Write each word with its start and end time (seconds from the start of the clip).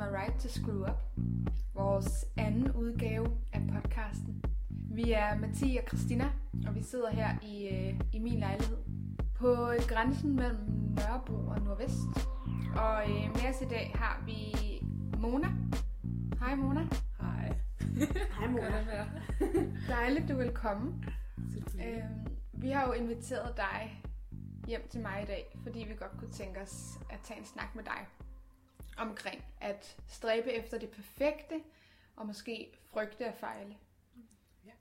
My 0.00 0.08
Right 0.08 0.40
to 0.40 0.48
Screw 0.48 0.82
Up, 0.82 1.02
vores 1.74 2.26
anden 2.36 2.72
udgave 2.72 3.26
af 3.52 3.60
podcasten. 3.72 4.44
Vi 4.70 5.12
er 5.12 5.38
Mathie 5.38 5.80
og 5.80 5.88
Christina, 5.88 6.32
og 6.66 6.74
vi 6.74 6.82
sidder 6.82 7.10
her 7.10 7.28
i, 7.42 7.68
øh, 7.68 8.00
i 8.12 8.18
min 8.18 8.38
lejlighed 8.38 8.76
på 9.34 9.72
grænsen 9.88 10.36
mellem 10.36 10.58
Nørrebro 10.96 11.34
og 11.34 11.60
Nordvest. 11.60 12.28
Og 12.76 13.10
øh, 13.10 13.22
med 13.34 13.54
os 13.54 13.62
i 13.62 13.64
dag 13.64 13.92
har 13.94 14.22
vi 14.26 14.54
Mona. 15.18 15.48
Hej 16.38 16.54
Mona. 16.54 16.86
Hej. 17.20 17.54
Hej 18.38 18.48
Mona. 18.48 19.06
Dejligt, 19.96 20.28
du 20.28 20.36
vil 20.36 20.50
komme. 20.54 21.04
Øhm, 21.74 22.26
vi 22.52 22.70
har 22.70 22.86
jo 22.86 22.92
inviteret 22.92 23.56
dig 23.56 24.02
hjem 24.66 24.88
til 24.90 25.00
mig 25.00 25.22
i 25.22 25.26
dag, 25.26 25.58
fordi 25.62 25.78
vi 25.78 25.94
godt 25.94 26.18
kunne 26.18 26.32
tænke 26.32 26.60
os 26.60 26.98
at 27.10 27.18
tage 27.24 27.40
en 27.40 27.46
snak 27.46 27.74
med 27.74 27.84
dig 27.84 28.06
omkring 28.98 29.44
at 29.60 29.96
stræbe 30.06 30.52
efter 30.52 30.78
det 30.78 30.90
perfekte, 30.90 31.62
og 32.16 32.26
måske 32.26 32.78
frygte 32.86 33.26
at 33.26 33.36
fejle. 33.36 33.76
Ja. 34.66 34.72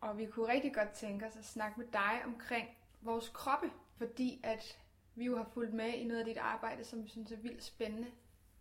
Og 0.00 0.18
vi 0.18 0.26
kunne 0.26 0.48
rigtig 0.52 0.74
godt 0.74 0.90
tænke 0.90 1.26
os 1.26 1.36
at 1.36 1.44
snakke 1.44 1.80
med 1.80 1.86
dig 1.92 2.22
omkring 2.24 2.68
vores 3.00 3.28
kroppe, 3.28 3.70
fordi 3.96 4.40
at 4.42 4.78
vi 5.14 5.24
jo 5.24 5.36
har 5.36 5.44
fulgt 5.54 5.74
med 5.74 5.92
i 5.92 6.04
noget 6.04 6.20
af 6.20 6.26
dit 6.26 6.38
arbejde, 6.38 6.84
som 6.84 7.04
vi 7.04 7.08
synes 7.08 7.32
er 7.32 7.36
vildt 7.36 7.64
spændende, 7.64 8.08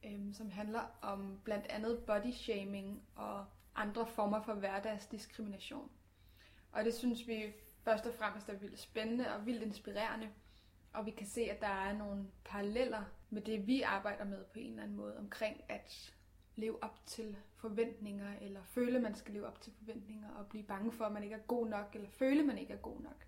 øhm, 0.06 0.34
som 0.34 0.50
handler 0.50 0.98
om 1.02 1.40
blandt 1.44 1.68
andet 1.68 2.04
body 2.08 2.32
shaming 2.32 3.04
og 3.16 3.46
andre 3.76 4.08
former 4.08 4.42
for 4.42 4.54
hverdagsdiskrimination. 4.54 5.90
Og 6.72 6.86
det 6.86 6.94
synes 6.94 7.28
vi 7.28 7.54
først 7.84 8.06
og 8.06 8.14
fremmest 8.14 8.50
er 8.50 8.54
vildt 8.54 8.80
spændende 8.80 9.36
og 9.36 9.46
vildt 9.46 9.64
inspirerende. 9.64 10.30
Og 10.94 11.06
vi 11.06 11.12
kan 11.12 11.28
se, 11.28 11.42
at 11.42 11.62
der 11.62 11.68
er 11.68 11.94
nogle 11.94 12.28
paralleller 12.46 13.04
med 13.30 13.42
det, 13.42 13.68
vi 13.68 13.82
arbejder 13.82 14.24
med 14.26 14.44
på 14.44 14.60
en 14.60 14.70
eller 14.70 14.84
anden 14.84 14.98
måde, 14.98 15.18
omkring 15.18 15.62
at 15.70 16.14
leve 16.56 16.84
op 16.84 17.00
til 17.06 17.38
forventninger, 17.56 18.34
eller 18.42 18.64
føle, 18.64 19.00
man 19.00 19.16
skal 19.16 19.34
leve 19.34 19.48
op 19.48 19.62
til 19.62 19.74
forventninger, 19.78 20.30
og 20.30 20.48
blive 20.48 20.64
bange 20.64 20.92
for, 20.92 21.06
at 21.06 21.12
man 21.12 21.24
ikke 21.24 21.36
er 21.36 21.40
god 21.48 21.68
nok, 21.68 21.92
eller 21.96 22.10
føle, 22.10 22.44
man 22.44 22.58
ikke 22.58 22.74
er 22.74 22.78
god 22.78 23.02
nok. 23.02 23.26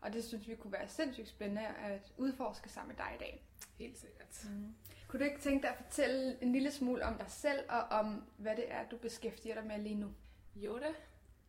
Og 0.00 0.12
det 0.12 0.24
synes 0.24 0.48
vi 0.48 0.54
kunne 0.54 0.72
være 0.72 0.88
sindssygt 0.88 1.28
spændende 1.28 1.66
at 1.66 2.12
udforske 2.16 2.68
sammen 2.68 2.96
med 2.96 3.04
dig 3.04 3.14
i 3.14 3.18
dag. 3.18 3.46
Helt 3.78 3.98
sikkert. 3.98 4.46
Mm. 4.50 4.74
Kunne 5.08 5.20
du 5.20 5.24
ikke 5.24 5.40
tænke 5.40 5.62
dig 5.62 5.70
at 5.70 5.76
fortælle 5.76 6.42
en 6.42 6.52
lille 6.52 6.70
smule 6.70 7.04
om 7.04 7.18
dig 7.18 7.30
selv, 7.30 7.60
og 7.68 7.80
om 7.80 8.24
hvad 8.36 8.56
det 8.56 8.72
er, 8.72 8.88
du 8.88 8.96
beskæftiger 8.96 9.54
dig 9.54 9.66
med 9.66 9.78
lige 9.78 9.94
nu? 9.94 10.14
Jo 10.56 10.78
da. 10.78 10.88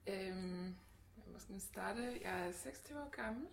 Øhm, 0.07 0.65
jeg 1.15 1.23
må 1.25 1.33
måske 1.33 1.59
starte. 1.59 2.19
Jeg 2.23 2.47
er 2.47 2.51
26 2.51 3.01
år 3.01 3.09
gammel, 3.09 3.47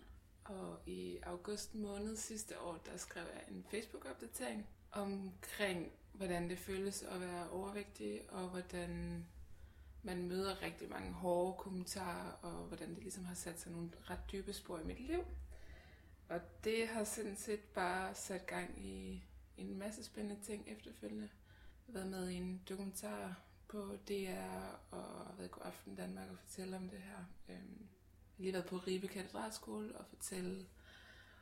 og 0.45 0.79
i 0.85 1.19
august 1.23 1.75
måned 1.75 2.17
sidste 2.17 2.59
år, 2.59 2.77
der 2.85 2.97
skrev 2.97 3.23
jeg 3.33 3.43
en 3.55 3.65
Facebook-opdatering 3.71 4.67
omkring, 4.91 5.91
hvordan 6.13 6.49
det 6.49 6.59
føles 6.59 7.03
at 7.03 7.21
være 7.21 7.49
overvægtig, 7.49 8.21
og 8.29 8.49
hvordan 8.49 9.25
man 10.03 10.27
møder 10.27 10.61
rigtig 10.61 10.89
mange 10.89 11.13
hårde 11.13 11.57
kommentarer, 11.57 12.31
og 12.31 12.51
hvordan 12.51 12.95
det 12.95 13.03
ligesom 13.03 13.25
har 13.25 13.35
sat 13.35 13.59
sig 13.59 13.71
nogle 13.71 13.91
ret 14.09 14.31
dybe 14.31 14.53
spor 14.53 14.79
i 14.79 14.83
mit 14.83 14.99
liv. 14.99 15.25
Og 16.29 16.41
det 16.63 16.87
har 16.87 17.03
sådan 17.03 17.35
set 17.35 17.59
bare 17.59 18.15
sat 18.15 18.45
gang 18.45 18.85
i 18.85 19.23
en 19.57 19.77
masse 19.77 20.03
spændende 20.03 20.41
ting 20.43 20.63
efterfølgende. 20.67 21.29
Jeg 21.87 21.93
har 21.93 21.93
været 21.93 22.11
med 22.11 22.29
i 22.29 22.35
en 22.35 22.61
dokumentar 22.69 23.41
på 23.67 23.97
DR 24.07 24.75
og 24.91 25.37
været 25.37 25.47
i 25.47 25.51
God 25.51 25.63
Aften 25.65 25.95
Danmark 25.95 26.29
og 26.31 26.37
fortælle 26.37 26.77
om 26.77 26.89
det 26.89 26.99
her. 26.99 27.25
Øhm, 27.49 27.87
har 28.37 28.43
lige 28.43 28.53
været 28.53 28.65
på 28.65 28.77
Ribe 28.77 29.07
Katedralskole 29.07 29.95
og 29.97 30.05
fortælle 30.05 30.65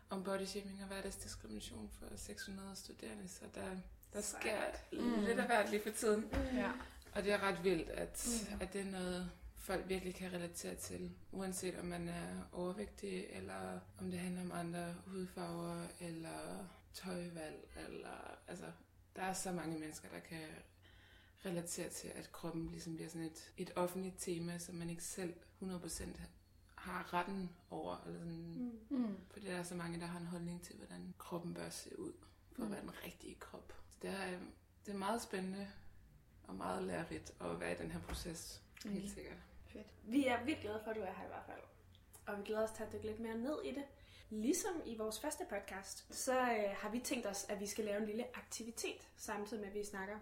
om 0.10 0.24
body 0.24 0.46
shaming 0.46 0.82
og 0.82 0.88
hverdagsdiskrimination 0.88 1.90
for 2.00 2.06
600 2.16 2.76
studerende, 2.76 3.28
så 3.28 3.46
der, 3.56 3.78
der 4.14 4.22
sker 4.22 4.62
Mm. 4.92 5.24
lidt 5.26 5.40
af 5.40 5.46
hvert 5.46 5.70
lige 5.70 5.84
for 5.84 5.90
tiden. 5.90 6.26
Ja. 6.54 6.72
Og 7.16 7.24
det 7.24 7.32
er 7.34 7.40
ret 7.44 7.64
vildt, 7.64 7.90
at, 7.90 8.28
Mm. 8.52 8.62
at 8.62 8.74
det 8.74 8.82
er 8.82 8.86
noget, 8.92 9.32
folk 9.56 9.90
virkelig 9.90 10.16
kan 10.16 10.34
relatere 10.34 10.76
til, 10.76 11.12
uanset 11.32 11.80
om 11.80 11.86
man 11.86 12.08
er 12.10 12.44
overvægtig, 12.52 13.26
eller 13.30 13.80
om 14.00 14.12
det 14.12 14.20
handler 14.20 14.42
om 14.42 14.52
andre 14.52 14.96
hudfarver, 15.06 15.88
eller 16.00 16.68
tøjvalg, 16.94 17.70
eller 17.88 18.38
altså, 18.48 18.66
der 19.16 19.22
er 19.22 19.34
så 19.34 19.52
mange 19.52 19.80
mennesker, 19.80 20.10
der 20.10 20.20
kan 20.20 20.42
relatere 21.46 21.90
til, 21.90 22.08
at 22.16 22.32
kroppen 22.32 22.68
ligesom 22.72 22.96
bliver 22.96 23.10
sådan 23.10 23.26
et, 23.28 23.52
et 23.58 23.72
offentligt 23.76 24.16
tema, 24.20 24.58
som 24.58 24.76
man 24.76 24.90
ikke 24.90 25.04
selv 25.04 25.34
100% 25.62 26.22
har 26.84 27.14
retten 27.14 27.50
over, 27.70 28.04
eller 28.06 28.20
sådan, 28.20 28.74
Mm. 28.90 28.98
Mm. 28.98 29.18
fordi 29.32 29.46
der 29.48 29.56
er 29.56 29.64
så 29.64 29.76
mange, 29.76 30.00
der 30.00 30.06
har 30.06 30.20
en 30.20 30.26
holdning 30.26 30.62
til, 30.64 30.76
hvordan 30.76 31.14
kroppen 31.18 31.54
bør 31.54 31.70
se 31.70 32.00
ud, 32.00 32.14
for 32.52 32.62
at 32.62 32.68
Mm. 32.68 32.74
være 32.74 32.82
den 32.82 33.04
rigtige 33.06 33.36
krop. 33.36 33.74
Så 33.90 33.98
det 34.02 34.10
er, 34.10 34.40
det 34.86 34.94
er 34.94 34.98
meget 34.98 35.22
spændende 35.22 35.68
og 36.48 36.56
meget 36.56 36.84
lærerigt 36.84 37.34
at 37.42 37.60
være 37.60 37.72
i 37.74 37.78
den 37.78 37.92
her 37.92 38.00
proces. 38.02 38.62
Mm. 38.86 38.92
Helt 38.92 39.12
sikkert. 39.12 39.38
Fedt. 39.66 39.88
Vi 40.04 40.26
er 40.28 40.44
vildt 40.44 40.62
glade 40.62 40.80
for, 40.84 40.90
at 40.92 40.96
du 40.96 41.02
er 41.02 41.14
her 41.14 41.24
i 41.24 41.28
hvert 41.28 41.46
fald. 41.46 41.60
Og 42.28 42.38
vi 42.38 42.44
glæder 42.44 42.64
os 42.64 42.72
til 42.72 42.84
at 42.84 42.94
dykke 42.94 43.06
lidt 43.06 43.20
mere 43.20 43.38
ned 43.38 43.58
i 43.66 43.70
det. 43.72 43.84
Ligesom 44.30 44.74
i 44.86 44.98
vores 44.98 45.20
første 45.20 45.46
podcast, 45.50 46.14
så 46.16 46.42
øh, 46.42 46.76
har 46.78 46.90
vi 46.90 47.00
tænkt 47.00 47.26
os, 47.28 47.46
at 47.50 47.60
vi 47.60 47.68
skal 47.68 47.86
lave 47.86 48.00
en 48.00 48.06
lille 48.06 48.38
aktivitet, 48.38 49.08
samtidig 49.18 49.62
med, 49.62 49.70
at 49.70 49.76
vi 49.76 49.84
snakker. 49.86 50.16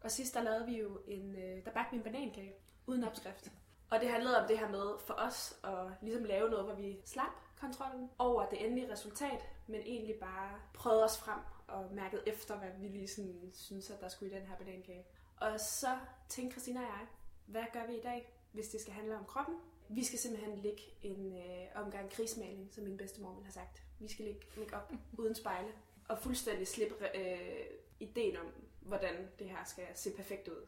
Og 0.00 0.10
sidst 0.10 0.34
der 0.34 0.42
lavede 0.42 0.66
vi 0.66 0.78
jo 0.78 1.00
en, 1.06 1.36
øh, 1.36 1.64
der 1.64 1.70
bagte 1.72 1.90
vi 1.90 1.96
en 1.96 2.02
banankage, 2.02 2.52
uden 2.86 3.04
opskrift. 3.04 3.52
Og 3.90 4.00
det 4.00 4.08
handlede 4.08 4.40
om 4.40 4.48
det 4.48 4.58
her 4.58 4.68
med 4.68 4.98
for 5.06 5.14
os 5.14 5.60
at 5.64 5.92
ligesom 6.02 6.24
lave 6.24 6.50
noget, 6.50 6.64
hvor 6.64 6.74
vi 6.74 7.00
slap 7.04 7.32
kontrollen 7.60 8.10
over 8.18 8.48
det 8.48 8.64
endelige 8.64 8.92
resultat, 8.92 9.48
men 9.66 9.80
egentlig 9.80 10.16
bare 10.20 10.60
prøvede 10.74 11.04
os 11.04 11.18
frem 11.18 11.40
og 11.66 11.88
mærkede 11.92 12.22
efter, 12.26 12.58
hvad 12.58 12.70
vi 12.80 12.88
lige 12.88 13.08
sådan 13.08 13.50
synes, 13.54 13.90
at 13.90 14.00
der 14.00 14.08
skulle 14.08 14.32
i 14.32 14.38
den 14.38 14.46
her 14.46 14.56
banankage. 14.56 15.04
Og 15.36 15.60
så 15.60 15.98
tænkte 16.28 16.52
Christina 16.52 16.80
og 16.80 16.86
jeg, 16.86 17.06
hvad 17.46 17.64
gør 17.72 17.86
vi 17.86 17.96
i 17.96 18.02
dag, 18.02 18.32
hvis 18.52 18.68
det 18.68 18.80
skal 18.80 18.92
handle 18.92 19.16
om 19.16 19.24
kroppen? 19.24 19.54
Vi 19.88 20.04
skal 20.04 20.18
simpelthen 20.18 20.58
lægge 20.58 20.82
en 21.02 21.32
øh, 21.32 21.66
omgang 21.84 22.10
krigsmaling, 22.10 22.68
som 22.72 22.84
min 22.84 22.96
bedstemor 22.96 23.30
ville 23.30 23.44
have 23.44 23.52
sagt. 23.52 23.82
Vi 23.98 24.08
skal 24.08 24.24
lægge, 24.24 24.40
lægge 24.56 24.76
op 24.76 24.92
uden 25.18 25.34
spejle 25.34 25.68
og 26.08 26.18
fuldstændig 26.18 26.68
slippe 26.68 27.16
øh, 27.16 27.66
ideen 28.00 28.36
om, 28.36 28.46
hvordan 28.80 29.28
det 29.38 29.50
her 29.50 29.64
skal 29.64 29.84
se 29.94 30.10
perfekt 30.16 30.48
ud. 30.48 30.66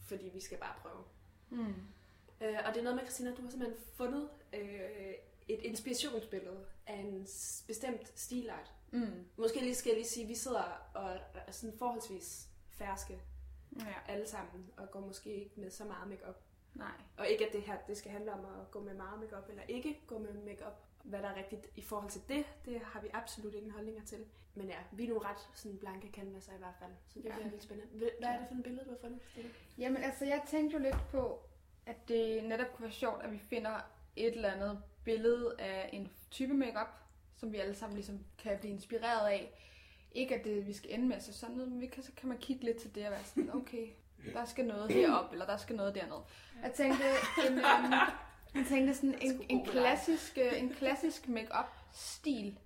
Fordi 0.00 0.30
vi 0.34 0.40
skal 0.40 0.58
bare 0.58 0.74
prøve. 0.82 1.04
Mm. 1.50 1.74
Øh, 2.40 2.58
og 2.66 2.74
det 2.74 2.78
er 2.80 2.84
noget 2.84 2.96
med, 2.96 3.04
Christina, 3.04 3.34
du 3.34 3.42
har 3.42 3.50
simpelthen 3.50 3.80
fundet 3.94 4.28
øh, 4.52 5.14
et 5.48 5.60
inspirationsbillede 5.62 6.64
af 6.86 6.94
en 6.96 7.26
bestemt 7.66 8.12
stilart. 8.18 8.72
Mm. 8.90 9.24
Måske 9.36 9.60
lige 9.60 9.74
skal 9.74 9.90
jeg 9.90 9.96
lige 9.96 10.08
sige, 10.08 10.22
at 10.24 10.28
vi 10.28 10.34
sidder 10.34 10.90
og 10.94 11.10
er 11.46 11.52
sådan 11.52 11.78
forholdsvis 11.78 12.48
ferske 12.70 13.18
Ja, 13.78 14.12
alle 14.12 14.26
sammen, 14.28 14.66
og 14.76 14.90
går 14.90 15.00
måske 15.00 15.34
ikke 15.34 15.60
med 15.60 15.70
så 15.70 15.84
meget 15.84 16.08
makeup. 16.08 16.36
nej. 16.74 16.90
Og 17.16 17.28
ikke 17.28 17.46
at 17.46 17.52
det 17.52 17.62
her 17.62 17.76
det 17.86 17.96
skal 17.96 18.10
handle 18.10 18.32
om 18.32 18.40
at 18.44 18.70
gå 18.70 18.80
med 18.80 18.94
meget 18.94 19.20
makeup 19.20 19.48
eller 19.48 19.62
ikke 19.68 20.00
gå 20.06 20.18
med 20.18 20.32
makeup. 20.34 20.82
Hvad 21.04 21.22
der 21.22 21.28
er 21.28 21.36
rigtigt 21.36 21.66
i 21.76 21.80
forhold 21.82 22.10
til 22.10 22.20
det, 22.28 22.44
det 22.64 22.80
har 22.80 23.00
vi 23.00 23.08
absolut 23.12 23.54
ingen 23.54 23.70
holdninger 23.70 24.04
til. 24.04 24.24
Men 24.54 24.68
ja, 24.68 24.76
vi 24.92 25.04
er 25.04 25.08
nogle 25.08 25.28
ret 25.28 25.48
sådan 25.54 25.78
blanke 25.78 26.08
canvaser 26.12 26.52
i 26.54 26.58
hvert 26.58 26.74
fald, 26.80 26.90
så 27.08 27.18
det 27.18 27.24
Ja. 27.24 27.34
bliver 27.34 27.50
lidt 27.50 27.62
spændende. 27.62 27.98
Hvad 27.98 28.08
er 28.28 28.38
det 28.38 28.46
for 28.48 28.54
en 28.54 28.62
billede, 28.62 28.84
du 28.84 28.90
har 28.90 28.98
fundet? 29.00 29.20
Jamen 29.78 30.02
altså, 30.02 30.24
jeg 30.24 30.42
tænkte 30.48 30.76
jo 30.76 30.82
lidt 30.82 30.96
på, 31.10 31.40
at 31.86 32.08
det 32.08 32.44
netop 32.44 32.66
kunne 32.74 32.82
være 32.82 32.92
sjovt, 32.92 33.22
at 33.22 33.32
vi 33.32 33.38
finder 33.38 33.80
et 34.16 34.34
eller 34.34 34.52
andet 34.52 34.82
billede 35.04 35.54
af 35.58 35.90
en 35.92 36.10
type 36.30 36.54
makeup, 36.54 36.88
som 37.36 37.52
vi 37.52 37.56
alle 37.56 37.74
sammen 37.74 37.94
ligesom 37.94 38.24
kan 38.38 38.58
blive 38.58 38.72
inspireret 38.72 39.28
af. 39.28 39.62
Ikke 40.12 40.34
at 40.34 40.44
det, 40.44 40.66
vi 40.66 40.72
skal 40.72 40.94
ende 40.94 41.06
med 41.06 41.16
at 41.16 41.22
se 41.22 41.32
sådan 41.32 41.54
noget, 41.54 41.72
men 41.72 41.80
vi 41.80 41.86
kan, 41.86 42.02
så 42.02 42.12
kan 42.16 42.28
man 42.28 42.38
kigge 42.38 42.64
lidt 42.64 42.76
til 42.76 42.94
det 42.94 43.06
og 43.06 43.10
være 43.10 43.24
sådan, 43.24 43.54
okay, 43.54 43.88
der 44.32 44.44
skal 44.44 44.66
noget 44.66 44.92
herop, 44.92 45.32
eller 45.32 45.46
der 45.46 45.56
skal 45.56 45.76
noget 45.76 45.94
derned. 45.94 46.22
Jeg 46.62 46.72
tænkte, 46.72 47.04
en, 47.46 47.52
øhm, 47.52 47.92
jeg 48.54 48.64
tænkte 48.68 48.94
sådan 48.94 49.18
en, 49.20 49.46
en 49.48 49.64
klassisk, 49.64 50.38
øh, 50.38 50.58
en 50.60 50.70
klassisk 50.74 51.28
makeup 51.28 51.66
stil 51.92 52.58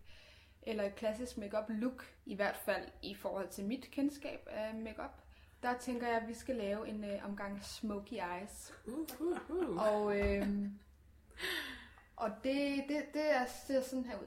eller 0.62 0.84
et 0.84 0.94
klassisk 0.94 1.38
makeup 1.38 1.64
look, 1.68 2.14
i 2.26 2.34
hvert 2.34 2.56
fald 2.56 2.88
i 3.02 3.14
forhold 3.14 3.48
til 3.48 3.64
mit 3.64 3.90
kendskab 3.90 4.48
af 4.50 4.74
makeup. 4.74 5.19
Der 5.62 5.78
tænker 5.78 6.06
jeg, 6.06 6.16
at 6.16 6.28
vi 6.28 6.34
skal 6.34 6.56
lave 6.56 6.88
en 6.88 7.04
øh, 7.04 7.24
omgang 7.24 7.64
smoky 7.64 8.12
eyes. 8.12 8.74
Uh, 8.86 8.98
uh, 9.20 9.50
uh. 9.50 9.76
Og, 9.76 10.18
øh, 10.18 10.48
og 12.16 12.30
det, 12.44 12.84
det, 12.88 13.02
det 13.14 13.34
er, 13.34 13.46
ser 13.66 13.82
sådan 13.82 14.04
her 14.04 14.18
ud. 14.18 14.26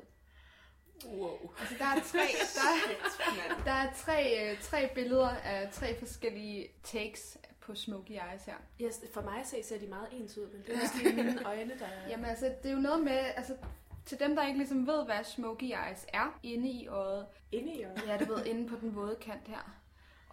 Wow. 1.06 1.54
Altså, 1.60 1.76
der 1.80 1.86
er 1.86 2.00
tre, 2.00 2.20
der, 2.58 3.64
der 3.66 3.72
er 3.72 3.94
tre, 3.94 4.52
øh, 4.52 4.62
tre 4.62 4.92
billeder 4.96 5.30
af 5.30 5.70
tre 5.72 6.00
forskellige 6.00 6.68
takes 6.84 7.38
på 7.60 7.76
smoky 7.76 8.12
eyes 8.12 8.46
her. 8.46 8.56
Yes, 8.82 9.02
for 9.14 9.22
mig 9.22 9.42
se, 9.46 9.64
ser 9.64 9.80
de 9.80 9.88
meget 9.88 10.08
ens 10.12 10.38
ud, 10.38 10.48
men 10.52 10.62
det 10.62 10.76
er 10.76 10.80
måske 10.80 11.24
mine 11.24 11.46
øjne, 11.46 11.80
der 11.80 11.86
er... 11.86 12.10
Jamen 12.10 12.26
altså, 12.26 12.46
det 12.64 12.72
er 12.72 12.76
jo 12.76 12.80
noget 12.80 13.04
med, 13.04 13.18
altså, 13.36 13.58
til 14.06 14.20
dem, 14.20 14.36
der 14.36 14.48
ikke 14.48 14.58
ligesom 14.58 14.88
ved, 14.88 15.06
hvad 15.06 15.24
smoky 15.24 15.64
eyes 15.64 16.06
er 16.14 16.40
inde 16.44 16.70
i 16.70 16.88
øjet. 16.88 17.26
inde 17.52 17.74
i 17.74 17.84
øjnene. 17.84 18.12
Ja, 18.12 18.18
du 18.18 18.36
ved, 18.36 18.46
inde 18.46 18.70
på 18.70 18.76
den 18.82 18.96
våde 18.96 19.16
kant 19.22 19.48
her. 19.48 19.83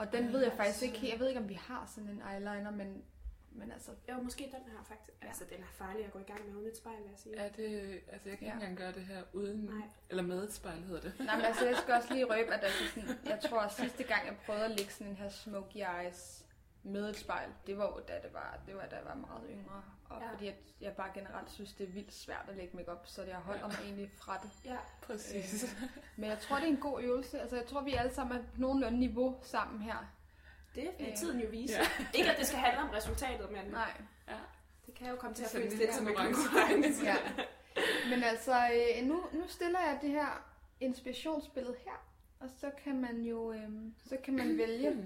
Og 0.01 0.13
den 0.13 0.33
ved 0.33 0.43
jeg 0.43 0.53
faktisk 0.53 0.83
ikke. 0.83 1.11
Jeg 1.13 1.21
ved 1.21 1.29
ikke, 1.29 1.41
om 1.41 1.49
vi 1.49 1.55
har 1.55 1.91
sådan 1.95 2.09
en 2.11 2.23
eyeliner, 2.33 2.71
men 2.71 3.05
Men 3.53 3.73
altså, 3.73 3.91
Jo, 4.09 4.15
måske 4.23 4.45
den 4.45 4.73
her 4.73 4.85
faktisk. 4.85 5.13
Ja. 5.23 5.27
Altså, 5.27 5.45
den 5.45 5.61
er 5.63 5.67
farlig 5.73 6.05
at 6.05 6.13
gå 6.13 6.19
i 6.19 6.23
gang 6.23 6.47
med 6.49 6.57
uden 6.57 6.69
et 6.69 6.77
spejl, 6.77 6.97
vil 6.97 7.09
jeg 7.11 7.19
sige. 7.19 7.37
Er 7.37 7.49
det, 7.49 8.01
altså 8.13 8.29
jeg 8.29 8.39
kan 8.39 8.47
Ja. 8.49 8.55
ikke 8.55 8.65
engang 8.65 8.77
gøre 8.79 8.93
det 8.93 9.03
her 9.05 9.23
uden, 9.33 9.61
Nej. 9.65 9.89
eller 10.11 10.23
med 10.23 10.45
et 10.45 10.53
spejl 10.53 10.83
hedder 10.83 11.01
det. 11.01 11.13
nej, 11.19 11.37
men 11.37 11.45
altså, 11.45 11.67
jeg 11.67 11.77
skal 11.77 11.95
også 11.95 12.13
lige 12.15 12.25
røbe, 12.25 12.55
at 12.55 12.65
altså 12.65 12.79
sådan, 12.95 13.09
jeg 13.25 13.41
tror, 13.49 13.61
at 13.61 13.73
sidste 13.73 14.03
gang, 14.03 14.27
jeg 14.27 14.37
prøvede 14.47 14.65
at 14.65 14.71
lægge 14.71 14.93
sådan 14.93 15.07
en 15.07 15.17
her 15.17 15.29
smoky 15.29 15.77
eyes 15.77 16.40
med 16.83 17.11
et 17.11 17.17
spejl, 17.17 17.49
det 17.67 17.79
var 17.79 17.85
jo, 17.87 18.01
da 18.09 18.15
det 18.23 18.33
var, 18.35 18.59
det 18.67 18.75
var, 18.77 18.87
da 18.87 18.97
jeg 18.97 19.05
var 19.05 19.15
meget 19.15 19.45
yngre. 19.51 19.83
Og 20.09 20.19
Ja. 20.21 20.25
ja. 20.27 20.33
fordi 20.33 20.47
at 20.49 20.55
jeg 20.81 20.93
bare 20.93 21.11
generelt 21.15 21.51
synes, 21.51 21.73
det 21.73 21.89
er 21.89 21.93
vildt 21.93 22.13
svært 22.15 22.45
at 22.49 22.57
lægge 22.57 22.77
makeup, 22.77 23.07
så 23.07 23.23
jeg 23.23 23.37
holder 23.37 23.67
mig 23.67 23.77
egentlig 23.85 24.11
fra 24.17 24.39
det. 24.43 24.51
Ja, 24.65 24.77
Præcis. 25.03 25.65
Øh, 25.65 25.71
Men 26.17 26.31
jeg 26.31 26.39
tror, 26.39 26.57
det 26.57 26.65
er 26.65 26.69
en 26.69 26.77
god 26.77 27.03
øvelse. 27.03 27.41
Altså, 27.41 27.57
jeg 27.57 27.67
tror, 27.67 27.81
vi 27.83 27.95
alle 27.95 28.15
sammen 28.15 28.37
er 28.39 28.43
på 28.43 28.47
nogenlunde 28.57 28.99
niveau 28.99 29.39
sammen 29.43 29.81
her. 29.83 29.97
det 30.75 30.91
vil 30.99 31.09
Øh, 31.09 31.17
tiden 31.17 31.41
jo 31.41 31.49
vise. 31.51 31.75
ja. 31.75 31.87
Ikke, 32.15 32.31
at 32.31 32.39
det 32.39 32.47
skal 32.47 32.59
handle 32.59 32.83
om 32.83 32.89
resultatet, 32.91 33.51
men 33.51 33.65
Nej. 33.71 33.93
ja. 34.29 34.39
det 34.87 34.95
kan 34.95 35.09
jo 35.11 35.17
komme 35.17 35.35
til 35.35 35.45
at 35.45 35.55
er 35.55 35.59
føles 35.59 35.75
lidt 35.75 35.95
som 35.95 36.09
en 36.09 36.15
konkurrence. 36.15 36.49
konkurrence. 36.51 37.05
Ja. 37.05 37.17
Men 38.11 38.23
altså, 38.25 38.53
øh, 38.73 39.07
nu, 39.07 39.23
nu 39.33 39.49
stiller 39.49 39.81
jeg 39.81 39.99
det 40.03 40.11
her 40.11 40.45
inspirationsbillede 40.81 41.77
her. 41.85 42.07
Og 42.41 42.49
så 42.61 42.71
kan 42.85 43.01
man 43.01 43.21
jo 43.23 43.53
øh, 43.53 43.69
så 44.09 44.17
kan 44.25 44.35
man 44.37 44.59
vælge 44.59 44.91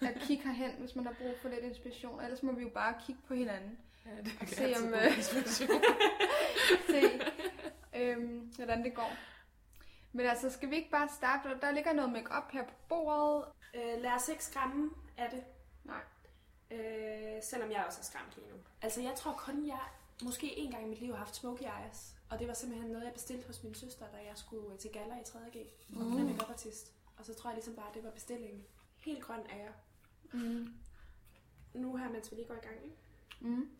Mm. 0.00 0.06
at 0.06 0.14
kigge 0.20 0.42
herhen, 0.44 0.70
hvis 0.78 0.96
man 0.96 1.06
har 1.06 1.14
brug 1.22 1.34
for 1.42 1.48
lidt 1.48 1.60
inspiration. 1.60 2.20
Ellers 2.20 2.42
må 2.42 2.52
vi 2.52 2.62
jo 2.62 2.68
bare 2.68 2.94
kigge 3.06 3.20
på 3.28 3.34
hinanden. 3.34 3.78
Ja, 4.06 4.10
det 4.22 4.32
kan 4.38 4.48
se, 4.48 4.74
om, 4.78 4.94
øh. 4.94 5.22
Se, 6.90 7.20
øh, 7.96 8.42
hvordan 8.56 8.84
det 8.84 8.94
går. 8.94 9.12
Men 10.12 10.26
altså, 10.26 10.50
skal 10.50 10.70
vi 10.70 10.76
ikke 10.76 10.90
bare 10.90 11.08
starte? 11.08 11.48
Der 11.60 11.70
ligger 11.70 11.92
noget 11.92 12.12
makeup 12.12 12.52
her 12.52 12.64
på 12.64 12.74
bordet. 12.88 13.44
Øh, 13.74 14.02
lad 14.02 14.10
os 14.12 14.28
ikke 14.28 14.44
skræmme 14.44 14.90
af 15.16 15.30
det. 15.30 15.42
Nej. 15.84 16.00
Øh, 16.70 17.42
selvom 17.42 17.70
jeg 17.70 17.84
også 17.86 17.98
er 18.00 18.04
skræmt 18.04 18.32
lige 18.36 18.48
nu. 18.48 18.56
Altså, 18.82 19.00
jeg 19.02 19.14
tror 19.14 19.32
kun, 19.32 19.66
jeg 19.66 19.80
måske 20.24 20.58
en 20.58 20.70
gang 20.70 20.84
i 20.84 20.88
mit 20.88 21.00
liv 21.00 21.10
har 21.12 21.18
haft 21.18 21.36
smoky 21.36 21.62
eyes. 21.62 22.14
Og 22.30 22.38
det 22.38 22.48
var 22.48 22.54
simpelthen 22.54 22.90
noget, 22.90 23.04
jeg 23.04 23.12
bestilte 23.12 23.46
hos 23.46 23.62
min 23.62 23.74
søster, 23.74 24.10
da 24.10 24.16
jeg 24.16 24.32
skulle 24.38 24.72
øh, 24.72 24.78
til 24.78 24.92
gala 24.92 25.18
i 25.18 25.22
3.G. 25.22 25.56
Og 25.96 26.02
hun 26.04 26.12
er 26.18 26.24
Mm. 26.24 26.30
makeup 26.30 26.50
artist. 26.50 26.92
Og 27.16 27.24
så 27.24 27.34
tror 27.34 27.50
jeg 27.50 27.56
ligesom 27.56 27.74
bare, 27.76 27.88
at 27.88 27.94
det 27.94 28.04
var 28.04 28.10
bestillingen. 28.10 28.64
Helt 28.96 29.22
grøn 29.24 29.40
er 29.50 29.56
jeg. 29.56 29.72
Mm. 30.32 30.74
Nu 31.74 31.96
her, 31.96 32.08
mens 32.10 32.30
vi 32.30 32.36
lige 32.36 32.48
går 32.48 32.54
i 32.54 32.58
gang. 32.58 32.84
Ikke? 32.84 32.96
Mm. 33.40 33.70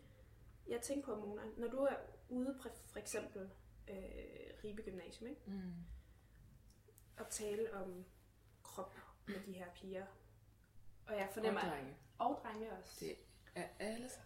Jeg 0.67 0.81
tænker 0.81 1.05
på, 1.15 1.25
Mona, 1.25 1.41
når 1.57 1.67
du 1.67 1.77
er 1.77 1.95
ude 2.29 2.57
på 2.61 2.69
for 2.85 2.99
eksempel 2.99 3.49
øh, 3.87 3.95
Ribe 4.63 4.81
Gymnasium, 4.81 5.29
ikke? 5.29 5.41
Mm. 5.45 5.73
og 7.19 7.29
tale 7.29 7.73
om 7.73 8.05
krop 8.63 8.95
med 9.27 9.39
de 9.45 9.51
her 9.53 9.65
piger. 9.75 10.05
Og 11.07 11.15
jeg 11.17 11.27
Og 11.27 11.33
fornemmer, 11.33 11.59
drenge. 11.61 11.95
og 12.19 12.39
drenge 12.43 12.71
også. 12.73 12.97
Det 12.99 13.15
er 13.55 13.67
alle 13.79 14.09
så. 14.09 14.19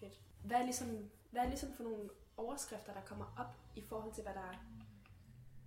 Fedt. 0.00 0.20
Hvad 0.44 0.56
er, 0.56 0.64
ligesom, 0.64 1.10
hvad 1.30 1.42
er 1.42 1.48
ligesom 1.48 1.72
for 1.72 1.82
nogle 1.82 2.10
overskrifter, 2.38 2.92
der 2.94 3.00
kommer 3.00 3.34
op 3.38 3.56
i 3.76 3.82
forhold 3.82 4.14
til, 4.14 4.22
hvad 4.22 4.34
der, 4.34 4.64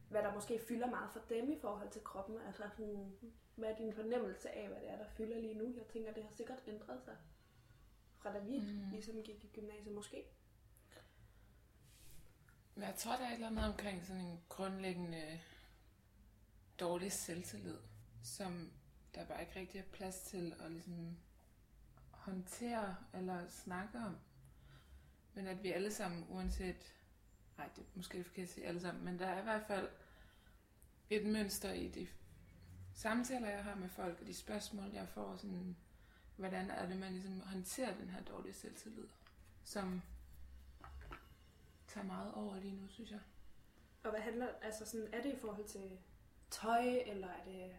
hvad 0.10 0.24
der 0.24 0.34
måske 0.34 0.62
fylder 0.68 0.90
meget 0.90 1.12
for 1.12 1.20
dem 1.30 1.52
i 1.52 1.60
forhold 1.62 1.90
til 1.92 2.04
kroppen? 2.04 2.38
Altså, 2.48 2.64
sådan, 2.78 3.18
hvad 3.56 3.70
er 3.70 3.76
din 3.76 3.94
fornemmelse 3.94 4.50
af, 4.52 4.68
hvad 4.68 4.78
det 4.82 4.90
er, 4.90 4.98
der 4.98 5.08
fylder 5.10 5.40
lige 5.40 5.54
nu? 5.54 5.74
Jeg 5.78 5.86
tænker, 5.94 6.14
det 6.14 6.24
har 6.24 6.32
sikkert 6.32 6.60
ændret 6.68 7.04
sig 7.04 7.18
fra 8.18 8.34
da 8.34 8.40
vi 8.40 8.60
Mm. 8.60 8.90
ligesom 8.92 9.24
gik 9.24 9.44
i 9.44 9.50
gymnasiet 9.54 9.96
måske. 9.96 10.24
Men 12.76 12.84
jeg 12.84 12.96
tror, 12.96 13.16
der 13.16 13.24
er 13.26 13.28
et 13.30 13.34
eller 13.34 13.48
andet 13.48 13.66
omkring 13.66 14.06
sådan 14.06 14.22
en 14.22 14.40
grundlæggende 14.50 15.40
dårlig 16.80 17.12
selvtillid, 17.12 17.78
som 18.24 18.72
der 19.16 19.26
bare 19.26 19.42
ikke 19.42 19.60
rigtig 19.60 19.80
er 19.80 19.84
plads 19.92 20.22
til 20.22 20.54
at 20.60 20.72
ligesom 20.72 21.18
håndtere 22.12 22.96
eller 23.14 23.48
snakke 23.48 23.98
om. 23.98 24.18
Men 25.34 25.48
at 25.48 25.64
vi 25.64 25.72
alle 25.72 25.92
sammen, 25.92 26.26
uanset... 26.30 26.96
Nej, 27.58 27.70
det 27.76 27.82
er 27.82 27.88
måske 27.96 28.24
forkert 28.24 28.44
at 28.44 28.50
sige 28.50 28.68
alle 28.68 28.82
sammen, 28.82 29.06
men 29.06 29.20
der 29.20 29.28
er 29.28 29.40
i 29.40 29.44
hvert 29.44 29.64
fald 29.68 29.90
et 31.10 31.26
mønster 31.26 31.74
i 31.74 31.88
de 31.88 32.08
samtaler, 32.94 33.50
jeg 33.50 33.64
har 33.64 33.76
med 33.76 33.90
folk, 33.90 34.22
og 34.22 34.28
de 34.28 34.34
spørgsmål, 34.34 34.92
jeg 34.94 35.08
får, 35.08 35.36
sådan, 35.36 35.76
hvordan 36.36 36.70
er 36.70 36.88
det, 36.88 36.98
man 36.98 37.14
ligesom 37.14 37.40
håndterer 37.40 37.98
den 37.98 38.10
her 38.10 38.24
dårlige 38.24 38.54
selvtillid, 38.54 39.08
som 39.64 40.02
tager 41.88 42.08
meget 42.08 42.34
over 42.34 42.60
lige 42.60 42.76
nu, 42.76 42.88
synes 42.88 43.12
jeg. 43.12 43.20
Og 44.04 44.10
hvad 44.10 44.20
handler, 44.20 44.48
altså 44.62 44.86
sådan, 44.86 45.14
er 45.14 45.22
det 45.22 45.34
i 45.34 45.40
forhold 45.40 45.66
til 45.66 46.00
tøj, 46.50 47.04
eller 47.06 47.28
er 47.28 47.44
det... 47.44 47.76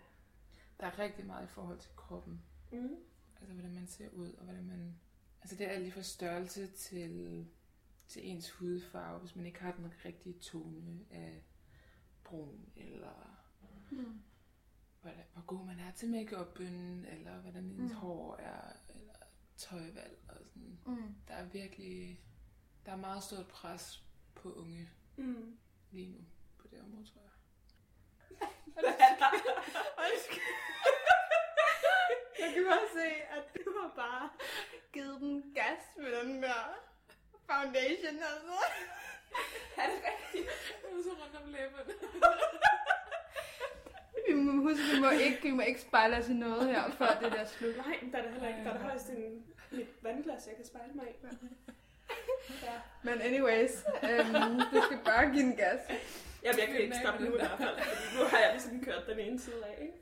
Der 0.81 0.87
er 0.87 0.99
rigtig 0.99 1.27
meget 1.27 1.45
i 1.45 1.49
forhold 1.49 1.79
til 1.79 1.91
kroppen. 1.97 2.43
Mm. 2.73 2.97
Altså, 3.41 3.55
hvordan 3.55 3.75
man 3.75 3.87
ser 3.87 4.09
ud, 4.09 4.33
og 4.33 4.45
hvordan 4.45 4.65
man... 4.65 5.01
Altså, 5.43 5.57
det 5.57 5.67
er 5.67 5.71
alt 5.71 5.83
lige 5.83 5.93
fra 5.93 6.03
størrelse 6.03 6.67
til, 6.67 7.47
til 8.09 8.29
ens 8.31 8.51
hudfarve, 8.51 9.19
hvis 9.19 9.37
man 9.37 9.47
ikke 9.47 9.61
har 9.61 9.73
den 9.73 9.93
rigtige 10.05 10.39
tone 10.39 11.01
af 11.11 11.43
brun, 12.25 12.73
eller 12.77 13.39
Mm. 13.91 14.23
hvordan, 15.01 15.25
hvor 15.33 15.43
god 15.47 15.67
man 15.67 15.79
er 15.79 15.93
til 15.93 16.07
make-up'en, 16.07 17.13
eller 17.17 17.41
hvordan 17.41 17.65
ens 17.65 17.93
Mm. 17.93 17.99
hår 17.99 18.37
er, 18.37 18.73
eller 18.89 19.15
tøjvalg, 19.57 20.19
og 20.29 20.37
sådan. 20.47 20.79
Mm. 20.87 21.15
Der 21.29 21.35
er 21.35 21.45
virkelig... 21.49 22.21
Der 22.87 22.93
er 22.93 22.97
meget 22.97 23.23
stort 23.23 23.49
pres 23.49 24.05
på 24.35 24.53
unge 24.53 24.89
Mm. 25.17 25.59
lige 25.91 26.11
nu 26.13 26.19
på 26.59 26.69
det 26.69 26.81
område, 26.81 27.07
tror 27.07 27.21
jeg. 27.21 27.29
Jeg 32.43 32.51
kan 32.55 32.65
bare 32.65 32.89
se, 32.99 33.09
at 33.37 33.45
du 33.65 33.71
har 33.81 33.91
bare 33.97 34.29
givet 34.93 35.21
den 35.21 35.53
gas 35.55 35.83
med 35.97 36.11
den 36.21 36.43
der 36.43 36.61
foundation, 37.51 38.17
altså. 38.33 38.57
er 39.83 39.87
det 39.91 39.99
rigtigt? 40.09 40.49
Jeg 40.83 41.05
så 41.05 41.11
rundt 41.11 41.37
om 41.43 41.49
læben. 41.55 41.95
Vi 44.29 44.35
må 44.35 44.63
huske, 44.63 44.83
vi 44.95 45.01
må 45.01 45.11
ikke, 45.11 45.43
vi 45.43 45.51
må 45.51 45.63
ikke 45.63 45.81
spejle 45.81 46.17
os 46.17 46.29
i 46.29 46.33
noget 46.33 46.69
her, 46.69 46.91
før 46.91 47.19
det 47.23 47.33
der 47.33 47.45
slut. 47.45 47.77
Nej, 47.77 47.99
der 48.13 48.19
er 48.19 48.23
der 48.23 48.31
heller 48.31 48.49
ikke. 48.49 48.65
Der 48.65 48.71
er 48.71 48.79
der 48.79 48.85
højst 48.85 49.09
en, 49.09 49.45
et 49.73 49.87
vandglas, 50.03 50.47
jeg 50.47 50.57
kan 50.57 50.67
spejle 50.67 50.93
mig 50.95 51.07
i. 51.11 51.27
Ja. 52.63 52.73
Men 53.03 53.21
anyways, 53.21 53.85
øhm, 54.03 54.61
du 54.73 54.83
skal 54.87 54.99
bare 55.05 55.25
give 55.31 55.43
den 55.43 55.57
gas. 55.57 55.81
Jeg 56.43 56.55
vil 56.55 56.81
ikke 56.81 56.97
stoppe 56.97 57.25
nu 57.25 57.35
i 57.35 57.39
hvert 57.39 57.59
fald, 57.59 57.79
fordi 57.79 58.19
nu 58.19 58.25
har 58.25 58.39
jeg 58.39 58.51
ligesom 58.53 58.85
kørt 58.85 59.07
den 59.07 59.19
ene 59.19 59.41
side 59.41 59.65
af, 59.67 59.79
ikke? 59.83 60.02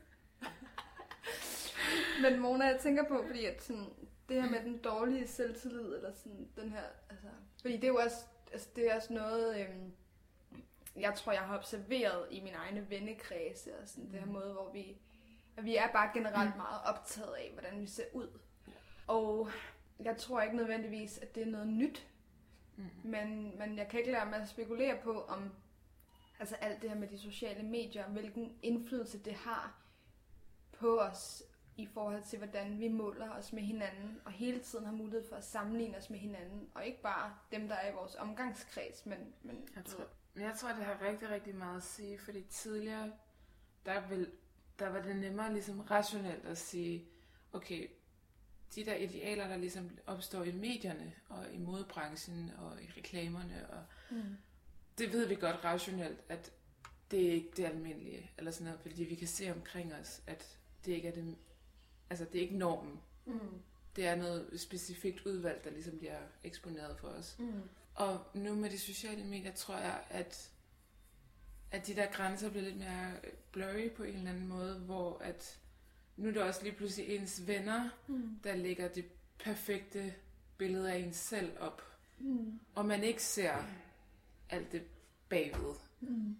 Men 2.21 2.39
Mona, 2.39 2.65
jeg 2.65 2.79
tænker 2.79 3.03
på, 3.07 3.23
fordi 3.27 3.45
at 3.45 3.63
sådan, 3.63 3.93
det 4.29 4.41
her 4.41 4.49
med 4.49 4.63
den 4.63 4.77
dårlige 4.77 5.27
selvtillid, 5.27 5.95
eller 5.95 6.11
sådan 6.13 6.47
den 6.55 6.71
her, 6.71 6.83
altså, 7.09 7.27
fordi 7.61 7.75
det 7.75 7.83
er 7.83 7.87
jo 7.87 7.99
også, 8.03 8.25
altså, 8.51 8.69
det 8.75 8.91
er 8.91 8.95
også 8.95 9.13
noget, 9.13 9.59
øhm, 9.61 9.93
jeg 10.95 11.13
tror, 11.15 11.31
jeg 11.31 11.41
har 11.41 11.57
observeret 11.57 12.27
i 12.31 12.39
mine 12.41 12.55
egne 12.55 12.89
vennekredse, 12.89 13.77
og 13.77 13.87
sådan 13.87 14.03
mm. 14.03 14.11
det 14.11 14.19
her 14.19 14.27
måde, 14.27 14.53
hvor 14.53 14.71
vi, 14.73 14.97
at 15.57 15.65
vi 15.65 15.75
er 15.75 15.91
bare 15.91 16.09
generelt 16.13 16.55
meget 16.57 16.81
optaget 16.85 17.33
af, 17.33 17.49
hvordan 17.53 17.81
vi 17.81 17.87
ser 17.87 18.05
ud. 18.13 18.39
Og 19.07 19.49
jeg 19.99 20.17
tror 20.17 20.41
ikke 20.41 20.55
nødvendigvis, 20.55 21.17
at 21.17 21.35
det 21.35 21.43
er 21.43 21.51
noget 21.51 21.67
nyt, 21.67 22.07
Mm. 22.77 23.09
men, 23.09 23.57
men 23.57 23.77
jeg 23.77 23.87
kan 23.87 23.99
ikke 23.99 24.11
lade 24.11 24.25
mig 24.29 24.41
at 24.41 24.49
spekulere 24.49 24.97
på, 25.03 25.21
om 25.21 25.51
altså 26.39 26.55
alt 26.55 26.81
det 26.81 26.89
her 26.89 26.97
med 26.97 27.07
de 27.07 27.19
sociale 27.19 27.63
medier, 27.63 28.07
hvilken 28.07 28.55
indflydelse 28.61 29.19
det 29.19 29.33
har 29.33 29.75
på 30.71 30.99
os 30.99 31.43
i 31.81 31.85
forhold 31.93 32.23
til, 32.23 32.37
hvordan 32.37 32.79
vi 32.79 32.87
måler 32.87 33.29
os 33.31 33.53
med 33.53 33.63
hinanden, 33.63 34.21
og 34.25 34.31
hele 34.31 34.59
tiden 34.59 34.85
har 34.85 34.91
mulighed 34.91 35.29
for 35.29 35.35
at 35.35 35.43
sammenligne 35.43 35.97
os 35.97 36.09
med 36.09 36.19
hinanden, 36.19 36.69
og 36.75 36.85
ikke 36.85 37.01
bare 37.01 37.33
dem, 37.51 37.67
der 37.67 37.75
er 37.75 37.91
i 37.91 37.95
vores 37.95 38.15
omgangskreds, 38.15 39.05
men, 39.05 39.33
men 39.43 39.67
Jeg 39.75 39.85
tror, 39.85 40.03
jeg 40.35 40.53
tror, 40.57 40.69
det 40.69 40.85
har 40.85 41.01
rigtig, 41.01 41.29
rigtig 41.29 41.55
meget 41.55 41.77
at 41.77 41.83
sige, 41.83 42.19
fordi 42.19 42.41
tidligere, 42.41 43.11
der, 43.85 44.07
vil, 44.07 44.31
der 44.79 44.89
var 44.89 45.01
det 45.01 45.15
nemmere 45.15 45.53
ligesom 45.53 45.79
rationelt 45.79 46.45
at 46.45 46.57
sige, 46.57 47.05
okay, 47.53 47.87
de 48.75 48.85
der 48.85 48.95
idealer, 48.95 49.47
der 49.47 49.57
ligesom 49.57 49.97
opstår 50.07 50.43
i 50.43 50.51
medierne, 50.51 51.13
og 51.29 51.53
i 51.53 51.57
modebranchen, 51.57 52.51
og 52.57 52.83
i 52.83 52.89
reklamerne, 52.97 53.69
og 53.69 53.83
mm. 54.11 54.37
det 54.97 55.13
ved 55.13 55.27
vi 55.27 55.35
godt 55.35 55.63
rationelt, 55.63 56.23
at 56.29 56.51
det 57.11 57.27
er 57.27 57.31
ikke 57.31 57.51
det 57.57 57.65
almindelige, 57.65 58.31
eller 58.37 58.51
sådan 58.51 58.65
noget, 58.65 58.81
fordi 58.81 59.03
vi 59.03 59.15
kan 59.15 59.27
se 59.27 59.51
omkring 59.51 59.93
os, 59.93 60.21
at 60.27 60.57
det 60.85 60.91
ikke 60.91 61.07
er 61.07 61.11
det, 61.11 61.37
altså 62.11 62.25
det 62.25 62.35
er 62.35 62.41
ikke 62.41 62.57
normen. 62.57 62.99
Mm. 63.25 63.39
Det 63.95 64.07
er 64.07 64.15
noget 64.15 64.59
specifikt 64.59 65.25
udvalg, 65.25 65.63
der 65.63 65.69
ligesom 65.71 65.97
bliver 65.97 66.19
eksponeret 66.43 66.97
for 66.99 67.07
os. 67.07 67.35
Mm. 67.39 67.61
Og 67.95 68.19
nu 68.33 68.55
med 68.55 68.69
de 68.69 68.79
sociale 68.79 69.23
medier, 69.25 69.53
tror 69.53 69.77
jeg, 69.77 70.03
at, 70.09 70.51
at 71.71 71.87
de 71.87 71.95
der 71.95 72.11
grænser 72.11 72.49
bliver 72.49 72.63
lidt 72.63 72.77
mere 72.77 73.13
blurry 73.51 73.89
på 73.91 74.03
en 74.03 74.15
eller 74.15 74.29
anden 74.29 74.47
måde, 74.47 74.79
hvor 74.79 75.17
at 75.17 75.59
nu 76.17 76.27
er 76.27 76.31
det 76.33 76.41
også 76.41 76.63
lige 76.63 76.75
pludselig 76.75 77.15
ens 77.15 77.47
venner, 77.47 77.89
Mm. 78.07 78.39
der 78.43 78.55
lægger 78.55 78.87
det 78.87 79.05
perfekte 79.39 80.13
billede 80.57 80.91
af 80.93 80.97
en 80.97 81.13
selv 81.13 81.51
op, 81.59 81.81
Mm. 82.19 82.59
og 82.75 82.85
man 82.85 83.03
ikke 83.03 83.23
ser 83.23 83.55
alt 84.49 84.71
det 84.71 84.83
bagved. 85.29 85.75
Mm. 86.01 86.37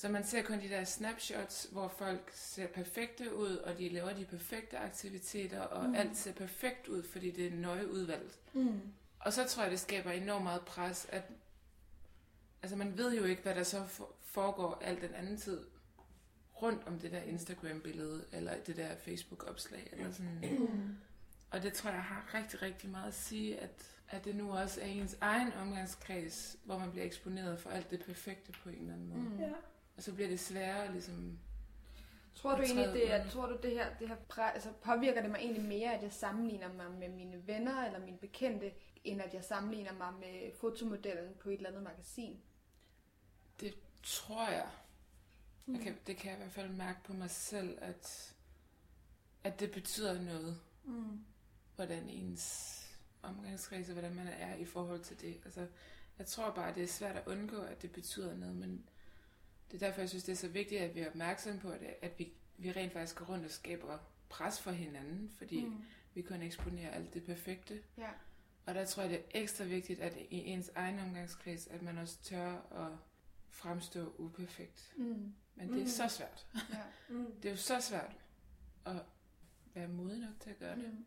Så 0.00 0.08
man 0.08 0.24
ser 0.24 0.42
kun 0.42 0.60
de 0.60 0.68
der 0.68 0.84
snapshots, 0.84 1.68
hvor 1.72 1.88
folk 1.88 2.30
ser 2.34 2.66
perfekte 2.66 3.34
ud, 3.36 3.56
og 3.56 3.78
de 3.78 3.88
laver 3.88 4.12
de 4.12 4.24
perfekte 4.24 4.78
aktiviteter, 4.78 5.60
og 5.60 5.82
Mm. 5.84 5.88
mm. 5.88 5.94
alt 5.94 6.16
ser 6.16 6.32
perfekt 6.32 6.88
ud, 6.88 7.02
fordi 7.02 7.30
det 7.30 7.46
er 7.46 7.50
nøje 7.56 7.90
udvalgt. 7.90 8.38
Mm. 8.52 8.80
Og 9.20 9.32
så 9.32 9.44
tror 9.48 9.62
jeg, 9.62 9.70
det 9.72 9.80
skaber 9.80 10.10
enormt 10.10 10.42
meget 10.44 10.60
pres, 10.62 11.06
at 11.12 11.22
altså 12.62 12.76
man 12.76 12.98
ved 12.98 13.16
jo 13.18 13.24
ikke, 13.24 13.42
hvad 13.42 13.54
der 13.54 13.62
så 13.62 13.86
for- 13.86 14.14
foregår 14.22 14.78
al 14.82 15.00
den 15.00 15.14
anden 15.14 15.36
tid 15.36 15.66
rundt 16.62 16.86
om 16.86 16.98
det 16.98 17.12
der 17.12 17.22
Instagram-billede, 17.22 18.24
eller 18.32 18.54
det 18.66 18.76
der 18.76 18.96
Facebook-opslag, 18.96 19.88
eller 19.92 20.12
sådan. 20.12 20.40
Og 21.50 21.62
det 21.62 21.72
tror 21.72 21.90
jeg 21.90 22.02
har 22.02 22.30
rigtig, 22.34 22.62
rigtig 22.62 22.90
meget 22.90 23.08
at 23.08 23.14
sige, 23.14 23.58
at, 23.60 23.70
at 24.08 24.24
det 24.24 24.36
nu 24.36 24.52
også 24.52 24.80
er 24.80 24.84
ens 24.86 25.16
egen 25.20 25.52
omgangskreds, 25.52 26.56
hvor 26.64 26.78
man 26.78 26.90
bliver 26.90 27.06
eksponeret 27.06 27.58
for 27.60 27.70
alt 27.70 27.90
det 27.90 28.04
perfekte 28.04 28.52
på 28.62 28.68
en 28.68 28.78
eller 28.80 28.92
anden 28.94 29.08
måde. 29.08 29.20
Mm. 29.20 29.26
Mm. 29.34 29.40
Ja. 29.40 29.52
Og 29.98 30.04
så 30.04 30.14
bliver 30.14 30.28
det 30.28 30.40
sværere 30.40 30.92
ligesom... 30.92 31.38
Tror 32.34 32.56
du 32.56 32.62
egentlig, 32.62 32.86
det, 32.86 33.12
er, 33.12 33.28
tror 33.28 33.46
du 33.46 33.58
det 33.62 33.70
her, 33.70 33.94
det 33.98 34.08
her 34.08 34.16
præ, 34.28 34.42
altså 34.42 34.72
påvirker 34.82 35.22
det 35.22 35.30
mig 35.30 35.38
egentlig 35.38 35.64
mere, 35.64 35.94
at 35.94 36.02
jeg 36.02 36.12
sammenligner 36.12 36.72
mig 36.72 36.90
med 36.90 37.08
mine 37.08 37.46
venner 37.46 37.86
eller 37.86 38.00
mine 38.00 38.18
bekendte, 38.18 38.72
end 39.04 39.22
at 39.22 39.34
jeg 39.34 39.44
sammenligner 39.44 39.92
mig 39.92 40.12
med 40.20 40.52
fotomodellen 40.60 41.34
på 41.40 41.50
et 41.50 41.56
eller 41.56 41.68
andet 41.68 41.82
magasin? 41.82 42.40
Det 43.60 43.74
tror 44.02 44.48
jeg. 44.48 44.68
Mm. 45.66 45.74
jeg 45.74 45.82
kan, 45.82 45.96
det 46.06 46.16
kan 46.16 46.30
jeg 46.30 46.38
i 46.38 46.42
hvert 46.42 46.52
fald 46.52 46.70
mærke 46.70 46.98
på 47.04 47.12
mig 47.12 47.30
selv, 47.30 47.78
at, 47.80 48.34
at 49.44 49.60
det 49.60 49.70
betyder 49.70 50.22
noget. 50.22 50.60
Mm. 50.84 51.24
hvordan 51.76 52.08
ens 52.08 52.74
omgangskreds 53.22 53.88
og 53.88 53.92
hvordan 53.92 54.14
man 54.14 54.26
er 54.26 54.54
i 54.54 54.64
forhold 54.64 55.00
til 55.00 55.20
det. 55.20 55.40
Altså, 55.44 55.66
jeg 56.18 56.26
tror 56.26 56.50
bare, 56.50 56.74
det 56.74 56.82
er 56.82 56.86
svært 56.86 57.16
at 57.16 57.26
undgå, 57.26 57.56
at 57.56 57.82
det 57.82 57.92
betyder 57.92 58.36
noget, 58.36 58.56
men 58.56 58.88
det 59.70 59.82
er 59.82 59.86
derfor, 59.86 60.00
jeg 60.00 60.08
synes, 60.08 60.24
det 60.24 60.32
er 60.32 60.36
så 60.36 60.48
vigtigt, 60.48 60.80
at 60.80 60.94
vi 60.94 61.00
er 61.00 61.08
opmærksomme 61.08 61.60
på 61.60 61.70
det, 61.70 61.94
at 62.02 62.18
vi, 62.18 62.32
vi 62.58 62.72
rent 62.72 62.92
faktisk 62.92 63.16
går 63.18 63.24
rundt 63.24 63.44
og 63.44 63.50
skaber 63.50 63.98
pres 64.28 64.60
for 64.60 64.70
hinanden, 64.70 65.30
fordi 65.38 65.64
mm. 65.64 65.82
Vi 66.14 66.22
kun 66.22 66.42
eksponerer 66.42 66.90
alt 66.90 67.14
det 67.14 67.24
perfekte. 67.24 67.82
Ja. 67.98 68.10
Og 68.66 68.74
der 68.74 68.84
tror 68.84 69.02
jeg, 69.02 69.10
det 69.10 69.18
er 69.18 69.40
ekstra 69.40 69.64
vigtigt, 69.64 70.00
at 70.00 70.16
i 70.30 70.36
ens 70.44 70.70
egen 70.74 70.98
omgangskreds, 70.98 71.66
at 71.66 71.82
man 71.82 71.98
også 71.98 72.18
tør 72.22 72.52
at 72.52 72.92
fremstå 73.50 74.14
uperfekt. 74.18 74.92
Mm. 74.96 75.34
Men 75.54 75.68
det 75.68 75.76
er 75.76 75.80
Mm. 75.80 75.86
så 75.86 76.08
svært. 76.08 76.46
Ja. 76.54 76.82
Mm. 77.08 77.32
Det 77.42 77.48
er 77.48 77.50
jo 77.52 77.56
så 77.56 77.80
svært 77.80 78.16
at 78.86 78.96
være 79.74 79.88
modig 79.88 80.18
nok 80.20 80.40
til 80.40 80.50
at 80.50 80.58
gøre 80.58 80.76
det. 80.76 80.84
Mm. 80.92 81.04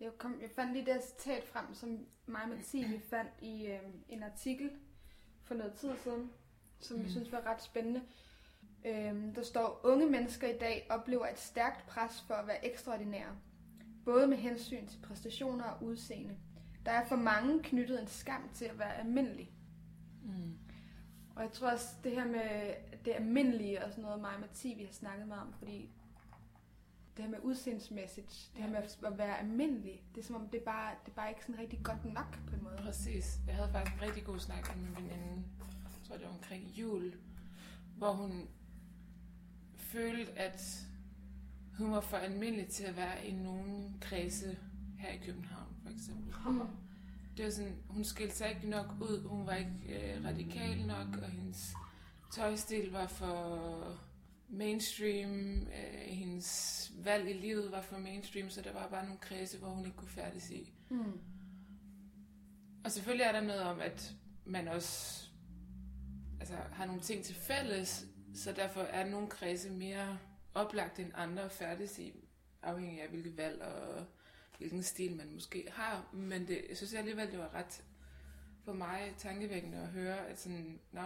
Jeg, 0.00 0.18
kom, 0.18 0.40
jeg 0.40 0.50
fandt 0.50 0.72
lige 0.72 0.86
det 0.86 1.02
citat 1.04 1.44
frem, 1.44 1.74
som 1.74 2.06
mig 2.26 2.42
og 2.42 2.48
Mathilde 2.48 3.00
fandt 3.10 3.30
i 3.42 3.66
øh, 3.66 3.80
en 4.08 4.22
artikel 4.22 4.70
for 5.42 5.54
noget 5.54 5.74
tid 5.74 5.96
siden, 5.96 6.30
som 6.80 6.96
jeg 6.96 7.04
Mm. 7.04 7.10
synes 7.10 7.32
var 7.32 7.46
ret 7.46 7.62
spændende. 7.62 8.02
Øhm, 8.86 9.34
der 9.34 9.42
står, 9.42 9.80
unge 9.84 10.10
mennesker 10.10 10.48
i 10.48 10.58
dag 10.58 10.86
oplever 10.90 11.26
et 11.26 11.38
stærkt 11.38 11.86
pres 11.86 12.24
for 12.26 12.34
at 12.34 12.46
være 12.46 12.66
ekstraordinære, 12.66 13.36
både 14.04 14.26
med 14.26 14.36
hensyn 14.36 14.86
til 14.86 14.98
præstationer 15.02 15.64
og 15.64 15.82
udseende. 15.84 16.36
Der 16.86 16.92
er 16.92 17.04
for 17.08 17.16
mange 17.16 17.62
knyttet 17.62 18.00
en 18.00 18.06
skam 18.08 18.50
til 18.54 18.64
at 18.64 18.78
være 18.78 18.96
almindelig. 18.96 19.52
Mm. 20.22 20.58
Og 21.36 21.42
jeg 21.42 21.52
tror 21.52 21.70
også, 21.70 21.88
det 22.04 22.12
her 22.12 22.26
med 22.26 22.74
det 23.04 23.12
almindelige 23.12 23.84
og 23.84 23.90
sådan 23.90 24.02
noget, 24.04 24.20
mig 24.20 24.34
og 24.34 24.40
Mathilde, 24.40 24.76
vi 24.76 24.84
har 24.84 24.92
snakket 24.92 25.28
meget 25.28 25.42
om, 25.42 25.52
fordi 25.52 25.90
det 27.16 27.24
her 27.24 27.30
med 27.30 27.38
udseendsmæssigt, 27.42 28.50
det 28.56 28.62
her 28.64 28.70
med 28.70 28.78
at- 28.78 29.18
være 29.18 29.38
almindelig, 29.38 30.02
det 30.14 30.20
er 30.20 30.24
som 30.24 30.36
om, 30.36 30.48
det 30.48 30.60
er 30.60 30.64
bare, 30.64 30.94
det 31.04 31.10
er 31.10 31.14
bare 31.14 31.28
ikke 31.30 31.44
sådan 31.44 31.58
rigtig 31.60 31.80
godt 31.84 32.04
nok 32.04 32.38
på 32.46 32.56
en 32.56 32.62
måde. 32.64 32.76
Præcis. 32.76 33.38
Jeg 33.46 33.54
havde 33.54 33.68
faktisk 33.72 33.96
en 33.96 34.02
rigtig 34.02 34.24
god 34.24 34.38
snak 34.38 34.76
med 34.76 34.84
min 34.88 34.96
veninde, 34.96 35.42
jeg 35.58 35.83
tror 36.14 36.18
det 36.20 36.28
var 36.28 36.34
omkring 36.34 36.70
jul, 36.78 37.12
hvor 37.96 38.12
hun 38.12 38.48
følte, 39.76 40.32
at 40.32 40.86
hun 41.78 41.92
var 41.92 42.00
for 42.00 42.16
almindelig 42.16 42.68
til 42.68 42.84
at 42.84 42.96
være 42.96 43.26
i 43.26 43.32
nogle 43.32 43.92
kredse 44.00 44.58
her 44.98 45.12
i 45.12 45.16
København, 45.16 45.76
for 45.82 45.90
eksempel. 45.90 46.34
Det 47.36 47.44
var 47.44 47.50
sådan, 47.50 47.76
hun 47.88 48.04
skilte 48.04 48.36
sig 48.36 48.50
ikke 48.50 48.68
nok 48.68 48.86
ud, 49.00 49.28
hun 49.28 49.46
var 49.46 49.54
ikke 49.54 50.14
øh, 50.16 50.24
radikal 50.24 50.86
nok, 50.86 51.22
og 51.22 51.28
hendes 51.28 51.74
tøjstil 52.34 52.92
var 52.92 53.06
for 53.06 53.98
mainstream, 54.48 55.60
øh, 55.60 56.00
hendes 56.06 56.92
valg 57.04 57.30
i 57.30 57.32
livet 57.32 57.72
var 57.72 57.82
for 57.82 57.98
mainstream, 57.98 58.50
så 58.50 58.62
der 58.62 58.72
var 58.72 58.88
bare 58.88 59.04
nogle 59.04 59.20
kredse, 59.20 59.58
hvor 59.58 59.68
hun 59.68 59.84
ikke 59.84 59.96
kunne 59.96 60.10
færdes 60.10 60.50
i. 60.50 60.72
Mm. 60.90 61.20
Og 62.84 62.90
selvfølgelig 62.90 63.24
er 63.24 63.32
der 63.32 63.40
noget 63.40 63.62
om, 63.62 63.80
at 63.80 64.14
man 64.44 64.68
også 64.68 65.23
altså, 66.52 66.56
har 66.72 66.86
nogle 66.86 67.00
ting 67.00 67.24
til 67.24 67.34
fælles, 67.34 68.06
så 68.34 68.52
derfor 68.52 68.80
er 68.80 69.04
nogle 69.10 69.28
kredse 69.28 69.70
mere 69.70 70.18
oplagt 70.54 70.98
end 70.98 71.12
andre 71.14 71.50
færdes 71.50 71.98
i, 71.98 72.14
afhængig 72.62 73.02
af 73.02 73.08
hvilket 73.08 73.36
valg 73.36 73.62
og 73.62 74.04
hvilken 74.58 74.82
stil 74.82 75.16
man 75.16 75.30
måske 75.32 75.68
har. 75.72 76.08
Men 76.12 76.48
det, 76.48 76.64
jeg 76.68 76.76
synes 76.76 76.94
alligevel, 76.94 77.30
det 77.30 77.38
var 77.38 77.54
ret 77.54 77.84
for 78.64 78.72
mig 78.72 79.14
tankevækkende 79.18 79.78
at 79.78 79.88
høre, 79.88 80.26
at 80.28 80.40
sådan, 80.40 80.80
nå, 80.92 81.02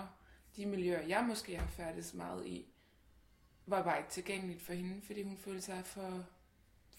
de 0.56 0.66
miljøer, 0.66 1.00
jeg 1.06 1.24
måske 1.28 1.56
har 1.58 1.66
færdes 1.66 2.14
meget 2.14 2.46
i, 2.46 2.66
var 3.66 3.82
bare 3.82 3.98
ikke 3.98 4.10
tilgængeligt 4.10 4.62
for 4.62 4.72
hende, 4.72 5.02
fordi 5.02 5.22
hun 5.22 5.36
følte 5.36 5.62
sig 5.62 5.84
for, 5.84 6.26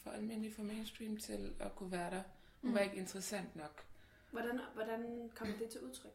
for 0.04 0.12
almindelig 0.12 0.54
for 0.56 0.64
mainstream 0.64 1.18
til 1.18 1.54
at 1.60 1.76
kunne 1.76 1.92
være 1.92 2.12
der. 2.12 2.24
Hun 2.62 2.70
Mm. 2.70 2.74
var 2.76 2.80
ikke 2.82 2.96
interessant 2.96 3.56
nok. 3.56 3.84
Hvordan, 4.32 4.60
hvordan 4.74 5.30
kommer 5.36 5.58
det 5.58 5.70
til 5.70 5.82
udtryk? 5.82 6.12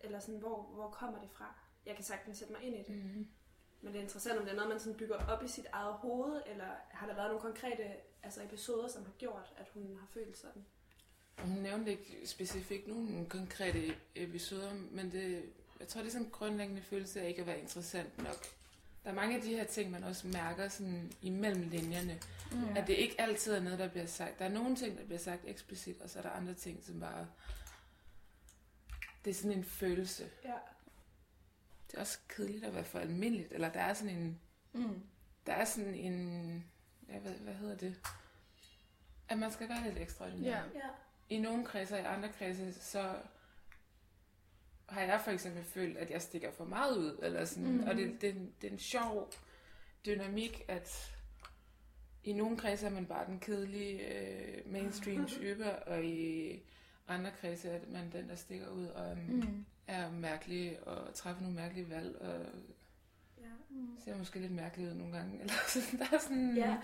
Eller 0.00 0.20
sådan, 0.20 0.40
hvor, 0.40 0.62
hvor 0.62 0.88
kommer 0.90 1.20
det 1.20 1.30
fra? 1.30 1.54
Jeg 1.86 1.94
kan 1.94 2.04
sagtens 2.04 2.38
sætte 2.38 2.52
mig 2.52 2.62
ind 2.62 2.74
i 2.74 2.78
det. 2.78 2.88
Mm. 3.04 3.26
Men 3.82 3.92
det 3.92 3.98
er 3.98 4.02
interessant, 4.02 4.38
om 4.38 4.44
det 4.44 4.52
er 4.52 4.56
noget, 4.56 4.70
man 4.70 4.80
sådan 4.80 4.98
bygger 4.98 5.26
op 5.28 5.44
i 5.44 5.48
sit 5.48 5.66
eget 5.72 5.94
hoved, 5.94 6.42
eller 6.46 6.64
har 6.90 7.06
der 7.06 7.14
været 7.14 7.28
nogle 7.28 7.40
konkrete 7.40 7.84
altså 8.22 8.42
episoder, 8.42 8.88
som 8.88 9.04
har 9.04 9.12
gjort, 9.18 9.52
at 9.56 9.66
hun 9.74 9.96
har 10.00 10.06
følt 10.14 10.38
sådan? 10.38 10.64
Hun 11.38 11.58
nævnte 11.58 11.90
ikke 11.90 12.20
specifikt 12.24 12.88
nogle 12.88 13.26
konkrete 13.28 13.94
episoder, 14.14 14.72
men 14.90 15.12
det, 15.12 15.42
jeg 15.80 15.88
tror, 15.88 16.00
det 16.00 16.08
er 16.08 16.12
sådan 16.12 16.26
en 16.26 16.32
grundlæggende 16.32 16.82
følelse 16.82 17.20
af 17.20 17.28
ikke 17.28 17.40
at 17.40 17.46
være 17.46 17.60
interessant 17.60 18.18
nok. 18.18 18.44
Der 19.04 19.10
er 19.10 19.14
mange 19.14 19.36
af 19.36 19.42
de 19.42 19.48
her 19.54 19.64
ting, 19.64 19.90
man 19.90 20.04
også 20.04 20.26
mærker 20.26 20.68
sådan 20.68 21.12
imellem 21.22 21.68
linjerne, 21.68 22.20
Mm. 22.52 22.76
at 22.76 22.86
det 22.86 22.92
ikke 22.94 23.20
altid 23.20 23.52
er 23.52 23.60
noget, 23.60 23.78
der 23.78 23.88
bliver 23.88 24.06
sagt. 24.06 24.38
Der 24.38 24.44
er 24.44 24.48
nogle 24.48 24.76
ting, 24.76 24.98
der 24.98 25.04
bliver 25.04 25.18
sagt 25.18 25.40
eksplicit, 25.46 26.00
og 26.00 26.10
så 26.10 26.18
er 26.18 26.22
der 26.22 26.30
andre 26.30 26.54
ting, 26.54 26.84
som 26.84 27.00
bare... 27.00 27.26
Det 29.24 29.30
er 29.30 29.34
sådan 29.34 29.52
en 29.58 29.64
følelse. 29.64 30.30
Ja. 30.44 30.54
Det 31.90 31.96
er 31.96 32.00
også 32.00 32.18
kedeligt 32.28 32.64
at 32.64 32.74
være 32.74 32.84
for 32.84 32.98
almindeligt, 32.98 33.52
eller 33.52 33.72
der 33.72 33.80
er 33.80 33.94
sådan 33.94 34.16
en... 34.16 34.40
Mm. 34.72 35.02
Der 35.46 35.52
er 35.52 35.64
sådan 35.64 35.94
en... 35.94 36.64
Ja, 37.08 37.18
hvad, 37.18 37.32
hvad 37.32 37.54
hedder 37.54 37.76
det? 37.76 38.00
At 39.28 39.38
man 39.38 39.50
skal 39.50 39.68
være 39.68 39.84
lidt 39.84 39.98
ekstraordinær. 39.98 40.50
Ja. 40.50 40.56
Ja. 40.74 40.88
i 41.28 41.38
nogle 41.38 41.64
kredse 41.64 41.94
og 41.94 42.00
i 42.00 42.04
andre 42.04 42.28
kredse, 42.28 42.72
så 42.74 43.14
har 44.88 45.00
jeg 45.00 45.20
for 45.24 45.30
eksempel 45.30 45.64
følt, 45.64 45.96
at 45.98 46.10
jeg 46.10 46.22
stikker 46.22 46.50
for 46.52 46.64
meget 46.64 46.96
ud. 46.96 47.18
Eller 47.22 47.44
sådan, 47.44 47.72
mm. 47.72 47.84
Og 47.88 47.94
det, 47.96 48.20
det, 48.20 48.28
er 48.30 48.32
en- 48.34 48.54
det 48.60 48.68
er 48.68 48.72
en 48.72 48.78
sjov 48.78 49.30
dynamik, 50.06 50.64
at 50.68 51.14
i 52.24 52.32
nogle 52.32 52.56
kredse 52.56 52.86
er 52.86 52.90
man 52.90 53.06
bare 53.06 53.26
den 53.26 53.40
kedelige 53.40 54.14
øh, 54.14 54.72
mainstream 54.72 55.26
type, 55.26 55.78
og 55.82 56.04
i 56.04 56.62
andre 57.10 57.30
kredse 57.40 57.68
er 57.70 57.80
man 57.92 58.12
den, 58.12 58.28
der 58.28 58.34
stikker 58.36 58.68
ud 58.68 58.86
og 58.86 59.16
mm. 59.16 59.34
Mm. 59.34 59.64
er 59.86 60.10
mærkelig 60.10 60.86
og 60.86 61.14
træffer 61.14 61.42
nogle 61.42 61.56
mærkelige 61.56 61.90
valg 61.90 62.16
og 62.20 62.46
Ja. 63.40 63.50
Mm. 63.70 63.98
ser 64.04 64.16
måske 64.18 64.38
lidt 64.40 64.52
mærkelig 64.52 64.88
ud 64.88 64.94
nogle 64.94 65.16
gange. 65.16 65.38
Eller 65.40 65.52
sådan, 65.68 65.98
der 65.98 66.16
er 66.16 66.18
sådan, 66.20 66.56
ja. 66.56 66.78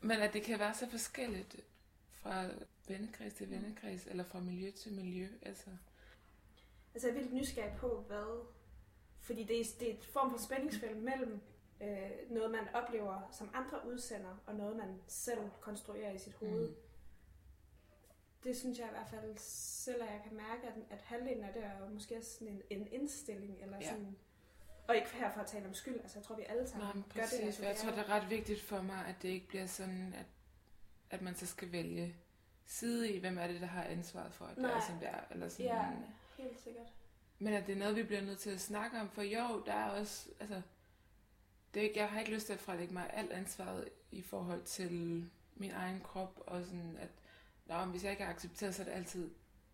men 0.00 0.18
at 0.18 0.32
det 0.32 0.42
kan 0.42 0.58
være 0.58 0.74
så 0.74 0.90
forskelligt 0.90 1.56
fra 2.10 2.44
vennekreds 2.88 3.34
til 3.34 3.50
vennekreds, 3.50 4.06
eller 4.06 4.24
fra 4.24 4.40
miljø 4.40 4.70
til 4.70 4.92
miljø. 4.92 5.28
Altså. 5.42 5.70
Altså 6.94 7.08
jeg 7.08 7.16
er 7.16 7.20
vildt 7.20 7.34
nysgerrig 7.34 7.76
på, 7.78 8.04
hvad... 8.06 8.46
Fordi 9.20 9.44
det 9.44 9.60
er, 9.60 9.64
det 9.80 9.90
er 9.90 9.94
et 9.94 10.04
form 10.04 10.30
for 10.30 10.38
spændingsfelt 10.38 11.02
mellem 11.02 11.40
øh, 11.82 12.10
noget, 12.30 12.50
man 12.50 12.68
oplever 12.74 13.28
som 13.32 13.50
andre 13.54 13.80
udsender, 13.86 14.42
og 14.46 14.54
noget, 14.54 14.76
man 14.76 15.00
selv 15.06 15.50
konstruerer 15.60 16.12
i 16.12 16.18
sit 16.18 16.34
hoved. 16.34 16.68
Mm. 16.68 16.74
Det 18.44 18.56
synes 18.56 18.78
jeg 18.78 18.86
i 18.86 18.90
hvert 18.90 19.08
fald 19.10 19.34
selv, 19.38 20.02
at 20.02 20.08
jeg 20.12 20.20
kan 20.28 20.36
mærke, 20.36 20.66
at, 20.66 20.74
at 20.90 21.02
halvdelen 21.02 21.44
af 21.44 21.52
det 21.52 21.64
er 21.64 21.78
jo 21.80 21.86
måske 21.94 22.22
sådan 22.22 22.48
en, 22.48 22.62
en 22.70 22.88
indstilling, 22.92 23.58
eller 23.62 23.76
Ja. 23.80 23.88
sådan... 23.90 24.16
Og 24.88 24.96
ikke 24.96 25.08
her 25.08 25.32
for 25.32 25.40
at 25.40 25.46
tale 25.46 25.66
om 25.66 25.74
skyld, 25.74 26.00
altså 26.00 26.18
jeg 26.18 26.24
tror, 26.24 26.36
vi 26.36 26.42
alle 26.48 26.68
sammen 26.68 26.88
Nej, 26.88 27.04
gør 27.14 27.22
det. 27.22 27.40
Altså, 27.46 27.64
jeg 27.64 27.76
tror, 27.76 27.90
det 27.90 27.98
er 27.98 28.08
ret 28.08 28.30
vigtigt 28.30 28.60
for 28.60 28.82
mig, 28.82 29.06
at 29.06 29.14
det 29.22 29.28
ikke 29.28 29.48
bliver 29.48 29.66
sådan, 29.66 30.14
at, 30.18 30.26
at 31.10 31.22
man 31.22 31.34
så 31.34 31.46
skal 31.46 31.72
vælge 31.72 32.16
side 32.66 33.10
i, 33.12 33.20
hvem 33.20 33.38
er 33.38 33.46
det, 33.46 33.60
der 33.60 33.66
har 33.66 33.84
ansvaret 33.84 34.32
for, 34.32 34.44
at 34.44 34.56
det 34.56 34.64
er, 34.64 34.80
som 34.88 34.98
det 34.98 35.08
er. 35.08 35.20
Eller 35.30 35.48
sådan. 35.48 35.66
Ja, 35.66 35.86
helt 36.38 36.60
sikkert. 36.60 36.92
Men 37.38 37.54
at 37.54 37.66
det 37.66 37.72
er 37.74 37.78
noget, 37.78 37.96
vi 37.96 38.02
bliver 38.02 38.20
nødt 38.22 38.38
til 38.38 38.50
at 38.50 38.60
snakke 38.60 39.00
om, 39.00 39.10
for 39.10 39.22
jo, 39.22 39.62
der 39.66 39.72
er 39.72 39.90
også, 39.90 40.28
altså, 40.40 40.62
det 41.74 41.80
er 41.80 41.84
ikke, 41.84 41.98
jeg 42.00 42.08
har 42.08 42.20
ikke 42.20 42.32
lyst 42.32 42.46
til 42.46 42.52
at 42.52 42.60
frelægge 42.60 42.94
mig 42.94 43.10
alt 43.12 43.32
ansvaret 43.32 43.88
i 44.10 44.22
forhold 44.22 44.62
til 44.62 44.92
min 45.56 45.70
egen 45.70 46.00
krop, 46.00 46.42
og 46.46 46.64
sådan, 46.64 46.96
at 47.00 47.08
Nå, 47.66 47.78
men 47.80 47.90
hvis 47.90 48.02
jeg 48.04 48.10
ikke 48.10 48.24
er 48.24 48.28
accepteret, 48.28 48.74
så 48.74 48.82
er 48.82 48.86
det 48.86 48.92
altid 48.92 49.30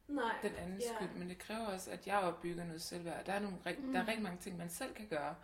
Nej. 0.09 0.33
den 0.43 0.53
andens 0.59 0.85
Ja. 0.85 0.95
skyld, 0.95 1.19
men 1.19 1.29
det 1.29 1.39
kræver 1.39 1.67
også, 1.67 1.91
at 1.91 2.07
jeg 2.07 2.19
opbygger 2.19 2.65
noget 2.65 2.83
selvværd. 2.83 3.25
Der 3.27 3.33
er, 3.33 3.39
nogle, 3.41 3.57
Mm. 3.79 3.93
der 3.93 4.01
er 4.01 4.09
rigtig 4.09 4.23
mange 4.23 4.39
ting, 4.41 4.57
man 4.59 4.69
selv 4.71 4.95
kan 4.95 5.07
gøre, 5.07 5.35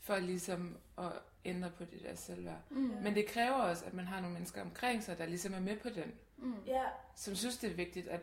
for 0.00 0.18
ligesom 0.18 0.76
at 0.98 1.12
ændre 1.44 1.70
på 1.70 1.84
det 1.84 2.02
der 2.02 2.14
selvværd. 2.14 2.60
Mm. 2.70 2.76
Men 3.02 3.14
det 3.14 3.26
kræver 3.26 3.54
også, 3.54 3.84
at 3.84 3.94
man 3.94 4.06
har 4.06 4.20
nogle 4.20 4.34
mennesker 4.34 4.62
omkring 4.62 5.02
sig, 5.02 5.18
der 5.18 5.26
ligesom 5.26 5.54
er 5.54 5.60
med 5.60 5.76
på 5.76 5.88
den. 5.88 6.12
Mm. 6.36 6.54
Ja, 6.66 6.82
Som 7.16 7.34
synes, 7.34 7.56
det 7.58 7.70
er 7.70 7.74
vigtigt, 7.74 8.08
at, 8.08 8.20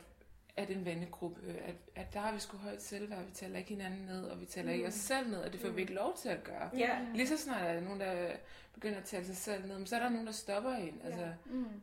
at 0.58 0.70
en 0.70 0.86
vennegruppe, 0.86 1.42
at, 1.66 1.76
at 1.96 2.14
der 2.14 2.20
har 2.20 2.32
vi 2.34 2.40
sgu 2.40 2.58
højt 2.58 2.82
selvværd, 2.84 3.24
vi 3.26 3.32
taler 3.32 3.58
ikke 3.58 3.70
hinanden 3.70 4.06
ned, 4.06 4.24
og 4.26 4.42
vi 4.42 4.46
taler 4.46 4.72
ikke 4.72 4.88
os 4.88 4.94
selv 4.94 5.30
ned, 5.30 5.38
og 5.42 5.54
det 5.54 5.60
får 5.62 5.70
vi 5.70 5.82
ikke 5.82 5.94
lov 5.94 6.18
til 6.18 6.30
at 6.30 6.44
gøre. 6.44 6.70
ja. 6.78 7.06
Lige 7.16 7.28
så 7.28 7.38
snart 7.38 7.62
er 7.62 7.74
der 7.74 7.82
nogen, 7.82 8.00
der 8.00 8.32
begynder 8.74 8.98
at 8.98 9.04
tale 9.06 9.26
sig 9.26 9.38
selv 9.38 9.68
ned, 9.68 9.78
men 9.78 9.88
så 9.88 9.96
er 9.96 10.00
der 10.00 10.10
nogen, 10.10 10.26
der 10.28 10.34
stopper 10.34 10.72
en. 10.72 11.02
Altså, 11.04 11.34
Mm. 11.46 11.82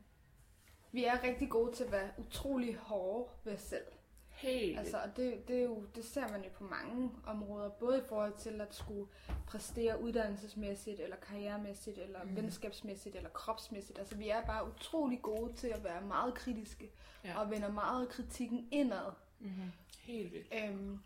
Vi 0.97 1.05
er 1.05 1.23
rigtig 1.23 1.49
gode 1.51 1.73
til 1.73 1.85
at 1.85 1.93
være 1.93 2.09
utrolig 2.19 2.77
hårde 2.77 3.29
ved 3.45 3.53
os 3.55 3.61
selv. 3.61 3.85
helt. 4.31 4.79
Altså, 4.79 4.97
og 4.97 5.17
det, 5.17 5.49
det, 5.49 5.59
er 5.59 5.63
jo, 5.63 5.85
det 5.95 6.05
ser 6.05 6.29
man 6.29 6.43
jo 6.45 6.51
på 6.59 6.65
mange 6.65 7.11
områder, 7.27 7.69
både 7.69 7.99
i 7.99 8.03
forhold 8.09 8.33
til 8.39 8.61
at 8.61 8.75
skulle 8.75 9.07
præstere 9.47 10.01
uddannelsesmæssigt, 10.01 11.01
eller 11.01 11.17
karrieremæssigt, 11.17 11.99
eller 11.99 12.25
Mm. 12.25 12.37
venskabsmæssigt, 12.37 13.17
eller 13.17 13.31
kropsmæssigt. 13.31 13.99
Altså, 13.99 14.17
vi 14.17 14.29
er 14.29 14.47
bare 14.47 14.67
utrolig 14.69 15.23
gode 15.23 15.53
til 15.53 15.69
at 15.69 15.85
være 15.85 16.01
meget 16.01 16.35
kritiske, 16.35 16.91
ja. 17.25 17.41
og 17.41 17.51
vender 17.51 17.73
meget 17.73 18.09
kritikken 18.09 18.69
indad. 18.71 19.13
Mm-hmm. 19.41 19.73
Helt 20.01 20.33
vildt. 20.33 20.55
Øhm, 20.65 20.99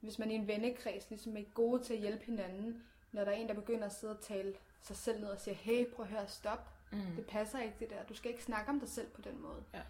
hvis 0.00 0.18
man 0.18 0.30
i 0.30 0.34
en 0.34 0.46
vennekreds 0.48 1.10
ligesom 1.10 1.36
er 1.36 1.42
gode 1.54 1.82
til 1.82 1.94
at 1.94 2.00
hjælpe 2.00 2.24
hinanden, 2.24 2.82
når 3.12 3.24
der 3.24 3.30
er 3.32 3.36
en, 3.36 3.48
der 3.48 3.54
begynder 3.54 3.86
at 3.86 3.92
sidde 3.94 4.12
og 4.16 4.20
tale 4.20 4.54
sig 4.82 4.96
selv 4.96 5.20
ned 5.20 5.28
og 5.28 5.38
siger, 5.40 5.54
hey, 5.54 5.86
prøv 5.94 6.04
at 6.04 6.10
høre, 6.10 6.28
stop. 6.28 6.70
Mm. 6.94 7.16
Det 7.16 7.26
passer 7.26 7.60
ikke 7.60 7.74
det 7.80 7.90
der. 7.90 8.04
Du 8.04 8.14
skal 8.14 8.30
ikke 8.30 8.42
snakke 8.44 8.70
om 8.70 8.80
dig 8.80 8.88
selv 8.88 9.08
på 9.10 9.22
den 9.22 9.40
måde. 9.42 9.64
Ja. 9.74 9.82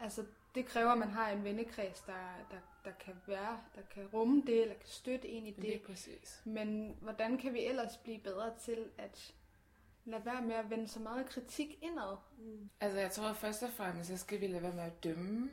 Altså, 0.00 0.24
det 0.54 0.66
kræver, 0.66 0.90
at 0.90 0.98
man 0.98 1.10
har 1.10 1.30
en 1.30 1.44
vennekreds, 1.44 2.00
der, 2.00 2.46
der, 2.50 2.56
der 2.84 2.90
kan 3.00 3.14
være, 3.26 3.60
der 3.74 3.82
kan 3.94 4.06
rumme 4.06 4.42
det, 4.46 4.62
eller 4.62 4.74
kan 4.74 4.88
støtte 4.88 5.28
en 5.28 5.46
i 5.46 5.50
det. 5.50 5.64
Lige 5.64 5.78
præcis. 5.86 6.42
Men 6.44 6.96
hvordan 7.00 7.38
kan 7.38 7.54
vi 7.54 7.64
ellers 7.64 7.96
blive 7.96 8.18
bedre 8.18 8.52
til 8.60 8.90
at 8.98 9.34
lade 10.04 10.24
være 10.24 10.42
med 10.42 10.54
at 10.54 10.70
vende 10.70 10.88
så 10.88 11.00
meget 11.00 11.26
kritik 11.26 11.78
indad? 11.82 12.16
Mm. 12.38 12.70
Altså, 12.80 12.98
jeg 13.00 13.10
tror 13.10 13.32
først 13.32 13.62
og 13.62 13.70
fremmest, 13.70 14.08
så 14.08 14.16
skal 14.16 14.40
vi 14.40 14.46
lade 14.46 14.62
være 14.62 14.74
med 14.74 14.82
at 14.82 15.04
dømme, 15.04 15.50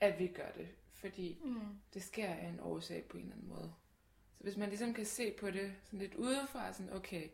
at 0.00 0.18
vi 0.18 0.26
gør 0.26 0.50
det. 0.56 0.68
Fordi 0.94 1.38
Mm. 1.44 1.60
det 1.94 2.02
sker 2.02 2.28
af 2.28 2.46
en 2.48 2.60
årsag 2.60 3.04
på 3.04 3.16
en 3.16 3.22
eller 3.22 3.36
anden 3.36 3.48
måde. 3.48 3.72
Så 4.36 4.42
hvis 4.42 4.56
man 4.56 4.68
ligesom 4.68 4.94
kan 4.94 5.04
se 5.06 5.32
på 5.40 5.50
det 5.50 5.72
sådan 5.84 5.98
lidt 5.98 6.14
udefra, 6.14 6.72
sådan, 6.72 6.92
okay, 6.92 7.28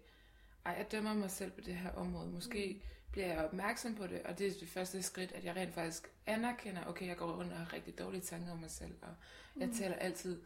ej, 0.66 0.73
jeg 0.78 0.92
dømmer 0.92 1.14
mig 1.14 1.31
selv 1.31 1.50
på 1.50 1.61
det 1.61 1.75
her 1.76 1.90
område. 1.92 2.31
Måske 2.31 2.73
mm. 2.75 2.81
bliver 3.12 3.26
jeg 3.26 3.45
opmærksom 3.45 3.95
på 3.95 4.07
det, 4.07 4.23
og 4.23 4.38
det 4.38 4.47
er 4.47 4.50
det 4.61 4.69
første 4.69 5.02
skridt, 5.02 5.33
at 5.33 5.45
jeg 5.45 5.57
rent 5.57 5.75
faktisk 5.75 6.09
anerkender, 6.26 6.85
okay, 6.87 7.07
jeg 7.07 7.16
går 7.16 7.33
rundt 7.33 7.52
og 7.52 7.59
har 7.59 7.73
rigtig 7.73 7.99
dårlige 7.99 8.21
tanker 8.23 8.52
om 8.52 8.59
mig 8.59 8.71
selv, 8.71 8.95
og 9.02 9.14
jeg 9.57 9.69
Mm. 9.69 9.75
taler 9.75 9.95
altid 9.95 10.42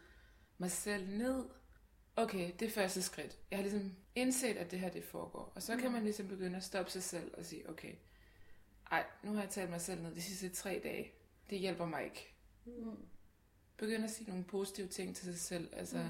mig 0.59 0.71
selv 0.71 1.09
ned. 1.09 1.45
Okay, 2.17 2.53
det 2.61 2.69
er 2.69 2.73
første 2.73 3.03
skridt. 3.03 3.39
Jeg 3.51 3.59
har 3.59 3.63
ligesom 3.63 3.93
indset, 4.15 4.57
at 4.57 4.71
det 4.71 4.81
her 4.81 4.89
det 4.91 5.05
foregår. 5.05 5.53
Og 5.55 5.63
så 5.63 5.77
kan 5.77 5.87
Mm. 5.87 5.93
man 5.93 6.05
ligesom 6.05 6.29
begynde 6.29 6.57
at 6.57 6.65
stoppe 6.65 6.91
sig 6.91 7.03
selv 7.03 7.35
og 7.39 7.45
sige, 7.45 7.71
okay, 7.71 7.95
ej, 8.91 9.05
nu 9.23 9.33
har 9.33 9.41
jeg 9.41 9.51
talt 9.51 9.71
mig 9.71 9.81
selv 9.81 10.03
ned 10.03 10.15
de 10.15 10.23
sidste 10.23 10.49
tre 10.49 10.81
dage. 10.85 11.13
Det 11.51 11.59
hjælper 11.59 11.87
mig 11.87 12.05
ikke. 12.05 12.35
Mm. 12.65 12.97
Begynd 13.77 14.05
at 14.05 14.11
sige 14.11 14.29
nogle 14.29 14.45
positive 14.45 14.87
ting 14.89 15.17
til 15.17 15.25
sig 15.25 15.39
selv. 15.41 15.69
Altså, 15.73 15.99
Mm. 15.99 16.09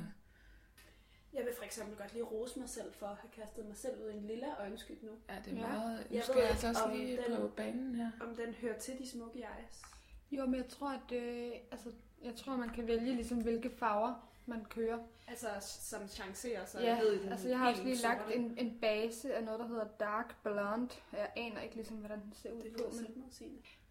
Jeg 1.35 1.45
vil 1.45 1.55
for 1.57 1.65
eksempel 1.65 1.97
godt 1.97 2.13
lige 2.13 2.25
rose 2.25 2.59
mig 2.59 2.69
selv 2.69 2.93
for 2.93 3.07
at 3.07 3.17
have 3.17 3.31
kastet 3.31 3.67
mig 3.67 3.77
selv 3.77 4.05
ud 4.05 4.11
i 4.11 4.17
en 4.17 4.27
lille 4.27 4.47
øjenskyg 4.61 4.99
nu. 5.03 5.11
ja, 5.29 5.35
det 5.45 5.53
er 5.53 5.57
Ja. 5.57 5.69
meget... 5.69 6.07
Nu 6.11 6.17
Jeg 6.17 6.23
skal 6.25 6.35
ved 6.35 6.43
jeg 6.43 6.51
altså 6.51 6.69
også 6.69 6.83
om 6.83 6.91
lige 6.91 7.17
den- 7.29 7.37
på 7.37 7.49
banen 7.49 7.95
her. 7.95 8.11
Om 8.21 8.37
den 8.37 8.55
hører 8.55 8.79
til 8.79 8.99
de 8.99 9.09
smukke 9.11 9.39
eyes. 9.39 9.83
Jo, 10.31 10.47
men 10.47 10.55
jeg 10.55 10.69
tror, 10.69 10.89
at 10.89 11.13
øh, 11.13 11.53
altså, 11.71 11.93
jeg 12.25 12.35
tror, 12.37 12.57
man 12.57 12.69
kan 12.69 12.87
vælge 12.87 13.15
ligesom, 13.15 13.43
hvilke 13.43 13.71
farver 13.71 14.29
man 14.47 14.65
kører. 14.65 14.99
Altså 15.29 15.49
som 15.61 16.09
chancerer 16.09 16.65
sig 16.65 16.83
ja, 16.83 16.99
ned 16.99 17.13
i 17.13 17.23
den 17.23 17.33
altså 17.33 17.49
jeg 17.49 17.59
har 17.59 17.71
også 17.71 17.83
lige 17.83 17.97
lagt 17.97 18.35
en, 18.35 18.55
en 18.59 18.79
base 18.81 19.35
af 19.35 19.45
noget, 19.45 19.61
der 19.61 19.67
hedder 19.67 19.85
Dark 20.01 20.43
Blonde. 20.43 20.89
Jeg 21.13 21.31
aner 21.37 21.61
ikke 21.61 21.75
ligesom, 21.75 21.97
hvordan 21.97 22.21
den 22.21 22.33
ser 22.35 22.53
ud 22.53 22.63
Det 22.63 22.73
på, 22.73 22.83
men. 22.93 23.25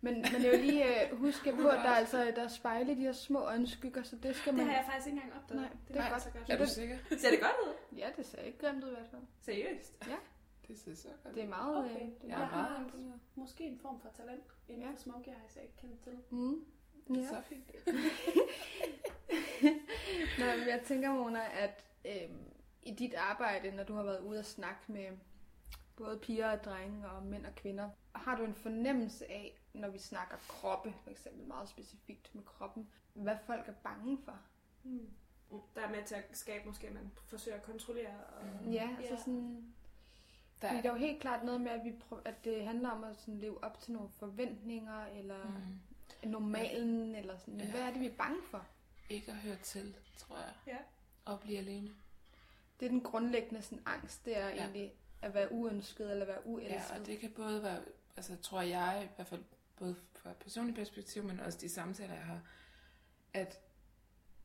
Men, 0.01 0.13
men 0.33 0.43
jeg 0.43 0.51
vil 0.51 0.59
lige 0.59 1.11
øh, 1.11 1.17
huske 1.17 1.51
på, 1.51 1.67
at 1.67 1.77
der 1.77 1.89
er, 1.89 1.95
altså, 1.95 2.31
der 2.35 2.43
er 2.43 2.47
spejle 2.47 2.91
i 2.91 2.95
de 2.95 3.01
her 3.01 3.11
små 3.11 3.39
øjenskygger, 3.39 4.03
så 4.03 4.15
det 4.15 4.35
skal 4.35 4.51
Det 4.51 4.57
man... 4.57 4.67
har 4.67 4.73
jeg 4.75 4.85
faktisk 4.91 5.07
ikke 5.07 5.15
engang 5.21 5.41
opdaget. 5.43 5.61
Nej, 5.61 5.69
det 5.71 5.87
det 5.87 5.97
er 5.97 6.01
er 6.03 6.09
godt. 6.11 6.21
så 6.21 6.29
godt. 6.29 6.49
Er 6.49 6.57
du 6.57 6.63
det- 6.63 6.69
sikker? 6.71 6.97
Ser 7.17 7.29
det 7.29 7.39
godt 7.39 7.55
ud? 7.67 7.97
Ja, 7.97 8.09
det 8.17 8.25
ser 8.25 8.41
ikke 8.41 8.57
grimt 8.57 8.83
ud 8.83 8.89
i 8.89 8.93
hvert 8.93 9.07
fald. 9.11 9.21
Seriøst? 9.41 10.05
Det 10.67 10.79
ser 10.79 10.95
så 10.95 11.07
godt 11.23 11.35
Det 11.35 11.43
er 11.43 11.47
meget... 11.47 11.77
Okay. 11.77 11.89
Øh, 11.95 12.01
det 12.01 12.13
Jeg 12.23 12.35
er 12.35 12.39
Jeg 12.39 12.49
meget 12.51 12.71
meget 12.71 12.85
imponeret. 12.85 13.19
måske 13.35 13.63
en 13.63 13.79
form 13.79 13.99
for 14.01 14.09
talent 14.17 14.43
inden 14.69 14.83
Ja. 14.83 14.89
for 14.91 14.97
smoky 14.97 15.27
eyes, 15.27 15.55
jeg 15.55 15.63
ikke 15.63 15.77
kender 15.77 15.95
til. 16.03 16.13
mm. 16.29 16.65
Det 17.07 17.17
er 17.17 17.21
ja. 17.21 17.27
så 17.27 17.41
fint. 17.49 17.71
Nå, 20.39 20.45
men 20.45 20.67
jeg 20.67 20.81
tænker, 20.85 21.13
Mona, 21.13 21.39
at 21.59 21.85
øh, 22.05 22.29
i 22.83 22.93
dit 22.93 23.13
arbejde, 23.13 23.71
når 23.71 23.83
du 23.83 23.95
har 23.95 24.03
været 24.03 24.19
ude 24.19 24.39
og 24.39 24.45
snakke 24.45 24.81
med 24.87 25.07
både 25.95 26.19
piger 26.19 26.51
og 26.51 26.63
drenge 26.63 27.09
og 27.09 27.23
mænd 27.23 27.45
og 27.45 27.55
kvinder, 27.55 27.89
har 28.15 28.37
du 28.37 28.43
en 28.43 28.53
fornemmelse 28.55 29.31
af, 29.31 29.61
når 29.73 29.89
vi 29.89 29.97
snakker 29.99 30.35
kroppe, 30.47 30.93
for 31.03 31.09
eksempel 31.09 31.47
meget 31.47 31.69
specifikt 31.69 32.35
med 32.35 32.43
kroppen, 32.43 32.89
hvad 33.13 33.37
folk 33.45 33.67
er 33.67 33.73
bange 33.83 34.17
for? 34.25 34.39
Mm. 34.83 35.09
Der 35.75 35.81
er 35.81 35.89
med 35.89 36.03
til 36.05 36.15
at 36.15 36.25
skabe 36.31 36.67
måske, 36.67 36.87
at 36.87 36.93
man 36.93 37.11
forsøger 37.27 37.57
at 37.57 37.63
kontrollere. 37.63 38.17
Og... 38.39 38.45
Mm. 38.65 38.71
Ja, 38.71 38.89
altså 38.97 39.13
Ja. 39.13 39.19
sådan... 39.19 39.73
Der 40.61 40.67
Fordi 40.67 40.77
er, 40.77 40.81
der 40.81 40.89
er 40.89 40.93
jo 40.93 40.99
helt 40.99 41.21
klart 41.21 41.43
noget 41.43 41.61
med, 41.61 41.71
at, 41.71 41.81
vi 41.85 41.91
prøv, 41.91 42.21
at 42.25 42.45
det 42.45 42.65
handler 42.65 42.89
om 42.89 43.03
at 43.03 43.17
sådan 43.17 43.39
leve 43.39 43.63
op 43.63 43.79
til 43.79 43.93
nogle 43.93 44.09
forventninger, 44.09 45.05
eller 45.05 45.43
mm, 46.23 46.29
normalen, 46.29 47.15
eller 47.15 47.37
sådan. 47.37 47.53
Men 47.53 47.65
Ja. 47.65 47.71
hvad 47.71 47.81
er 47.81 47.91
det, 47.91 47.99
vi 48.01 48.05
er 48.07 48.15
bange 48.17 48.37
for? 48.43 48.65
Ikke 49.09 49.31
at 49.31 49.37
høre 49.37 49.55
til, 49.63 49.95
tror 50.17 50.37
jeg. 50.37 50.53
Ja. 50.67 50.77
Og 51.25 51.39
blive 51.39 51.57
alene. 51.57 51.89
Det 52.79 52.85
er 52.85 52.89
den 52.89 53.01
grundlæggende 53.01 53.61
sådan, 53.61 53.83
angst, 53.85 54.25
det 54.25 54.37
er 54.37 54.47
Ja. 54.47 54.55
egentlig 54.55 54.93
at 55.21 55.33
være 55.33 55.51
uønsket 55.51 56.11
eller 56.11 56.25
være 56.25 56.47
uelsket. 56.47 56.89
Ja, 56.95 56.99
og 56.99 57.05
det 57.05 57.19
kan 57.19 57.31
både 57.31 57.63
være, 57.63 57.81
altså 58.17 58.35
tror 58.35 58.61
jeg 58.61 59.09
i 59.11 59.15
hvert 59.15 59.27
fald, 59.27 59.43
både 59.77 59.95
fra 60.15 60.29
et 60.31 60.37
personligt 60.37 60.77
perspektiv, 60.77 61.23
men 61.23 61.39
også 61.39 61.57
de 61.61 61.69
samtaler, 61.69 62.13
jeg 62.13 62.23
har, 62.23 62.41
at 63.33 63.59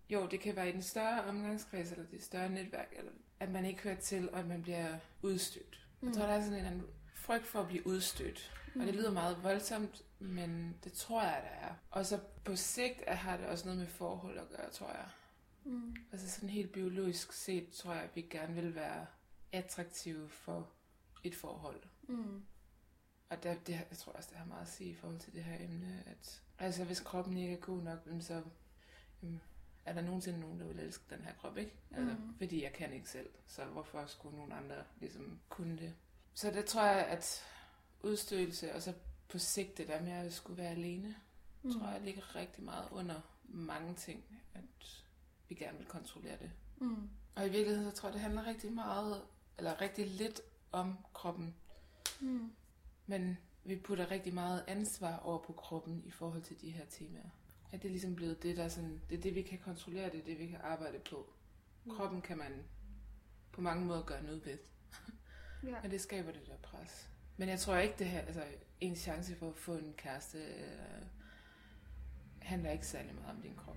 jo, 0.09 0.27
det 0.27 0.41
kan 0.41 0.57
være 0.57 0.69
i 0.69 0.73
den 0.73 0.83
større 0.83 1.25
omgangskreds, 1.25 1.93
eller 1.93 2.07
det 2.07 2.23
større 2.23 2.49
netværk, 2.49 2.89
eller 2.97 3.13
at 3.41 3.51
man 3.51 3.65
ikke 3.65 3.83
hører 3.83 4.01
til, 4.01 4.31
og 4.31 4.39
at 4.39 4.47
man 4.47 4.63
bliver 4.63 4.99
udstødt. 5.23 5.87
Mm. 6.01 6.09
Jeg 6.09 6.17
tror, 6.17 6.27
der 6.27 6.33
er 6.33 6.41
sådan 6.41 6.59
en 6.59 6.65
anden 6.65 6.87
frygt 7.15 7.47
for 7.47 7.61
at 7.61 7.67
blive 7.69 7.87
udstødt. 7.87 8.53
Mm. 8.75 8.81
Og 8.81 8.87
det 8.87 8.95
lyder 8.95 9.13
meget 9.13 9.43
voldsomt, 9.43 10.03
men 10.21 10.77
det 10.85 10.93
tror 10.93 11.23
jeg, 11.23 11.43
der 11.45 11.67
er. 11.69 11.75
Og 11.91 12.07
så 12.07 12.21
på 12.45 12.57
sigt 12.57 13.03
er- 13.07 13.15
har 13.15 13.37
det 13.37 13.47
også 13.47 13.65
noget 13.65 13.79
med 13.81 13.87
forhold 13.87 14.39
at 14.39 14.49
gøre, 14.49 14.71
tror 14.71 14.89
jeg. 14.89 15.09
Mm. 15.65 15.97
Altså 16.13 16.31
sådan 16.31 16.49
helt 16.49 16.73
biologisk 16.73 17.33
set, 17.33 17.71
tror 17.71 17.95
jeg, 17.95 18.03
at 18.03 18.17
vi 18.17 18.23
gerne 18.23 18.55
vil 18.55 18.75
være 18.75 19.07
attraktive 19.53 20.29
for 20.29 20.71
et 21.25 21.35
forhold. 21.35 21.83
Mm. 22.09 22.43
Og 23.31 23.43
der, 23.43 23.55
det, 23.55 23.73
jeg 23.91 23.99
tror 23.99 24.13
også, 24.13 24.29
det 24.31 24.39
har 24.39 24.47
meget 24.47 24.63
at 24.63 24.69
sige 24.69 24.91
i 24.91 24.95
forhold 24.95 25.19
til 25.21 25.33
det 25.35 25.45
her 25.45 25.65
emne, 25.65 26.03
at 26.07 26.43
altså, 26.59 26.85
hvis 26.85 27.01
kroppen 27.01 27.37
ikke 27.37 27.55
er 27.55 27.61
god 27.61 27.83
nok, 27.83 27.99
så 28.21 28.43
jamen, 29.23 29.41
er 29.85 29.93
der 29.93 30.03
nogensinde 30.03 30.41
nogen, 30.41 30.61
der 30.61 30.67
vil 30.67 30.79
elske 30.81 31.05
den 31.11 31.25
her 31.25 31.35
krop, 31.35 31.57
ikke? 31.57 31.75
Altså, 31.91 32.15
Mhm. 32.15 32.35
Fordi 32.39 32.63
jeg 32.65 32.73
kan 32.73 32.93
ikke 32.93 33.11
selv, 33.11 33.31
så 33.47 33.65
hvorfor 33.65 34.07
skulle 34.07 34.37
nogen 34.37 34.53
andre 34.53 34.85
ligesom 35.01 35.41
kunne 35.49 35.79
det? 35.79 35.95
Så 36.35 36.51
det 36.51 36.65
tror 36.65 36.85
jeg, 36.85 37.07
at 37.07 37.45
udstødelse, 38.03 38.75
og 38.75 38.83
så 38.83 38.95
på 39.31 39.39
sigt 39.39 39.79
det 39.79 39.89
der 39.89 40.03
med 40.03 40.13
at 40.13 40.33
skulle 40.35 40.59
være 40.63 40.71
alene, 40.71 41.17
mm. 41.63 41.73
tror 41.73 41.89
jeg 41.89 42.01
ligger 42.01 42.37
rigtig 42.37 42.65
meget 42.65 42.89
under 42.91 43.21
mange 43.45 43.95
ting, 43.95 44.25
at 44.55 45.05
vi 45.49 45.55
gerne 45.55 45.79
vil 45.79 45.87
kontrollere 45.87 46.37
det. 46.39 46.51
Mm. 46.81 47.09
Og 47.35 47.47
i 47.47 47.51
virkeligheden, 47.51 47.91
så 47.91 47.97
tror 47.97 48.09
jeg, 48.09 48.13
det 48.15 48.23
handler 48.23 48.47
rigtig 48.47 48.73
meget, 48.73 49.23
eller 49.59 49.81
rigtig 49.81 50.07
lidt 50.07 50.41
om 50.73 50.99
kroppen, 51.15 51.55
Mm. 52.21 52.53
men 53.07 53.39
vi 53.65 53.77
putter 53.77 54.11
rigtig 54.11 54.35
meget 54.35 54.65
ansvar 54.67 55.17
over 55.17 55.39
på 55.39 55.53
kroppen 55.53 56.03
i 56.07 56.11
forhold 56.11 56.43
til 56.43 56.61
de 56.61 56.71
her 56.71 56.85
temaer. 56.85 57.29
At 57.73 57.83
det 57.83 57.89
er 57.89 57.93
ligesom 57.93 58.17
blevet 58.17 58.43
det, 58.43 58.57
der 58.57 58.65
er 58.65 58.69
sådan, 58.69 59.01
det 59.11 59.19
er 59.19 59.23
det, 59.23 59.35
vi 59.35 59.43
kan 59.43 59.59
kontrollere, 59.59 60.11
det 60.11 60.21
er 60.21 60.25
det, 60.25 60.39
vi 60.39 60.47
kan 60.47 60.61
arbejde 60.63 60.99
på. 60.99 61.33
Kroppen 61.91 62.23
kan 62.23 62.39
man 62.39 62.65
på 63.53 63.61
mange 63.61 63.85
måder 63.87 64.03
gøre 64.03 64.23
noget 64.23 64.47
ved, 64.47 64.59
Ja. 65.63 65.83
men 65.83 65.91
det 65.91 66.01
skaber 66.01 66.33
det 66.33 66.47
der 66.47 66.57
pres. 66.63 67.11
Men 67.41 67.49
jeg 67.49 67.59
tror 67.59 67.77
ikke, 67.77 67.95
det 67.99 68.07
her, 68.07 68.21
altså 68.21 68.45
en 68.81 68.97
chance 68.97 69.37
for 69.37 69.49
at 69.49 69.57
få 69.57 69.75
en 69.75 69.95
kæreste, 69.97 70.39
øh, 70.39 71.03
handler 72.43 72.71
ikke 72.71 72.87
særlig 72.87 73.15
meget 73.15 73.31
om 73.37 73.43
din 73.43 73.55
krop. 73.57 73.77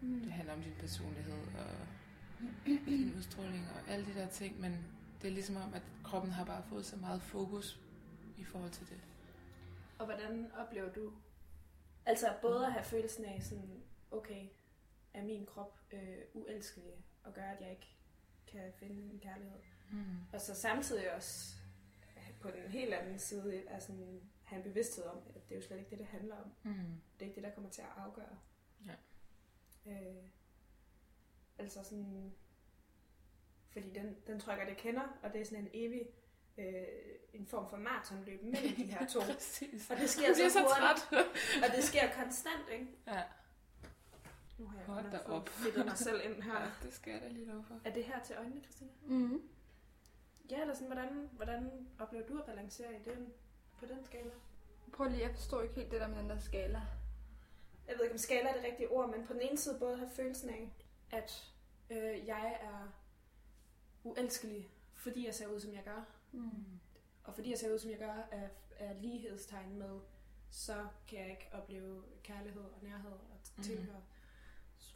Mm. 0.00 0.20
Det 0.20 0.32
handler 0.32 0.54
om 0.54 0.62
din 0.62 0.74
personlighed 0.78 1.38
og 1.58 1.86
din 2.86 3.14
udstråling 3.16 3.66
og 3.74 3.92
alle 3.92 4.06
de 4.06 4.14
der 4.14 4.28
ting, 4.28 4.60
men 4.60 4.86
det 5.22 5.28
er 5.28 5.32
ligesom 5.32 5.56
om, 5.56 5.74
at 5.74 5.82
kroppen 6.04 6.30
har 6.30 6.44
bare 6.44 6.62
fået 6.62 6.86
så 6.86 6.96
meget 6.96 7.22
fokus 7.22 7.80
i 8.38 8.44
forhold 8.44 8.70
til 8.70 8.88
det. 8.88 9.00
Og 9.98 10.06
hvordan 10.06 10.50
oplever 10.58 10.92
du, 10.92 11.12
altså 12.06 12.34
både 12.42 12.66
at 12.66 12.72
have 12.72 12.84
følelsen 12.84 13.24
af 13.24 13.42
sådan, 13.42 13.82
okay, 14.10 14.46
er 15.14 15.22
min 15.22 15.46
krop 15.46 15.78
øh, 15.92 16.18
uelskelig 16.34 16.92
og 17.24 17.34
gør, 17.34 17.50
at 17.50 17.60
jeg 17.60 17.70
ikke 17.70 17.96
kan 18.46 18.72
finde 18.78 19.12
en 19.12 19.20
kærlighed. 19.20 19.58
Mm. 19.90 20.18
Og 20.32 20.40
så 20.40 20.54
samtidig 20.54 21.14
også 21.14 21.57
på 22.40 22.50
den 22.50 22.70
helt 22.70 22.94
anden 22.94 23.18
side 23.18 23.66
er 23.66 23.78
sådan, 23.78 24.20
have 24.44 24.56
en 24.58 24.62
bevidsthed 24.70 25.04
om, 25.04 25.16
at 25.34 25.48
det 25.48 25.54
er 25.54 25.60
jo 25.60 25.66
slet 25.66 25.78
ikke 25.78 25.90
det, 25.90 25.98
det 25.98 26.06
handler 26.06 26.36
om. 26.36 26.50
Mm. 26.62 26.72
Det 27.18 27.24
er 27.24 27.28
ikke 27.28 27.34
det, 27.34 27.42
der 27.44 27.50
kommer 27.54 27.70
til 27.70 27.82
at 27.82 27.88
afgøre. 27.96 28.38
Ja. 28.86 28.92
Øh, 29.92 30.24
altså 31.58 31.84
sådan, 31.84 32.32
Fordi 33.70 33.90
den, 33.92 34.16
den 34.26 34.40
tror 34.40 34.52
jeg 34.52 34.58
godt, 34.60 34.68
jeg 34.68 34.76
kender, 34.76 35.18
og 35.22 35.32
det 35.32 35.40
er 35.40 35.44
sådan 35.44 35.64
en 35.64 35.70
evig 35.74 36.08
øh, 36.58 36.84
en 37.32 37.46
form 37.46 37.68
for 37.70 37.76
maratonløb 37.76 38.42
mellem 38.42 38.74
de 38.76 38.84
her 38.84 39.06
to. 39.06 39.20
Og 39.90 39.96
det 40.00 40.10
sker 40.10 40.34
så 40.34 40.50
så 40.50 40.60
hurtigt, 40.60 41.08
træt. 41.08 41.70
og 41.70 41.76
det 41.76 41.84
sker 41.84 42.12
konstant, 42.22 42.68
ikke? 42.72 42.86
Ja. 43.06 43.22
Nu 44.58 44.66
har 44.66 44.78
jeg 44.78 44.86
Hold 44.86 45.10
da 45.10 45.18
op. 45.18 45.48
fedtet 45.48 45.84
mig 45.86 45.98
selv 45.98 46.20
ind 46.24 46.42
her. 46.42 46.60
ja, 46.60 46.70
det 46.82 46.92
skal 46.94 47.12
jeg 47.12 47.20
da 47.22 47.28
lige 47.28 47.46
lov 47.46 47.64
for. 47.64 47.80
Er 47.84 47.92
det 47.92 48.04
her 48.04 48.22
til 48.24 48.36
øjnene, 48.38 48.62
Christina? 48.62 48.90
Mm. 49.02 49.42
Ja, 50.50 50.60
eller 50.60 50.74
sådan, 50.74 50.86
hvordan, 50.86 51.30
hvordan 51.32 51.88
oplever 51.98 52.26
du 52.26 52.38
at 52.38 52.46
balancere 52.46 52.94
i 53.00 53.02
den, 53.04 53.32
på 53.78 53.86
den 53.86 54.04
skala? 54.04 54.30
Prøv 54.92 55.08
lige, 55.08 55.22
jeg 55.22 55.34
forstår 55.34 55.62
ikke 55.62 55.74
helt 55.74 55.90
det 55.90 56.00
der 56.00 56.08
med 56.08 56.18
den 56.18 56.30
der 56.30 56.38
skala. 56.38 56.82
Jeg 57.88 57.96
ved 57.96 58.02
ikke, 58.04 58.14
om 58.14 58.18
skala 58.18 58.48
er 58.48 58.54
det 58.54 58.64
rigtige 58.64 58.88
ord, 58.90 59.16
men 59.16 59.26
på 59.26 59.32
den 59.32 59.42
ene 59.42 59.58
side 59.58 59.78
både 59.78 59.96
have 59.96 60.10
følelsen 60.10 60.50
af, 60.50 60.72
at 61.10 61.52
øh, 61.90 62.26
jeg 62.26 62.58
er 62.60 62.88
uelskelig, 64.04 64.70
fordi 64.94 65.26
jeg 65.26 65.34
ser 65.34 65.46
ud, 65.46 65.60
som 65.60 65.72
jeg 65.74 65.84
gør. 65.84 66.04
Mm. 66.32 66.50
Og 67.24 67.34
fordi 67.34 67.50
jeg 67.50 67.58
ser 67.58 67.72
ud, 67.74 67.78
som 67.78 67.90
jeg 67.90 67.98
gør, 67.98 68.28
er, 68.30 68.48
er 68.76 68.92
lighedstegn 68.94 69.78
med, 69.78 70.00
så 70.50 70.86
kan 71.08 71.18
jeg 71.18 71.30
ikke 71.30 71.48
opleve 71.52 72.02
kærlighed 72.22 72.62
og 72.62 72.78
nærhed 72.82 73.10
og 73.12 73.38
Mhm. 73.56 73.64
tilhør 73.64 74.00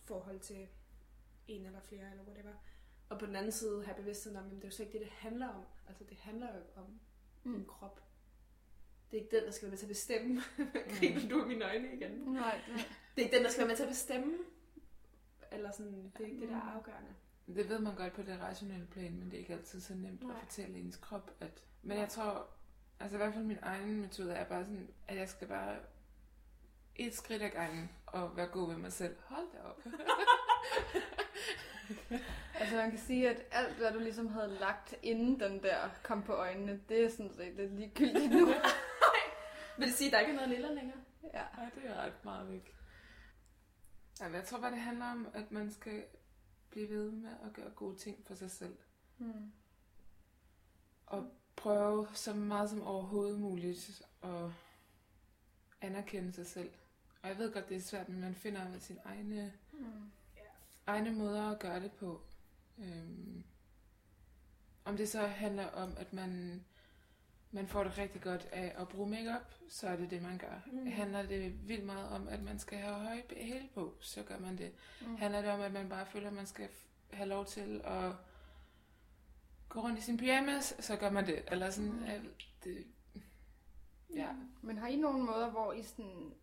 forhold 0.04 0.40
til 0.40 0.68
en 1.48 1.66
eller 1.66 1.80
flere 1.80 2.10
eller 2.10 2.24
whatever. 2.24 2.52
Og 3.12 3.18
på 3.18 3.26
den 3.26 3.36
anden 3.36 3.52
side 3.52 3.84
have 3.84 3.96
bevidstheden 3.96 4.38
om, 4.38 4.46
at 4.46 4.50
det 4.50 4.64
er 4.64 4.68
jo 4.68 4.70
så 4.70 4.82
ikke 4.82 4.92
det, 4.92 5.00
det 5.00 5.10
handler 5.10 5.48
om. 5.48 5.64
Altså 5.88 6.04
det 6.04 6.18
handler 6.18 6.52
jo 6.52 6.58
ikke 6.58 6.76
om 6.76 7.00
mm. 7.44 7.54
din 7.54 7.64
krop. 7.66 8.02
Det 9.10 9.16
er 9.16 9.22
ikke 9.22 9.36
den, 9.36 9.44
der 9.44 9.50
skal 9.50 9.66
være 9.66 9.70
med 9.70 9.78
til 9.78 9.84
at 9.84 9.88
bestemme. 9.88 10.42
Griner 10.98 11.28
du 11.28 11.44
i 11.44 11.48
mine 11.48 11.64
øjne 11.64 11.92
igen? 11.92 12.10
Nej, 12.10 12.60
det, 12.66 12.76
Det 13.16 13.22
er 13.22 13.26
ikke 13.26 13.36
den, 13.36 13.44
der 13.44 13.50
skal 13.50 13.60
være 13.60 13.68
med 13.68 13.76
til 13.76 13.82
at 13.82 13.88
bestemme. 13.88 14.38
Eller 15.52 15.70
sådan, 15.70 16.12
det 16.16 16.20
er 16.20 16.24
ikke 16.24 16.40
det, 16.40 16.48
der 16.48 16.56
er 16.56 16.76
afgørende. 16.76 17.14
Det 17.46 17.68
ved 17.68 17.78
man 17.78 17.94
godt 17.94 18.12
på 18.12 18.22
det 18.22 18.40
rationelle 18.40 18.86
plan, 18.86 19.12
men 19.12 19.30
det 19.30 19.34
er 19.34 19.38
ikke 19.38 19.52
altid 19.52 19.80
så 19.80 19.94
nemt 19.94 20.22
Nej. 20.22 20.32
at 20.36 20.42
fortælle 20.42 20.78
ens 20.78 20.96
krop. 20.96 21.30
At... 21.40 21.64
Men 21.82 21.98
jeg 21.98 22.08
tror, 22.08 22.46
altså 23.00 23.16
i 23.16 23.18
hvert 23.18 23.34
fald 23.34 23.44
min 23.44 23.58
egen 23.62 24.00
metode 24.00 24.32
er 24.32 24.44
bare 24.44 24.64
sådan, 24.64 24.88
at 25.08 25.16
jeg 25.16 25.28
skal 25.28 25.48
bare 25.48 25.76
et 26.96 27.14
skridt 27.14 27.42
ad 27.42 27.50
gangen 27.50 27.90
og 28.06 28.36
være 28.36 28.46
god 28.46 28.68
ved 28.68 28.76
mig 28.76 28.92
selv. 28.92 29.16
Hold 29.20 29.46
da 29.52 29.58
op. 29.58 29.82
altså 32.60 32.76
man 32.76 32.90
kan 32.90 32.98
sige, 32.98 33.30
at 33.30 33.42
alt 33.50 33.76
hvad 33.76 33.92
du 33.92 33.98
ligesom 33.98 34.28
havde 34.28 34.56
lagt 34.60 34.94
inden 35.02 35.40
den 35.40 35.62
der 35.62 35.88
kom 36.02 36.22
på 36.22 36.32
øjnene, 36.32 36.80
det 36.88 37.04
er 37.04 37.10
sådan 37.10 37.34
set 37.34 37.54
lidt 37.54 37.74
ligegyldigt 37.74 38.32
nu. 38.32 38.46
Vil 39.78 39.86
det 39.88 39.94
sige, 39.94 40.08
at 40.08 40.12
der 40.12 40.20
ikke 40.20 40.32
er 40.32 40.36
noget 40.36 40.50
lille 40.50 40.74
længere? 40.74 40.98
ja. 41.34 41.42
Ej, 41.42 41.70
det 41.74 41.90
er 41.90 41.94
ret 41.94 42.24
meget 42.24 42.50
væk. 42.50 42.74
Jamen, 44.20 44.34
jeg 44.34 44.44
tror 44.44 44.60
bare, 44.60 44.70
det 44.70 44.80
handler 44.80 45.06
om, 45.06 45.28
at 45.34 45.52
man 45.52 45.70
skal 45.70 46.04
blive 46.70 46.88
ved 46.88 47.10
med 47.10 47.30
at 47.44 47.52
gøre 47.52 47.70
gode 47.70 47.96
ting 47.96 48.26
for 48.26 48.34
sig 48.34 48.50
selv. 48.50 48.76
Mm. 49.18 49.52
Og 51.06 51.30
prøve 51.56 52.08
så 52.14 52.34
meget 52.34 52.70
som 52.70 52.82
overhovedet 52.82 53.40
muligt 53.40 54.02
at 54.22 54.50
anerkende 55.80 56.32
sig 56.32 56.46
selv. 56.46 56.70
Og 57.22 57.28
jeg 57.28 57.38
ved 57.38 57.52
godt, 57.52 57.68
det 57.68 57.76
er 57.76 57.80
svært, 57.80 58.08
men 58.08 58.20
man 58.20 58.34
finder 58.34 58.78
sin 58.78 58.98
egne, 59.04 59.52
Mm. 59.72 60.10
Egne 60.86 61.10
måder 61.10 61.50
at 61.50 61.58
gøre 61.58 61.80
det 61.80 61.92
på. 61.92 62.20
Øhm, 62.78 63.44
om 64.84 64.96
det 64.96 65.08
så 65.08 65.26
handler 65.26 65.66
om, 65.66 65.94
at 65.96 66.12
man, 66.12 66.64
man 67.50 67.68
får 67.68 67.84
det 67.84 67.98
rigtig 67.98 68.22
godt 68.22 68.48
af 68.52 68.74
at 68.78 68.88
bruge 68.88 69.10
makeup, 69.10 69.54
så 69.68 69.88
er 69.88 69.96
det 69.96 70.10
det, 70.10 70.22
man 70.22 70.38
gør. 70.38 70.60
Mm. 70.66 70.78
Mm. 70.78 70.86
Handler 70.86 71.22
det 71.22 71.68
vildt 71.68 71.84
meget 71.84 72.08
om, 72.08 72.28
at 72.28 72.42
man 72.42 72.58
skal 72.58 72.78
have 72.78 72.94
høje 72.94 73.22
hæle 73.36 73.68
på, 73.74 73.94
så 74.00 74.22
gør 74.22 74.38
man 74.38 74.58
det. 74.58 74.72
Mm. 75.00 75.16
Handler 75.16 75.42
det 75.42 75.50
om, 75.50 75.60
at 75.60 75.72
man 75.72 75.88
bare 75.88 76.06
føler, 76.06 76.28
at 76.28 76.34
man 76.34 76.46
skal 76.46 76.68
have 77.12 77.28
lov 77.28 77.46
til 77.46 77.80
at 77.84 78.12
gå 79.68 79.80
rundt 79.80 79.98
i 79.98 80.02
sin 80.02 80.16
pyjamas, 80.16 80.74
så 80.80 80.96
gør 80.96 81.10
man 81.10 81.26
det. 81.26 81.44
Eller 81.50 81.70
sådan, 81.70 82.02
at 82.02 82.20
det, 82.64 82.86
ja. 84.14 84.28
Men 84.62 84.78
har 84.78 84.88
I 84.88 84.96
nogen 84.96 85.26
måder, 85.26 85.50
hvor 85.50 85.72
I 85.72 85.82
sådan 85.82 86.34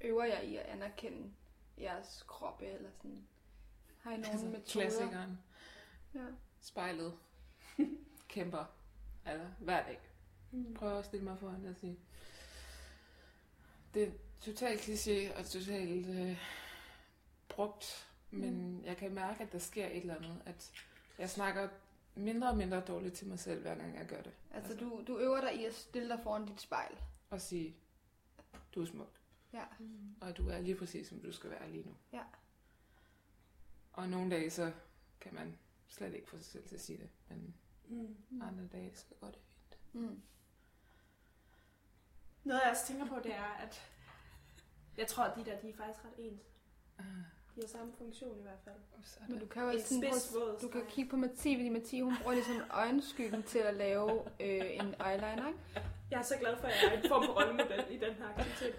øver 0.00 0.24
jer 0.24 0.40
i 0.40 0.56
at 0.56 0.62
anerkende 0.62 1.32
jeres 1.78 2.24
kroppe, 2.28 2.66
eller 2.66 2.90
sådan? 2.90 3.26
Har 4.06 4.12
I 4.12 4.16
nogle 4.16 4.30
Altså, 4.32 4.46
metoder? 4.46 4.64
klassikeren. 4.66 5.38
Ja. 6.14 6.20
Spejlet. 6.60 7.12
Kæmper. 8.28 8.64
Altså, 9.24 9.46
hver 9.58 9.82
dag. 9.86 10.00
Mm. 10.50 10.74
Prøv 10.74 10.98
at 10.98 11.04
stille 11.04 11.24
mig 11.24 11.38
foran 11.38 11.66
og 11.66 11.76
sige. 11.76 11.98
Det 13.94 14.02
er 14.02 14.10
totalt 14.40 14.80
kliché 14.80 15.38
og 15.38 15.46
totalt 15.46 16.06
øh, 16.06 16.38
brugt, 17.48 18.08
men 18.30 18.82
jeg 18.84 18.96
kan 18.96 19.14
mærke, 19.14 19.42
at 19.42 19.52
der 19.52 19.58
sker 19.58 19.86
et 19.86 19.96
eller 19.96 20.14
andet. 20.16 20.42
At 20.46 20.72
jeg 21.18 21.30
snakker 21.30 21.68
mindre 22.14 22.48
og 22.48 22.56
mindre 22.56 22.80
dårligt 22.80 23.14
til 23.14 23.26
mig 23.26 23.38
selv, 23.38 23.60
hver 23.62 23.74
gang 23.74 23.96
jeg 23.98 24.06
gør 24.06 24.22
det. 24.22 24.32
Altså, 24.54 24.76
du, 24.76 25.04
du 25.06 25.18
øver 25.18 25.40
dig 25.40 25.60
i 25.60 25.64
at 25.64 25.74
stille 25.74 26.08
dig 26.08 26.20
foran 26.22 26.46
dit 26.46 26.60
spejl. 26.60 26.96
Og 27.30 27.40
sige, 27.40 27.76
du 28.74 28.82
er 28.82 28.86
smuk. 28.86 29.10
Ja. 29.52 29.64
Mm. 29.78 30.14
Og 30.20 30.36
du 30.36 30.48
er 30.48 30.60
lige 30.60 30.76
præcis, 30.76 31.08
som 31.08 31.20
du 31.20 31.32
skal 31.32 31.50
være 31.50 31.70
lige 31.70 31.84
nu. 31.86 31.94
Ja. 32.12 32.22
Og 33.96 34.08
nogle 34.08 34.30
dage, 34.30 34.50
så 34.50 34.72
kan 35.20 35.34
man 35.34 35.58
slet 35.88 36.14
ikke 36.14 36.30
få 36.30 36.36
sig 36.36 36.46
selv 36.46 36.68
til 36.68 36.74
at 36.74 36.80
sige 36.80 36.98
det. 36.98 37.08
Men 37.28 37.54
Mm. 37.88 38.16
andre 38.42 38.66
dage, 38.72 38.90
så 38.94 39.04
går 39.20 39.26
det 39.26 39.38
fint. 39.48 39.78
Mm. 39.92 40.20
Noget 42.44 42.60
jeg 42.64 42.70
også 42.70 42.86
tænker 42.86 43.06
på, 43.06 43.16
det 43.24 43.34
er, 43.34 43.56
at 43.62 43.82
jeg 44.96 45.06
tror, 45.06 45.24
at 45.24 45.36
de 45.36 45.44
der, 45.44 45.58
de 45.60 45.68
er 45.70 45.74
faktisk 45.76 46.04
ret 46.04 46.12
ens. 46.18 46.42
Ah, 46.98 47.04
De 47.56 47.60
har 47.60 47.68
samme 47.68 47.92
funktion 47.98 48.38
i 48.38 48.42
hvert 48.42 48.58
fald. 48.64 48.74
sådan. 49.04 49.26
Men 49.30 49.38
du 49.38 49.46
kan 49.46 49.62
jo 49.62 49.68
En 49.70 49.80
sådan, 49.80 50.02
spids 50.12 50.32
prøve, 50.32 50.56
du 50.62 50.68
kan 50.68 50.82
kigge 50.88 51.10
på 51.10 51.16
Mathie, 51.16 51.56
fordi 51.56 51.68
Mathie, 51.68 52.02
hun 52.04 52.14
bruger 52.22 52.34
ligesom 52.34 52.62
øjenskyggen 52.70 53.42
til 53.42 53.58
at 53.58 53.74
lave 53.74 54.10
øh, 54.40 54.74
en 54.74 54.94
eyeliner, 55.06 55.48
ikke? 55.48 55.60
Jeg 56.10 56.18
er 56.18 56.22
så 56.22 56.36
glad 56.40 56.56
for, 56.56 56.66
at 56.66 56.74
jeg 56.82 56.94
er 56.94 57.02
en 57.02 57.08
form 57.08 57.24
for 57.26 57.32
rollemodel 57.32 57.84
i 57.90 57.98
den 57.98 58.14
her 58.14 58.28
aktivitet. 58.28 58.74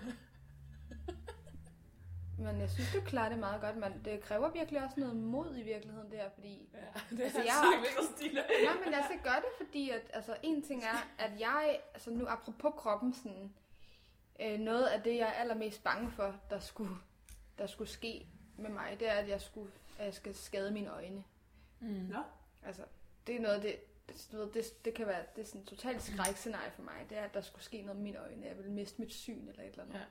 Men 2.38 2.60
jeg 2.62 2.70
synes, 2.70 2.92
du 2.94 3.02
klarer 3.02 3.30
det 3.30 3.40
meget 3.40 3.62
godt, 3.62 3.78
men 3.78 4.02
det 4.06 4.22
kræver 4.22 4.50
virkelig 4.52 4.84
også 4.84 5.00
noget 5.00 5.16
mod 5.16 5.58
i 5.58 5.62
virkeligheden 5.64 6.12
der, 6.12 6.30
fordi... 6.30 6.70
Ja, 6.74 7.16
det 7.16 7.22
Altså, 7.24 7.40
er 7.40 7.44
jeg- 7.44 7.54
så 7.94 8.16
vildt. 8.20 8.36
Nej, 8.66 8.84
men 8.84 8.94
jeg 8.94 9.04
skal 9.10 9.20
gøre 9.24 9.36
det, 9.36 9.66
fordi 9.66 9.90
at, 9.90 10.02
altså, 10.14 10.38
en 10.44 10.62
ting 10.62 10.84
er, 10.84 11.08
at 11.26 11.40
jeg, 11.40 11.80
altså 11.94 12.12
nu 12.12 12.26
apropos 12.28 12.74
kroppen, 12.78 13.14
sådan, 13.14 13.54
øh, 14.40 14.60
noget 14.60 14.86
af 14.86 15.02
det, 15.04 15.16
jeg 15.16 15.28
er 15.28 15.32
allermest 15.32 15.84
bange 15.84 16.12
for, 16.12 16.36
der 16.50 16.60
skulle, 16.60 16.96
der 17.58 17.68
skulle 17.68 17.90
ske 17.90 18.28
med 18.58 18.70
mig, 18.70 18.98
det 19.00 19.08
er, 19.10 19.14
at 19.14 19.30
jeg, 19.30 19.42
skulle, 19.42 19.72
at 20.00 20.06
jeg 20.06 20.14
skal 20.14 20.36
skade 20.36 20.72
mine 20.72 20.94
øjne. 20.94 21.24
Mm. 21.80 21.88
Nå. 21.88 22.20
Altså, 22.64 22.82
det 23.28 23.36
er 23.36 23.40
noget 23.40 23.56
af 23.56 23.62
det, 23.62 23.76
det, 24.10 24.54
det, 24.54 24.86
det 24.86 24.94
kan 24.94 25.08
være, 25.08 25.24
det 25.36 25.42
er 25.42 25.46
sådan 25.46 25.62
et 25.62 25.68
totalt 25.68 26.02
skrækscenarie 26.04 26.72
for 26.72 26.82
mig, 26.82 27.06
det 27.10 27.18
er, 27.18 27.24
at 27.24 27.34
der 27.34 27.42
skulle 27.42 27.64
ske 27.64 27.82
noget 27.82 27.96
med 27.96 28.04
mine 28.04 28.18
øjne, 28.20 28.46
jeg 28.48 28.58
vil 28.58 28.72
miste 28.72 29.02
mit 29.02 29.14
syn 29.14 29.48
eller 29.48 29.64
et 29.64 29.68
eller 29.70 29.84
andet. 29.84 29.96
Ja. 29.96 30.04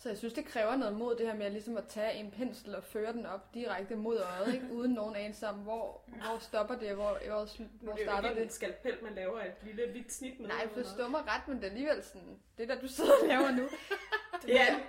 Så 0.00 0.08
jeg 0.08 0.18
synes, 0.18 0.34
det 0.34 0.44
kræver 0.44 0.76
noget 0.76 0.96
mod 0.96 1.16
det 1.16 1.26
her 1.26 1.34
med 1.34 1.50
ligesom 1.50 1.76
at 1.76 1.86
tage 1.88 2.14
en 2.14 2.30
pensel 2.30 2.74
og 2.74 2.84
føre 2.84 3.12
den 3.12 3.26
op 3.26 3.54
direkte 3.54 3.96
mod 3.96 4.18
øjet, 4.20 4.54
ikke? 4.54 4.72
uden 4.72 4.92
nogen 4.92 5.16
anelse 5.16 5.46
om, 5.46 5.54
hvor, 5.58 6.02
hvor 6.06 6.38
stopper 6.38 6.78
det, 6.78 6.94
hvor, 6.94 7.04
hvor, 7.04 7.18
hvor 7.18 7.46
det 7.46 7.82
er 7.82 7.86
jo 7.90 7.96
starter 8.10 8.28
ikke 8.28 8.40
det. 8.40 8.44
en 8.46 8.50
skalpel, 8.52 8.98
man 9.02 9.14
laver 9.14 9.40
et 9.40 9.54
lille 9.62 9.90
hvidt 9.90 10.12
snit 10.12 10.40
med. 10.40 10.48
Nej, 10.48 10.68
forstå 10.68 11.08
mig 11.08 11.20
ret, 11.26 11.48
men 11.48 11.56
det 11.56 11.64
er 11.64 11.68
alligevel 11.70 12.02
sådan, 12.04 12.38
det 12.58 12.68
der 12.68 12.80
du 12.80 12.88
sidder 12.88 13.10
og 13.22 13.28
laver 13.28 13.50
nu, 13.50 13.68
Ja. 14.58 14.80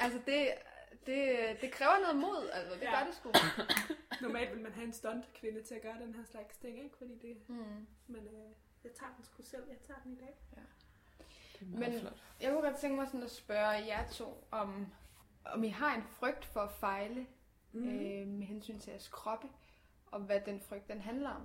altså 0.00 0.18
det, 0.26 0.48
det, 1.06 1.38
det 1.60 1.70
kræver 1.72 1.98
noget 2.02 2.16
mod, 2.16 2.50
altså 2.52 2.74
det 2.74 2.82
Ja. 2.82 2.98
gør 2.98 3.06
det 3.06 3.14
sgu. 3.14 3.30
Normalt 4.22 4.52
vil 4.54 4.60
man 4.62 4.72
have 4.72 4.86
en 4.86 4.92
stunt 4.92 5.24
kvinde 5.34 5.62
til 5.62 5.74
at 5.74 5.82
gøre 5.82 5.96
den 6.00 6.14
her 6.14 6.24
slags 6.24 6.56
ting, 6.56 6.84
ikke? 6.84 6.96
Fordi 6.98 7.14
det... 7.22 7.36
Mm. 7.48 7.86
Men 8.06 8.22
øh, 8.26 8.50
jeg 8.84 8.92
tager 8.92 9.12
den 9.16 9.24
sgu 9.24 9.42
selv. 9.42 9.62
Jeg 9.68 9.78
tager 9.86 10.00
den 10.04 10.12
i 10.12 10.16
dag. 10.16 10.34
Det 11.66 11.74
er 11.74 11.78
meget 11.78 11.92
Men- 11.92 12.00
flot. 12.00 12.22
Jeg 12.40 12.50
kunne 12.52 12.62
godt 12.62 12.76
tænke 12.76 12.96
mig 12.96 13.06
sådan 13.06 13.22
at 13.22 13.30
spørge 13.30 13.68
jer 13.68 14.08
to, 14.08 14.44
om, 14.50 14.86
om 15.44 15.64
I 15.64 15.68
har 15.68 15.94
en 15.96 16.02
frygt 16.02 16.44
for 16.44 16.60
at 16.60 16.72
fejle 16.72 17.26
Mm. 17.74 17.80
mm. 17.80 17.88
øh, 17.88 18.26
med 18.26 18.46
hensyn 18.46 18.78
til 18.78 18.90
jeres 18.90 19.08
kroppe, 19.08 19.46
og 20.06 20.20
hvad 20.20 20.40
den 20.46 20.60
frygt 20.60 20.88
den 20.88 21.00
handler 21.00 21.30
om. 21.30 21.42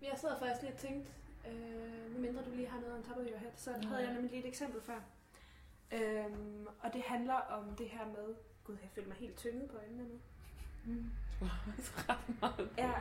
Men 0.00 0.10
Jeg 0.10 0.18
sad 0.18 0.38
faktisk 0.38 0.62
lige 0.62 0.72
og 0.72 0.78
tænkte, 0.78 1.10
øh, 1.48 2.10
medmindre 2.12 2.44
du 2.44 2.50
lige 2.50 2.68
har 2.68 2.80
noget 2.80 2.94
on 2.96 3.02
top 3.02 3.16
of 3.16 3.26
your 3.30 3.38
head, 3.38 3.50
så 3.56 3.70
Nej. 3.72 3.80
havde 3.82 4.02
jeg 4.04 4.12
nemlig 4.12 4.30
lige 4.30 4.42
et 4.42 4.48
eksempel 4.48 4.80
før. 4.82 5.00
Øhm, 5.92 6.66
og 6.80 6.92
det 6.92 7.02
handler 7.02 7.34
om 7.34 7.76
det 7.76 7.88
her 7.88 8.06
med... 8.06 8.34
Gud, 8.64 8.76
jeg 8.82 8.90
føler 8.94 9.08
mig 9.08 9.16
helt 9.16 9.36
tynget 9.36 9.70
på 9.70 9.76
øjnene 9.76 10.04
nu. 10.08 10.14
Mm. 10.84 11.10
Du 11.40 11.44
har 11.44 11.72
også 11.78 11.92
ret 12.08 12.40
meget. 12.40 12.70
Ja. 12.78 12.92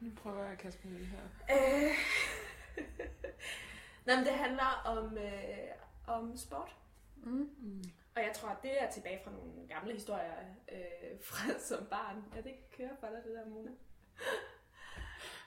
Nu 0.00 0.10
prøver 0.16 0.42
jeg 0.42 0.52
at 0.52 0.58
kaste 0.58 0.88
mig 0.88 0.98
det 0.98 1.06
her. 1.06 1.20
Øh. 1.50 1.94
Nå, 4.08 4.14
men 4.16 4.24
det 4.24 4.32
handler 4.32 4.82
om, 4.84 5.18
øh, 5.18 5.68
om 6.06 6.36
sport. 6.36 6.76
Mm. 7.16 7.50
Mm. 7.58 7.84
Og 8.16 8.22
jeg 8.22 8.32
tror, 8.34 8.48
at 8.48 8.62
det 8.62 8.82
er 8.82 8.90
tilbage 8.90 9.20
fra 9.24 9.30
nogle 9.30 9.68
gamle 9.68 9.92
historier 9.92 10.32
øh, 10.72 11.20
fra 11.28 11.58
som 11.58 11.86
barn. 11.86 12.24
Ja, 12.36 12.40
det 12.40 12.54
kører 12.76 12.96
for 13.00 13.06
dig, 13.06 13.22
det 13.24 13.34
der, 13.34 13.44
Mona. 13.44 13.70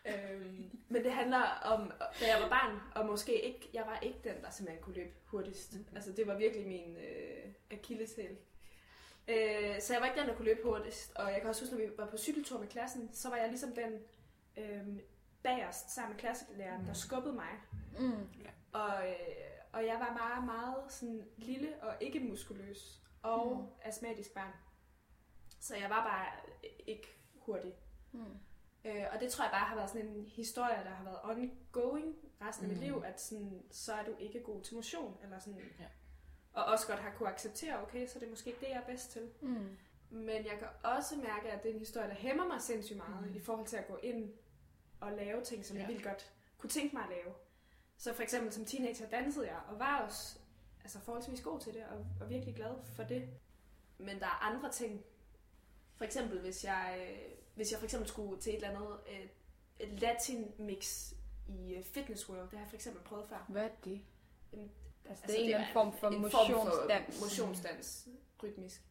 øhm, 0.12 0.80
men 0.88 1.04
det 1.04 1.12
handler 1.12 1.44
om, 1.64 1.92
da 2.20 2.28
jeg 2.28 2.42
var 2.42 2.50
barn, 2.50 2.80
og 2.96 3.06
måske 3.06 3.42
ikke, 3.42 3.70
jeg 3.74 3.84
var 3.86 4.00
ikke 4.00 4.20
den, 4.24 4.44
der 4.44 4.50
simpelthen 4.50 4.84
kunne 4.84 4.96
løbe 4.96 5.14
hurtigst. 5.26 5.74
Mhm. 5.74 5.86
Altså, 5.96 6.12
det 6.12 6.28
var 6.28 6.38
virkelig 6.38 6.68
min 6.68 6.98
øh, 6.98 7.54
akilleshæl. 7.72 8.38
Øh, 9.28 9.82
så 9.82 9.94
jeg 9.94 10.02
var 10.02 10.08
ikke 10.08 10.20
den, 10.20 10.30
der 10.30 10.36
kunne 10.36 10.48
løbe 10.48 10.64
hurtigst. 10.64 11.14
Og 11.16 11.32
jeg 11.32 11.42
kan 11.42 11.50
også 11.50 11.62
huske, 11.62 11.76
når 11.76 11.86
vi 11.86 11.92
var 11.98 12.08
på 12.08 12.18
cykeltur 12.18 12.60
med 12.60 12.68
klassen, 12.68 13.10
så 13.14 13.30
var 13.30 13.38
jeg 13.38 13.50
ligesom 13.50 13.76
den 13.76 13.94
øh, 14.58 15.00
bagerst 15.44 15.92
sammen 15.96 16.14
med 16.14 16.20
klasselæreren, 16.20 16.82
mm. 16.82 16.88
der 16.88 16.94
skubbede 16.94 17.34
mig. 17.34 17.50
Mm. 18.00 18.28
Og, 18.74 19.10
øh, 19.10 19.16
og 19.74 19.86
jeg 19.86 19.96
var 20.00 20.14
meget, 20.14 20.46
meget 20.46 20.92
sådan 20.92 21.28
lille 21.38 21.84
og 21.84 21.94
ikke 22.00 22.20
muskuløs 22.20 23.02
og 23.24 23.58
mm. 23.58 23.68
astmatisk 23.82 24.34
barn. 24.34 24.52
Så 25.60 25.76
jeg 25.76 25.90
var 25.90 26.04
bare 26.04 26.26
ikke 26.88 27.08
hurtig. 27.36 27.74
Mm. 28.12 28.26
Øh, 28.86 29.06
og 29.14 29.20
det 29.20 29.32
tror 29.32 29.44
jeg 29.46 29.52
bare 29.52 29.66
har 29.66 29.76
været 29.76 29.90
sådan 29.90 30.08
en 30.08 30.26
historie, 30.26 30.84
der 30.84 30.90
har 30.90 31.04
været 31.04 31.20
ongoing 31.24 32.16
resten 32.42 32.66
af 32.66 32.70
Mm. 32.72 32.78
mit 32.80 32.84
liv, 32.88 33.04
at 33.06 33.22
sådan, 33.22 33.64
så 33.72 33.94
er 33.94 34.04
du 34.06 34.16
ikke 34.20 34.44
god 34.44 34.62
til 34.62 34.76
motion. 34.76 35.18
Eller 35.24 35.40
sådan, 35.40 35.60
Ja. 35.80 35.86
Og 36.54 36.66
også 36.66 36.88
godt 36.88 37.00
har 37.00 37.12
kunne 37.12 37.30
acceptere, 37.30 37.82
okay, 37.82 38.08
så 38.08 38.20
det 38.20 38.26
er 38.26 38.30
måske 38.30 38.48
ikke 38.50 38.60
det, 38.60 38.70
jeg 38.70 38.78
er 38.78 38.86
bedst 38.86 39.12
til. 39.12 39.30
Mm. 39.42 39.78
Men 40.10 40.46
jeg 40.46 40.58
kan 40.60 40.68
også 40.84 41.16
mærke, 41.16 41.52
at 41.52 41.64
det 41.64 41.70
er 41.70 41.74
en 41.74 41.80
historie, 41.80 42.08
der 42.08 42.14
hæmmer 42.16 42.48
mig 42.48 42.62
sindssygt 42.62 42.98
meget 42.98 43.28
Mm. 43.30 43.36
i 43.36 43.40
forhold 43.40 43.68
til 43.68 43.78
at 43.78 43.88
gå 43.88 43.98
ind 44.04 44.32
og 45.02 45.12
lave 45.12 45.44
ting, 45.44 45.66
som 45.66 45.78
ja. 45.78 45.82
jeg 45.82 45.90
vildt 45.90 46.04
godt 46.04 46.32
kunne 46.58 46.70
tænke 46.70 46.96
mig 46.96 47.04
at 47.04 47.10
lave. 47.10 47.34
Så 47.98 48.14
for 48.14 48.24
eksempel 48.24 48.54
som 48.54 48.66
teenager 48.66 49.10
dansede 49.10 49.48
jeg, 49.48 49.60
og 49.68 49.80
var 49.80 50.02
også 50.02 50.40
altså, 50.84 51.00
forholdsvis 51.00 51.42
god 51.42 51.60
til 51.60 51.74
det, 51.74 51.84
og, 51.84 52.06
og 52.22 52.30
virkelig 52.30 52.56
glad 52.56 52.76
for 52.96 53.04
det. 53.04 53.30
Men 53.98 54.20
der 54.20 54.26
er 54.26 54.46
andre 54.52 54.72
ting. 54.72 55.04
For 55.96 56.06
eksempel, 56.06 56.40
hvis 56.40 56.64
jeg, 56.64 56.98
øh, 57.00 57.32
hvis 57.56 57.72
jeg 57.72 57.80
for 57.80 57.86
eksempel 57.86 58.10
skulle 58.10 58.42
til 58.42 58.50
et 58.50 58.56
eller 58.56 58.70
andet 58.70 59.00
øh, 59.10 59.28
et 59.80 60.00
latin 60.00 60.52
mix 60.58 61.14
i 61.48 61.74
øh, 61.74 61.84
Fitness 61.84 62.30
World, 62.30 62.50
det 62.50 62.52
har 62.52 62.60
jeg 62.60 62.70
for 62.70 62.76
eksempel 62.76 63.04
prøvet 63.04 63.30
før. 63.30 63.46
Hvad 63.50 63.64
er 63.64 63.70
det? 63.84 64.02
Jamen, 64.54 64.72
Altså, 65.06 65.24
det 65.28 65.36
er 65.36 65.40
en 65.40 65.46
eller 65.46 65.58
anden 65.58 65.76
var 65.76 65.84
form 65.84 65.98
for 65.98 66.08
en 66.08 66.22
motionsdans. 66.22 67.18
For 67.18 67.26
motionsdans, 67.26 68.08
rytmisk. 68.44 68.82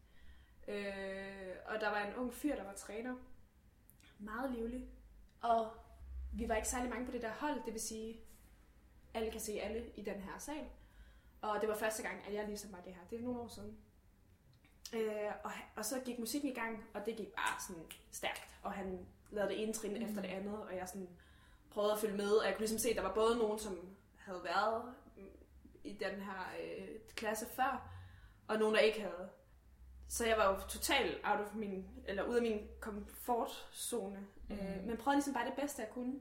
Øh, 0.69 1.57
og 1.67 1.81
der 1.81 1.89
var 1.89 2.07
en 2.07 2.15
ung 2.15 2.35
fyr, 2.35 2.55
der 2.55 2.65
var 2.65 2.75
træner. 2.75 3.17
Meget 4.19 4.51
livlig. 4.51 4.89
Og 5.41 5.71
vi 6.33 6.49
var 6.49 6.55
ikke 6.57 6.69
særlig 6.69 6.91
mange 6.91 7.07
på 7.07 7.13
det 7.13 7.23
der 7.23 7.33
hold, 7.33 7.65
det 7.65 7.73
vil 7.73 7.81
sige, 7.81 8.21
alle 9.15 9.31
kan 9.31 9.41
se 9.41 9.53
alle 9.53 9.91
i 9.97 10.03
den 10.03 10.21
her 10.21 10.39
sal. 10.39 10.65
Og 11.41 11.61
det 11.61 11.69
var 11.69 11.77
første 11.77 12.03
gang, 12.03 12.27
at 12.27 12.35
jeg 12.35 12.47
ligesom 12.47 12.73
var 12.73 12.81
det 12.81 12.95
her. 12.95 13.03
Det 13.11 13.19
er 13.19 13.23
nogle 13.23 13.41
år 13.41 13.49
siden. 13.49 13.79
Øh, 14.95 15.33
og, 15.45 15.51
og 15.77 15.85
så 15.85 16.01
gik 16.05 16.19
musikken 16.19 16.51
i 16.51 16.55
gang, 16.55 16.85
og 16.95 17.07
det 17.07 17.17
gik 17.17 17.29
bare 17.29 17.61
sådan 17.69 17.85
stærkt. 18.11 18.59
Og 18.63 18.73
han 18.73 19.07
lavede 19.31 19.53
det 19.53 19.63
ene 19.63 19.73
trin 19.73 19.99
mm. 19.99 20.03
efter 20.03 20.23
det 20.23 20.29
andet, 20.29 20.63
og 20.63 20.77
jeg 20.77 20.89
sådan 20.89 21.09
prøvede 21.71 21.93
at 21.93 21.99
følge 21.99 22.17
med. 22.17 22.31
Og 22.31 22.45
jeg 22.45 22.55
kunne 22.55 22.61
ligesom 22.61 22.79
se, 22.79 22.91
at 22.91 22.97
der 22.97 23.03
var 23.03 23.15
både 23.15 23.39
nogen, 23.39 23.59
som 23.59 23.97
havde 24.17 24.45
været 24.45 24.95
i 25.85 25.93
den 25.93 26.21
her 26.21 26.53
øh, 26.63 26.89
klasse 27.15 27.47
før, 27.47 27.91
og 28.49 28.59
nogen, 28.59 28.75
der 28.75 28.81
ikke 28.81 29.01
havde. 29.01 29.29
Så 30.13 30.27
jeg 30.27 30.37
var 30.37 30.51
jo 30.53 30.61
totalt 30.69 31.19
out 31.25 31.41
of 31.41 31.55
min, 31.55 31.87
eller 32.07 32.23
ud 32.23 32.37
af 32.37 32.43
min 32.43 32.69
komfortzone. 32.81 34.27
Mm. 34.49 34.55
Øh, 34.55 34.87
men 34.87 34.97
prøvede 34.97 35.17
ligesom 35.17 35.35
bare 35.35 35.47
det 35.47 35.55
bedste, 35.55 35.83
jeg 35.83 35.91
kunne. 35.91 36.15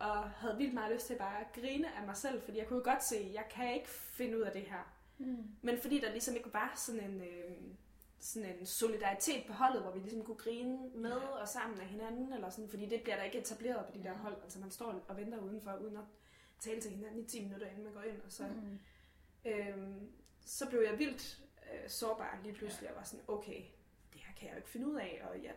Og 0.00 0.30
havde 0.30 0.56
vildt 0.56 0.74
meget 0.74 0.92
lyst 0.94 1.06
til 1.06 1.16
bare 1.18 1.40
at 1.40 1.46
grine 1.52 1.96
af 1.96 2.06
mig 2.06 2.16
selv, 2.16 2.42
fordi 2.42 2.58
jeg 2.58 2.66
kunne 2.66 2.76
jo 2.78 2.84
godt 2.84 3.04
se, 3.04 3.16
at 3.16 3.34
jeg 3.34 3.44
kan 3.50 3.74
ikke 3.74 3.88
finde 3.88 4.36
ud 4.38 4.42
af 4.42 4.52
det 4.52 4.62
her. 4.62 4.92
Mm. 5.18 5.44
Men 5.62 5.78
fordi 5.78 6.00
der 6.00 6.10
ligesom 6.12 6.34
ikke 6.36 6.52
var 6.52 6.72
sådan 6.76 7.10
en, 7.10 7.20
øh, 7.20 7.56
sådan 8.20 8.48
en 8.60 8.66
solidaritet 8.66 9.44
på 9.46 9.52
holdet, 9.52 9.82
hvor 9.82 9.90
vi 9.92 9.98
ligesom 9.98 10.24
kunne 10.24 10.36
grine 10.36 10.78
med 10.94 11.10
Ja. 11.10 11.26
og 11.26 11.48
sammen 11.48 11.80
af 11.80 11.86
hinanden, 11.86 12.32
eller 12.32 12.50
sådan, 12.50 12.70
fordi 12.70 12.86
det 12.86 13.02
bliver 13.02 13.16
der 13.16 13.22
ikke 13.22 13.38
etableret 13.38 13.86
på 13.86 13.92
de 13.98 14.04
der 14.04 14.14
hold. 14.14 14.36
Altså 14.42 14.58
man 14.60 14.70
står 14.70 15.04
og 15.08 15.16
venter 15.16 15.38
udenfor, 15.38 15.72
uden 15.76 15.96
at 15.96 16.02
tale 16.60 16.80
til 16.80 16.90
hinanden 16.90 17.20
i 17.20 17.24
10 17.24 17.44
minutter, 17.44 17.66
inden 17.66 17.84
man 17.84 17.92
går 17.92 18.02
ind. 18.02 18.16
Og 18.26 18.32
så, 18.32 18.42
Mm. 18.46 18.78
øhm, 19.44 20.10
så 20.46 20.68
blev 20.68 20.80
jeg 20.82 20.98
vildt 20.98 21.38
øh, 21.72 21.88
sårbar 21.90 22.38
lige 22.42 22.54
pludselig, 22.54 22.90
og 22.90 22.96
var 22.96 23.02
sådan, 23.02 23.24
okay, 23.28 23.62
det 24.12 24.20
her 24.20 24.34
kan 24.34 24.46
jeg 24.46 24.52
jo 24.52 24.56
ikke 24.56 24.68
finde 24.68 24.86
ud 24.86 24.96
af, 24.96 25.22
og 25.30 25.42
jeg, 25.42 25.54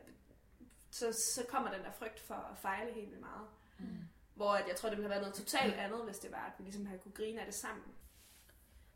så, 0.91 1.13
så 1.13 1.45
kommer 1.49 1.71
den 1.71 1.83
der 1.83 1.91
frygt 1.91 2.19
for 2.19 2.35
at 2.35 2.57
fejle 2.57 2.93
helt 2.93 3.09
vildt 3.09 3.21
meget. 3.21 3.47
Mm. 3.79 3.97
Hvor 4.35 4.51
at 4.51 4.67
jeg 4.67 4.75
tror, 4.75 4.89
det 4.89 4.97
ville 4.97 5.11
have 5.11 5.21
været 5.21 5.35
noget 5.35 5.47
totalt 5.47 5.73
andet, 5.73 6.03
hvis 6.05 6.19
det 6.19 6.31
var, 6.31 6.45
at 6.45 6.53
vi 6.57 6.63
ligesom 6.63 6.85
havde 6.85 6.99
kunne 6.99 7.11
grine 7.11 7.39
af 7.39 7.45
det 7.45 7.55
sammen. 7.55 7.95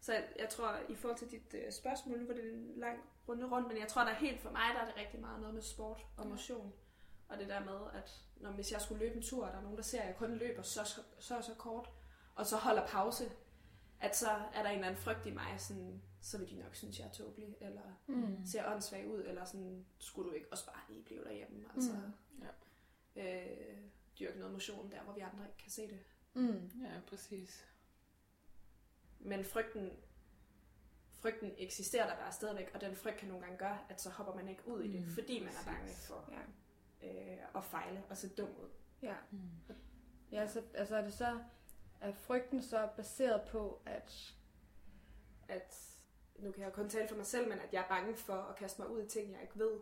Så 0.02 0.14
jeg, 0.14 0.28
jeg 0.40 0.50
tror, 0.50 0.80
i 0.90 0.96
forhold 0.96 1.18
til 1.18 1.32
dit 1.32 1.54
øh, 1.54 1.72
spørgsmål, 1.72 2.20
nu 2.20 2.28
var 2.28 2.34
det 2.34 2.54
en 2.54 2.74
lang 2.76 3.00
runde 3.28 3.48
rundt, 3.48 3.68
men 3.68 3.78
jeg 3.78 3.88
tror, 3.88 4.04
der 4.04 4.12
er 4.12 4.16
helt 4.16 4.42
for 4.42 4.50
mig, 4.50 4.62
der 4.74 4.82
er 4.82 4.86
det 4.86 4.98
rigtig 4.98 5.20
meget 5.20 5.40
noget 5.40 5.54
med 5.54 5.62
sport 5.62 6.06
og 6.18 6.28
motion. 6.28 6.74
Og 7.30 7.38
det 7.38 7.50
der 7.50 7.60
med, 7.60 7.80
at 7.94 8.12
når, 8.36 8.52
hvis 8.52 8.72
jeg 8.72 8.82
skulle 8.82 9.06
løbe 9.06 9.16
en 9.16 9.24
tur, 9.24 9.46
og 9.46 9.52
der 9.52 9.58
er 9.58 9.62
nogen, 9.62 9.78
der 9.78 9.84
ser, 9.84 10.02
at 10.02 10.08
jeg 10.08 10.16
kun 10.16 10.36
løber 10.36 10.62
så, 10.62 10.84
så, 10.84 11.02
så, 11.20 11.42
så 11.42 11.56
kort, 11.58 11.90
og 12.36 12.46
så 12.46 12.58
holder 12.58 12.88
pause, 12.88 13.32
at 14.02 14.16
så 14.18 14.30
er 14.30 14.64
der 14.64 14.70
en 14.70 14.76
eller 14.76 14.88
anden 14.88 15.02
frygt 15.02 15.26
i 15.26 15.32
mig, 15.32 15.56
sådan, 15.58 16.02
så 16.22 16.38
vil 16.38 16.50
de 16.50 16.56
nok 16.60 16.76
synes, 16.76 17.00
jeg 17.00 17.08
er 17.08 17.12
tåbelig, 17.12 17.56
eller 17.62 17.82
Mm. 18.08 18.46
ser 18.46 18.72
åndssvag 18.74 19.08
ud, 19.08 19.24
eller 19.24 19.46
sådan, 19.46 19.86
skulle 20.00 20.30
du 20.30 20.36
ikke 20.36 20.48
også 20.52 20.66
bare 20.66 20.82
lige 20.90 21.04
blive 21.04 21.24
derhjemme, 21.24 21.66
altså 21.76 21.92
Mm. 21.94 22.44
øh, 23.16 23.78
dyrke 24.20 24.40
noget 24.40 24.54
motion 24.54 24.92
der, 24.92 25.02
hvor 25.04 25.14
vi 25.14 25.20
andre 25.20 25.46
ikke 25.46 25.58
kan 25.58 25.72
se 25.72 25.88
det. 25.88 26.00
Mm. 26.34 26.72
Ja, 26.84 27.00
præcis. 27.08 27.66
Men 29.20 29.44
frygten, 29.46 29.90
frygten 31.12 31.52
eksisterer 31.58 32.08
der 32.08 32.16
bare 32.16 32.32
stadigvæk, 32.32 32.72
og 32.74 32.82
den 32.82 32.96
frygt 32.96 33.18
kan 33.18 33.28
nogle 33.28 33.44
gange 33.44 33.58
gøre, 33.58 33.78
at 33.90 34.02
så 34.02 34.10
hopper 34.10 34.34
man 34.36 34.48
ikke 34.48 34.68
ud 34.68 34.82
i 34.84 34.92
det, 34.92 35.02
Mm, 35.02 35.14
fordi 35.14 35.40
man 35.40 35.48
er 35.50 35.54
præcis. 35.54 35.66
bange 35.66 35.94
for 35.94 36.34
Ja. 37.02 37.08
øh, 37.08 37.38
at 37.56 37.64
fejle 37.64 38.04
og 38.10 38.18
se 38.18 38.30
dum 38.30 38.50
ud. 38.50 38.70
ja. 39.02 39.16
Mm. 39.32 39.40
Ja, 40.32 40.48
så 40.48 40.64
altså 40.74 40.96
er 40.96 41.02
det 41.02 41.14
så, 41.14 41.40
er 42.02 42.12
frygten 42.12 42.62
så 42.62 42.90
baseret 42.96 43.42
på, 43.52 43.82
at... 43.86 44.36
At, 45.48 45.96
nu 46.36 46.52
kan 46.52 46.64
jeg 46.64 46.74
kun 46.74 46.90
tale 46.90 47.08
for 47.08 47.16
mig 47.16 47.26
selv, 47.26 47.50
men 47.50 47.60
at 47.60 47.74
jeg 47.74 47.84
er 47.84 47.88
bange 47.88 48.16
for 48.16 48.34
at 48.34 48.56
kaste 48.56 48.82
mig 48.82 48.90
ud 48.92 49.04
i 49.04 49.08
ting, 49.08 49.32
jeg 49.32 49.42
ikke 49.42 49.60
ved, 49.60 49.80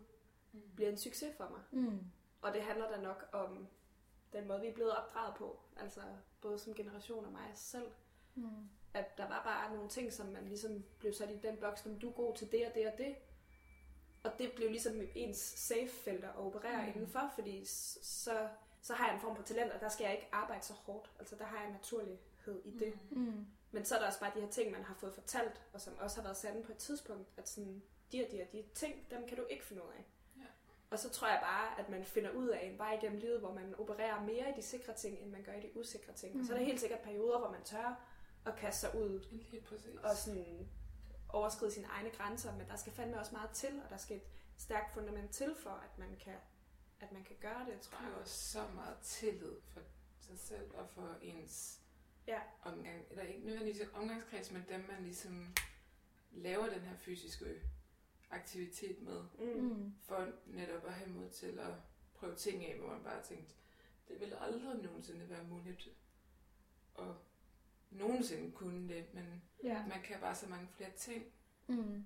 bliver 0.75 0.91
en 0.91 0.97
succes 0.97 1.35
for 1.37 1.49
mig. 1.49 1.61
Mm. 1.83 1.99
Og 2.41 2.53
det 2.53 2.61
handler 2.61 2.89
da 2.91 3.01
nok 3.01 3.29
om 3.31 3.67
den 4.33 4.47
måde, 4.47 4.61
vi 4.61 4.67
er 4.67 4.73
blevet 4.73 4.97
opdraget 4.97 5.35
på, 5.35 5.59
altså 5.77 6.01
både 6.41 6.59
som 6.59 6.73
generation 6.73 7.25
og 7.25 7.31
mig 7.31 7.51
selv. 7.55 7.91
Mm. 8.35 8.69
at 8.93 9.17
der 9.17 9.27
var 9.27 9.43
bare 9.43 9.73
nogle 9.75 9.89
ting, 9.89 10.13
som 10.13 10.27
man 10.27 10.47
ligesom 10.47 10.85
blev 10.99 11.13
sat 11.13 11.29
i 11.31 11.37
den 11.37 11.57
boks, 11.57 11.81
som 11.81 11.99
du 11.99 12.09
er 12.09 12.13
god 12.13 12.35
til 12.35 12.51
det 12.51 12.67
og 12.67 12.73
det 12.75 12.87
og 12.87 12.97
det. 12.97 13.15
Og 14.23 14.31
det 14.39 14.51
blev 14.55 14.69
ligesom 14.69 15.01
ens 15.15 15.37
safe-felter 15.37 16.29
at 16.29 16.35
operere 16.35 16.81
mm. 16.81 16.87
indenfor, 16.87 17.31
fordi 17.35 17.65
så, 17.65 18.49
så 18.87 18.93
har 18.93 19.05
jeg 19.05 19.15
en 19.15 19.21
form 19.21 19.35
for 19.35 19.43
talent, 19.43 19.71
og 19.71 19.81
der 19.81 19.89
skal 19.89 20.03
jeg 20.03 20.13
ikke 20.13 20.27
arbejde 20.31 20.65
så 20.65 20.73
hårdt. 20.73 21.11
Altså 21.19 21.35
der 21.35 21.45
har 21.45 21.57
jeg 21.57 21.65
en 21.67 21.73
naturlighed 21.73 22.61
i 22.65 22.71
det. 22.79 22.99
Mm. 23.11 23.21
Mm. 23.21 23.45
Men 23.71 23.85
så 23.85 23.95
er 23.95 23.99
der 23.99 24.07
også 24.07 24.19
bare 24.19 24.31
de 24.35 24.41
her 24.41 24.49
ting, 24.49 24.71
man 24.71 24.83
har 24.83 24.93
fået 24.93 25.13
fortalt, 25.13 25.61
og 25.73 25.81
som 25.81 25.93
også 25.99 26.15
har 26.17 26.23
været 26.23 26.37
sande 26.37 26.63
på 26.63 26.71
et 26.71 26.77
tidspunkt, 26.77 27.29
at 27.37 27.49
sådan, 27.49 27.83
de 28.11 28.25
og 28.25 28.31
de 28.31 28.41
og 28.41 28.51
de 28.51 28.63
ting, 28.73 29.11
dem 29.11 29.27
kan 29.27 29.37
du 29.37 29.45
ikke 29.49 29.65
finde 29.65 29.83
ud 29.83 29.89
af. 29.89 30.05
Ja. 30.37 30.45
Og 30.91 30.99
så 30.99 31.09
tror 31.09 31.27
jeg 31.27 31.39
bare, 31.41 31.79
at 31.79 31.89
man 31.89 32.05
finder 32.05 32.31
ud 32.31 32.47
af 32.47 32.65
en 32.65 32.77
vej 32.77 32.93
igennem 32.93 33.19
livet, 33.19 33.39
hvor 33.39 33.53
man 33.53 33.75
opererer 33.77 34.21
mere 34.21 34.49
i 34.49 34.53
de 34.55 34.61
sikre 34.61 34.93
ting, 34.93 35.19
end 35.19 35.31
man 35.31 35.43
gør 35.43 35.53
i 35.53 35.61
de 35.61 35.77
usikre 35.77 36.13
ting. 36.13 36.33
Mm. 36.33 36.39
Og 36.39 36.45
så 36.45 36.53
er 36.53 36.57
der 36.57 36.65
helt 36.65 36.79
sikkert 36.79 36.99
perioder, 36.99 37.39
hvor 37.39 37.51
man 37.51 37.63
tør 37.63 37.99
at 38.45 38.55
kaste 38.55 38.79
sig 38.79 38.95
ud 38.95 39.27
Lige 39.31 39.61
præcis. 39.61 39.95
og 40.03 40.15
sådan 40.15 40.69
overskride 41.29 41.71
sine 41.71 41.87
egne 41.87 42.09
grænser, 42.09 42.55
men 42.57 42.67
der 42.67 42.75
skal 42.75 42.93
fandme 42.93 43.19
også 43.19 43.31
meget 43.31 43.49
til, 43.49 43.81
og 43.83 43.89
der 43.89 43.97
skal 43.97 44.17
et 44.17 44.23
stærkt 44.57 44.93
fundament 44.93 45.31
til 45.31 45.55
for, 45.55 45.69
at 45.69 45.97
man 45.97 46.17
kan, 46.23 46.33
at 46.99 47.11
man 47.11 47.23
kan 47.23 47.35
gøre 47.41 47.65
det, 47.71 47.81
tror 47.81 47.97
jeg. 48.01 48.11
er 48.11 48.15
også 48.15 48.51
så 48.51 48.67
meget 48.75 48.97
tillid 48.99 49.55
for 49.73 49.81
sig 50.19 50.39
selv 50.39 50.71
og 50.75 50.89
for 50.89 51.17
ens 51.21 51.81
Ja. 52.27 52.39
omgang, 52.63 53.05
eller 53.09 53.23
ikke 53.23 53.45
nødvendigvis 53.45 53.81
en 53.81 53.93
omgangskreds, 53.93 54.51
men 54.51 54.65
dem 54.69 54.79
man 54.91 55.03
ligesom 55.03 55.55
laver 56.31 56.69
den 56.69 56.81
her 56.81 56.97
fysiske 56.97 57.61
aktivitet 58.31 59.01
med, 59.01 59.23
Mm. 59.39 59.61
Mm. 59.63 59.93
for 60.01 60.31
netop 60.45 60.85
at 60.85 60.93
have 60.93 61.09
mod 61.09 61.29
til 61.29 61.59
at 61.59 61.73
prøve 62.15 62.35
ting 62.35 62.65
af, 62.65 62.77
hvor 62.79 62.87
man 62.87 63.03
bare 63.03 63.15
har 63.15 63.23
tænkt, 63.23 63.55
det 64.07 64.19
vil 64.19 64.33
aldrig 64.39 64.83
nogensinde 64.83 65.29
være 65.29 65.43
muligt 65.43 65.89
at 66.99 67.05
nogensinde 67.91 68.51
kunne 68.51 68.89
det, 68.93 69.13
men 69.13 69.41
Ja. 69.63 69.85
man 69.87 70.01
kan 70.01 70.19
bare 70.19 70.35
så 70.35 70.47
mange 70.49 70.67
flere 70.67 70.91
ting. 70.91 71.25
Mm. 71.67 72.05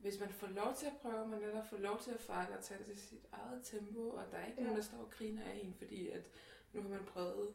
Hvis 0.00 0.20
man 0.20 0.32
får 0.32 0.46
lov 0.46 0.74
til 0.76 0.86
at 0.86 0.92
prøve, 1.02 1.28
man 1.28 1.40
netop 1.40 1.66
får 1.66 1.76
lov 1.76 2.00
til 2.00 2.10
at 2.10 2.20
fejle 2.20 2.58
og 2.58 2.64
tage 2.64 2.78
det 2.78 2.86
til 2.86 2.98
sit 3.00 3.26
eget 3.32 3.60
tempo, 3.64 4.08
og 4.10 4.24
der 4.30 4.36
er 4.38 4.46
ikke 4.46 4.58
Ja. 4.58 4.62
nogen, 4.64 4.76
der 4.76 4.84
står 4.84 4.98
og 4.98 5.10
griner 5.10 5.44
af 5.44 5.60
en, 5.62 5.74
fordi 5.78 6.08
at 6.08 6.30
nu 6.72 6.82
har 6.82 6.88
man 6.88 7.04
prøvet 7.04 7.48
at 7.48 7.54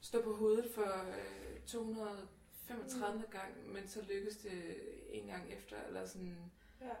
stå 0.00 0.22
på 0.22 0.34
hovedet 0.34 0.70
for 0.74 1.04
øh, 1.08 1.60
235 1.66 3.18
mm. 3.18 3.24
gang, 3.30 3.72
men 3.72 3.88
så 3.88 4.02
lykkes 4.08 4.36
det 4.36 4.76
en 5.10 5.26
gang 5.26 5.52
efter, 5.52 5.76
eller 5.86 6.06
sådan. 6.06 6.36
Ja. 6.80 6.94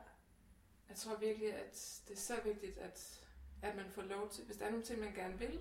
Jeg 0.88 0.96
tror 0.96 1.16
virkelig, 1.16 1.52
at 1.54 2.02
det 2.08 2.14
er 2.14 2.18
så 2.20 2.34
vigtigt, 2.44 2.78
at, 2.78 3.20
at 3.62 3.76
man 3.76 3.90
får 3.90 4.02
lov 4.02 4.28
til, 4.30 4.44
hvis 4.44 4.56
der 4.56 4.64
er 4.66 4.70
nogle 4.70 4.84
ting, 4.84 5.00
man 5.00 5.14
gerne 5.14 5.38
vil, 5.38 5.60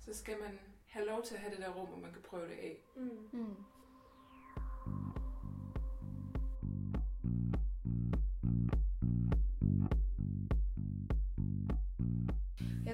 så 0.00 0.14
skal 0.14 0.40
man 0.40 0.58
have 0.86 1.06
lov 1.06 1.22
til 1.22 1.34
at 1.34 1.40
have 1.40 1.50
det 1.54 1.58
der 1.64 1.70
rum, 1.74 1.88
hvor 1.88 1.98
man 1.98 2.12
kan 2.12 2.22
prøve 2.22 2.48
det 2.48 2.54
af. 2.58 2.84
Mm. 2.96 3.28
Mm. 3.32 3.56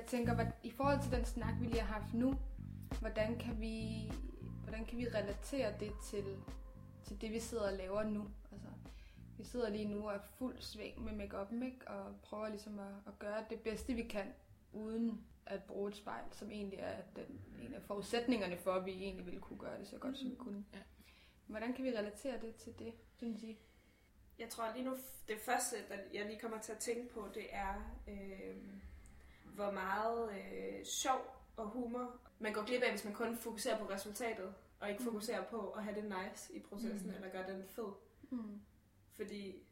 Tænker, 0.09 0.35
hvad, 0.35 0.47
i 0.63 0.71
forhold 0.71 1.03
til 1.03 1.13
den 1.13 1.25
snak, 1.25 1.55
vi 1.61 1.67
lige 1.67 1.81
har 1.81 2.01
haft 2.01 2.15
nu, 2.15 2.35
hvordan 3.01 3.39
kan 3.39 3.61
vi, 3.61 4.11
hvordan 4.63 4.85
kan 4.85 4.99
vi 4.99 5.09
relatere 5.09 5.73
det 5.81 5.93
til, 6.05 6.25
til 7.05 7.21
det, 7.21 7.33
vi 7.33 7.41
sidder 7.41 7.71
og 7.71 7.77
laver 7.77 8.03
nu? 8.03 8.31
Altså, 8.53 8.69
vi 9.39 9.45
sidder 9.45 9.69
lige 9.71 9.85
nu 9.85 10.09
og 10.09 10.15
er 10.15 10.21
fuld 10.39 10.61
sving 10.61 11.05
med 11.05 11.13
make 11.13 11.65
ikke? 11.67 11.89
og 11.89 12.15
prøver 12.23 12.49
ligesom 12.49 12.79
at, 12.79 12.95
at 13.07 13.19
gøre 13.19 13.45
det 13.51 13.61
bedste, 13.61 13.95
vi 13.95 14.03
kan, 14.03 14.33
uden 14.73 15.25
at 15.47 15.63
bruge 15.65 15.89
et 15.89 15.97
spejl, 15.97 16.25
som 16.33 16.51
egentlig 16.51 16.79
er 16.79 16.97
den, 17.17 17.41
en 17.63 17.75
af 17.75 17.83
forudsætningerne 17.83 18.59
for, 18.59 18.73
at 18.73 18.87
vi 18.87 18.91
egentlig 18.93 19.27
ville 19.27 19.41
kunne 19.41 19.59
gøre 19.59 19.79
det 19.79 19.89
så 19.89 19.99
godt, 19.99 20.19
som 20.19 20.31
vi 20.31 20.35
kunne. 20.35 20.65
Ja. 20.73 20.79
Hvordan 21.47 21.73
kan 21.73 21.85
vi 21.85 21.91
relatere 21.91 22.41
det 22.41 22.55
til 22.55 22.79
det, 22.79 22.93
synes 23.17 23.43
I? 23.43 23.59
Jeg 24.39 24.49
tror 24.49 24.73
lige 24.75 24.85
nu, 24.85 24.97
det 25.29 25.39
første, 25.39 25.77
der 25.89 25.97
jeg 26.15 26.27
lige 26.27 26.39
kommer 26.39 26.59
til 26.59 26.73
at 26.73 26.79
tænke 26.79 27.15
på, 27.15 27.29
det 27.35 27.47
er, 27.51 27.75
øh, 28.09 28.57
hvor 29.59 29.71
meget 29.71 30.31
øh, 30.33 30.85
sjov 30.85 31.21
og 31.57 31.67
humor 31.69 32.17
man 32.39 32.53
går 32.53 32.65
glip 32.67 32.83
af, 32.83 32.91
hvis 32.91 33.05
man 33.05 33.15
kun 33.15 33.37
fokuserer 33.37 33.79
på 33.79 33.91
resultatet, 33.91 34.55
og 34.81 34.91
ikke 34.91 35.03
Mm. 35.03 35.05
fokuserer 35.11 35.45
på 35.45 35.71
at 35.71 35.85
have 35.85 35.97
det 36.01 36.05
nice 36.05 36.55
i 36.55 36.61
processen, 36.61 37.09
Mm. 37.11 37.15
eller 37.15 37.29
gøre 37.31 37.53
den 37.53 37.65
fed. 37.69 37.93
Mm. 38.31 38.61
Fordi 39.13 39.67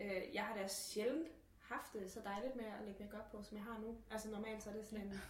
øh, 0.00 0.22
jeg 0.34 0.44
har 0.44 0.56
da 0.56 0.66
sjældent 0.68 1.28
haft 1.58 1.92
det 1.92 2.10
så 2.12 2.20
dejligt 2.24 2.56
med 2.56 2.64
at 2.64 2.84
lægge 2.86 3.04
makeup 3.04 3.30
på, 3.30 3.42
som 3.42 3.56
jeg 3.56 3.64
har 3.64 3.78
nu. 3.78 3.96
Altså 4.10 4.30
normalt 4.30 4.62
så 4.62 4.70
er 4.70 4.74
det 4.74 4.86
sådan 4.86 5.06
en 5.06 5.20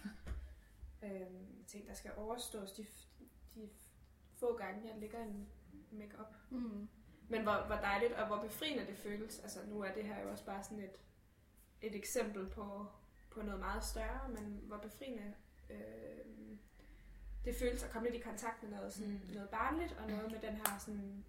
øh, 1.03 1.27
ting, 1.67 1.87
der 1.87 1.93
skal 1.93 2.11
overstås 2.17 2.71
de, 2.71 2.85
de 3.55 3.69
få 4.33 4.57
gange, 4.57 4.87
jeg 4.89 4.97
lægger 4.99 5.19
en 5.23 5.47
makeup. 5.91 6.35
Mm. 6.49 6.87
Men 7.29 7.43
hvor, 7.43 7.63
hvor 7.67 7.75
dejligt 7.75 8.13
og 8.13 8.27
hvor 8.27 8.41
befriende 8.41 8.85
det 8.87 8.97
føles. 8.97 9.39
Altså 9.39 9.59
nu 9.67 9.81
er 9.81 9.93
det 9.93 10.03
her 10.03 10.21
jo 10.23 10.29
også 10.31 10.45
bare 10.45 10.63
sådan 10.63 10.79
et, 10.83 10.99
et 11.81 11.95
eksempel 11.95 12.49
på, 12.49 12.85
på 13.35 13.41
noget 13.41 13.59
meget 13.59 13.83
større, 13.83 14.29
men 14.29 14.59
hvor 14.63 14.77
befriende 14.77 15.33
øh, 15.69 15.77
det 17.45 17.55
føles 17.55 17.83
at 17.83 17.89
komme 17.91 18.09
lidt 18.09 18.21
i 18.21 18.27
kontakt 18.29 18.63
med 18.63 18.71
noget, 18.71 18.93
sådan, 18.93 19.11
Mm. 19.27 19.33
noget 19.33 19.49
barnligt, 19.49 19.91
og 19.99 20.07
noget 20.09 20.31
med 20.31 20.39
den 20.39 20.53
her 20.55 20.79
sådan, 20.79 21.25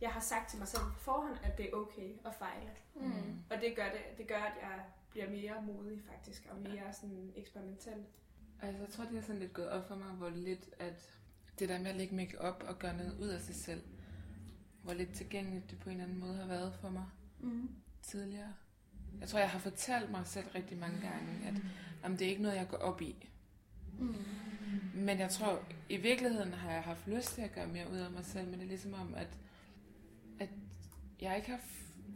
jeg 0.00 0.10
har 0.10 0.20
sagt 0.20 0.50
til 0.50 0.58
mig 0.58 0.68
selv 0.68 0.82
på 0.82 0.98
forhånd, 0.98 1.38
at 1.42 1.58
det 1.58 1.66
er 1.68 1.72
okay 1.76 2.12
at 2.24 2.34
fejle. 2.34 2.70
Mm. 2.94 3.42
Og 3.50 3.60
det 3.60 3.76
gør, 3.76 3.84
det, 3.84 4.18
det 4.18 4.28
gør, 4.28 4.38
at 4.42 4.56
jeg 4.62 4.84
bliver 5.10 5.30
mere 5.30 5.62
modig 5.62 6.02
faktisk, 6.12 6.46
og 6.50 6.56
mere 6.60 6.92
sådan 6.92 7.32
eksperimentel. 7.36 8.04
Altså, 8.62 8.82
jeg 8.82 8.90
tror, 8.92 9.04
det 9.04 9.18
er 9.18 9.22
sådan 9.22 9.38
lidt 9.38 9.52
gået 9.52 9.68
op 9.68 9.88
for 9.88 9.94
mig, 9.94 10.06
hvor 10.08 10.28
lidt 10.28 10.70
at 10.78 11.18
det 11.58 11.68
der 11.68 11.78
med 11.78 11.90
at 11.90 11.96
lægge 11.96 12.14
make 12.16 12.40
op 12.40 12.64
og 12.68 12.78
gøre 12.78 12.96
noget 12.96 13.18
ud 13.20 13.28
af 13.28 13.40
sig 13.40 13.54
selv, 13.54 13.82
hvor 14.82 14.92
lidt 14.94 15.14
tilgængeligt 15.14 15.70
det 15.70 15.78
på 15.78 15.88
en 15.90 15.94
eller 15.94 16.04
anden 16.04 16.20
måde 16.20 16.36
har 16.36 16.46
været 16.46 16.74
for 16.80 16.88
mig 16.90 17.06
Mm. 17.40 17.68
tidligere. 18.02 18.54
Jeg 19.20 19.28
tror, 19.28 19.38
jeg 19.38 19.50
har 19.50 19.58
fortalt 19.58 20.10
mig 20.10 20.22
selv 20.26 20.46
rigtig 20.54 20.78
mange 20.78 21.00
gange, 21.00 21.46
at 21.48 21.54
jamen, 22.04 22.18
det 22.18 22.24
er 22.26 22.30
ikke 22.30 22.42
noget, 22.42 22.56
jeg 22.56 22.68
går 22.68 22.76
op 22.76 23.02
i. 23.02 23.28
Mm. 23.98 24.14
Men 24.94 25.18
jeg 25.18 25.30
tror, 25.30 25.62
i 25.88 25.96
virkeligheden 25.96 26.52
har 26.52 26.72
jeg 26.72 26.82
haft 26.82 27.06
lyst 27.06 27.34
til 27.34 27.42
at 27.42 27.52
gøre 27.54 27.66
mere 27.66 27.90
ud 27.90 27.96
af 27.96 28.10
mig 28.10 28.24
selv, 28.24 28.44
men 28.48 28.54
det 28.54 28.62
er 28.64 28.68
ligesom 28.68 28.94
om, 28.94 29.14
at, 29.14 29.28
at 30.40 30.48
jeg 31.20 31.36
ikke 31.36 31.50
har 31.50 31.60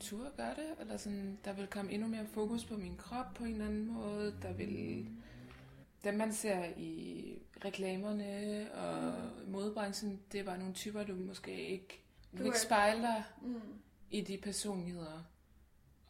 tur 0.01 0.27
at 0.27 0.37
gøre 0.37 0.55
det, 0.55 0.67
eller 0.81 0.97
sådan, 0.97 1.39
der 1.45 1.53
vil 1.53 1.67
komme 1.67 1.93
endnu 1.93 2.09
mere 2.09 2.27
fokus 2.27 2.65
på 2.65 2.77
min 2.77 2.97
krop 2.97 3.35
på 3.35 3.45
en 3.45 3.53
eller 3.53 3.67
anden 3.67 3.87
måde, 3.87 4.35
der 4.43 4.53
vil... 4.53 5.09
Dem 6.05 6.15
man 6.15 6.33
ser 6.33 6.65
i 6.77 7.25
reklamerne 7.65 8.67
og 8.75 9.15
modebranchen, 9.49 10.21
det 10.33 10.41
er 10.41 10.45
bare 10.45 10.59
nogle 10.59 10.75
typer, 10.75 11.05
du 11.05 11.15
måske 11.15 11.69
ikke... 11.69 12.03
Du, 12.39 12.45
ikke 12.45 12.55
er- 12.57 12.61
spejle 12.67 13.03
dig 13.03 13.23
Mm. 13.43 13.61
i 14.11 14.21
de 14.21 14.39
personligheder, 14.43 15.25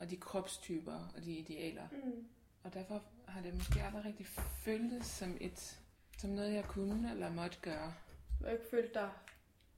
og 0.03 0.11
de 0.11 0.17
kropstyper, 0.17 1.09
og 1.17 1.25
de 1.25 1.33
idealer. 1.33 1.89
Mm. 1.93 2.27
Og 2.63 2.75
derfor 2.75 3.03
har 3.29 3.41
det 3.41 3.55
måske 3.55 3.83
aldrig 3.83 4.05
rigtig 4.05 4.27
føltes 4.65 5.07
som 5.07 5.37
et 5.41 5.79
som 6.19 6.31
noget, 6.31 6.55
jeg 6.55 6.65
kunne 6.65 7.11
eller 7.11 7.31
måtte 7.33 7.59
gøre. 7.63 7.95
Du 8.39 8.45
har 8.45 8.51
ikke 8.53 8.65
følt 8.71 8.95
dig 8.95 9.11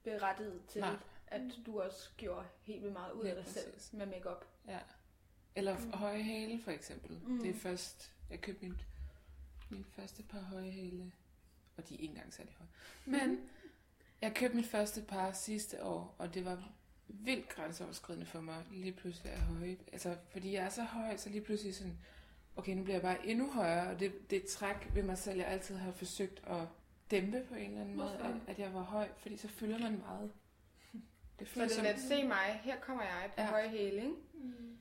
berettiget 0.03 0.61
til, 0.67 0.81
Nej. 0.81 0.95
at 1.27 1.41
du 1.65 1.81
også 1.81 2.09
gjorde 2.17 2.45
helt 2.61 2.81
vildt 2.81 2.93
meget 2.93 3.11
ud 3.11 3.23
af 3.23 3.35
Lige 3.35 3.43
dig 3.43 3.53
selv 3.53 3.73
præcis. 3.73 3.93
med 3.93 4.05
makeup. 4.05 4.45
Ja. 4.67 4.79
Eller 5.55 5.79
Mm. 5.79 5.91
høje 5.91 6.21
hæle, 6.23 6.61
for 6.63 6.71
eksempel. 6.71 7.19
Mm. 7.27 7.39
Det 7.41 7.49
er 7.49 7.59
først, 7.59 8.11
jeg 8.29 8.41
købte 8.41 8.65
mit, 8.65 8.85
min 9.69 9.85
første 9.95 10.23
par 10.23 10.39
høje 10.39 10.71
hæle, 10.71 11.11
og 11.77 11.89
de 11.89 11.95
er 11.95 11.99
ikke 11.99 12.11
engang 12.11 12.33
særlig 12.33 12.53
høje. 12.57 12.69
Men 13.05 13.49
jeg 14.21 14.33
købte 14.35 14.55
mit 14.55 14.67
første 14.67 15.01
par 15.01 15.31
sidste 15.31 15.83
år, 15.83 16.15
og 16.17 16.33
det 16.33 16.45
var 16.45 16.69
vildt 17.07 17.49
grænseoverskridende 17.49 18.25
for 18.25 18.41
mig 18.41 18.63
lige 18.71 18.91
pludselig 18.91 19.31
at 19.31 19.39
høje. 19.39 19.77
Altså, 19.93 20.15
fordi 20.31 20.53
jeg 20.53 20.65
er 20.65 20.69
så 20.69 20.83
høj, 20.83 21.17
så 21.17 21.29
lige 21.29 21.41
pludselig 21.41 21.75
sådan, 21.75 21.97
okay, 22.55 22.73
nu 22.75 22.83
bliver 22.83 22.95
jeg 22.95 23.01
bare 23.01 23.25
endnu 23.27 23.51
højere, 23.51 23.87
og 23.89 23.99
det, 23.99 24.29
det 24.29 24.45
træk 24.45 24.89
ved 24.93 25.03
mig 25.03 25.17
selv, 25.17 25.37
jeg 25.37 25.47
altid 25.47 25.75
har 25.75 25.91
forsøgt 25.91 26.41
at 26.47 26.67
dæmpe 27.11 27.43
på 27.49 27.55
en 27.55 27.65
eller 27.69 27.81
anden 27.81 27.95
måde, 27.97 28.09
Hvorfor? 28.09 28.25
at, 28.25 28.35
at 28.47 28.59
jeg 28.59 28.73
var 28.73 28.81
høj, 28.81 29.07
fordi 29.17 29.37
så 29.37 29.47
føler 29.47 29.79
man 29.79 29.97
meget. 29.99 30.31
Det 31.39 31.47
Så 31.47 31.53
føles 31.53 31.69
det 31.71 31.75
som, 31.77 31.85
er 31.85 31.91
lidt, 31.91 32.01
se 32.01 32.23
mig, 32.23 32.59
her 32.63 32.79
kommer 32.79 33.03
jeg 33.03 33.31
på 33.35 33.41
ja. 33.41 33.43
Ja. 33.43 33.49
høje 33.49 33.69
hæle, 33.69 34.01
ikke? 34.01 34.15
Mm. 34.33 34.77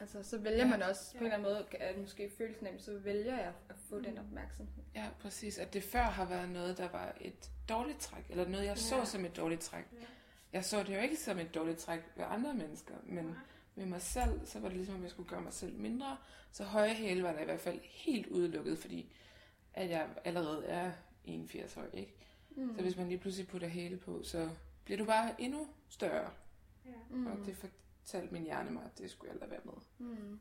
Altså, 0.00 0.22
så 0.22 0.38
vælger 0.38 0.58
Ja. 0.58 0.66
man 0.70 0.82
også 0.82 1.12
på 1.12 1.24
en 1.24 1.30
Ja. 1.30 1.36
eller 1.36 1.48
anden 1.48 1.68
måde, 1.70 1.80
at 1.80 1.98
måske 1.98 2.30
føles 2.38 2.62
nemt, 2.62 2.82
så 2.82 2.98
vælger 2.98 3.36
jeg 3.36 3.52
at 3.68 3.76
få 3.88 4.00
den 4.00 4.18
opmærksomhed. 4.18 4.82
Ja, 4.94 5.06
præcis. 5.20 5.58
At 5.58 5.72
det 5.74 5.82
før 5.82 6.02
har 6.02 6.24
været 6.24 6.48
noget, 6.48 6.78
der 6.78 6.88
var 6.88 7.16
et 7.20 7.50
dårligt 7.68 7.98
træk, 8.00 8.24
eller 8.30 8.48
noget, 8.48 8.64
jeg 8.66 8.78
så 8.78 8.96
Ja. 8.96 9.04
som 9.04 9.24
et 9.24 9.36
dårligt 9.36 9.60
træk. 9.60 9.84
Ja. 9.92 10.06
Jeg 10.54 10.64
så 10.64 10.82
det 10.82 10.96
jo 10.96 11.00
ikke 11.00 11.16
som 11.16 11.38
et 11.38 11.54
dårligt 11.54 11.78
træk 11.78 12.00
ved 12.16 12.24
andre 12.28 12.54
mennesker, 12.54 12.94
men 13.04 13.24
Nej. 13.24 13.34
ved 13.74 13.86
mig 13.86 14.02
selv, 14.02 14.46
så 14.46 14.60
var 14.60 14.68
det 14.68 14.76
ligesom, 14.76 14.94
om 14.94 15.02
jeg 15.02 15.10
skulle 15.10 15.28
gøre 15.28 15.42
mig 15.42 15.52
selv 15.52 15.78
mindre. 15.78 16.16
Så 16.52 16.64
høje 16.64 16.94
hæle 16.94 17.22
var 17.22 17.32
der 17.32 17.40
i 17.40 17.44
hvert 17.44 17.60
fald 17.60 17.80
helt 17.82 18.26
udelukket, 18.26 18.78
fordi 18.78 19.12
at 19.72 19.90
jeg 19.90 20.08
allerede 20.24 20.66
er 20.66 20.92
81 21.24 21.74
høj, 21.74 21.90
ikke? 21.92 22.14
Mm. 22.50 22.74
Så 22.76 22.82
hvis 22.82 22.96
man 22.96 23.08
lige 23.08 23.18
pludselig 23.18 23.48
putter 23.48 23.68
hæle 23.68 23.96
på, 23.96 24.22
så 24.22 24.50
bliver 24.84 24.98
du 24.98 25.04
bare 25.04 25.40
endnu 25.40 25.68
større. 25.88 26.30
Ja. 26.84 26.90
mm. 27.10 27.26
Og 27.26 27.46
det 27.46 27.56
fortalte 27.56 28.32
min 28.32 28.42
hjerne 28.42 28.70
mig, 28.70 28.84
at 28.84 28.98
det 28.98 29.10
skulle 29.10 29.32
jeg 29.32 29.40
lade 29.40 29.50
være 29.50 29.60
med. 29.64 30.08
Mm. 30.08 30.40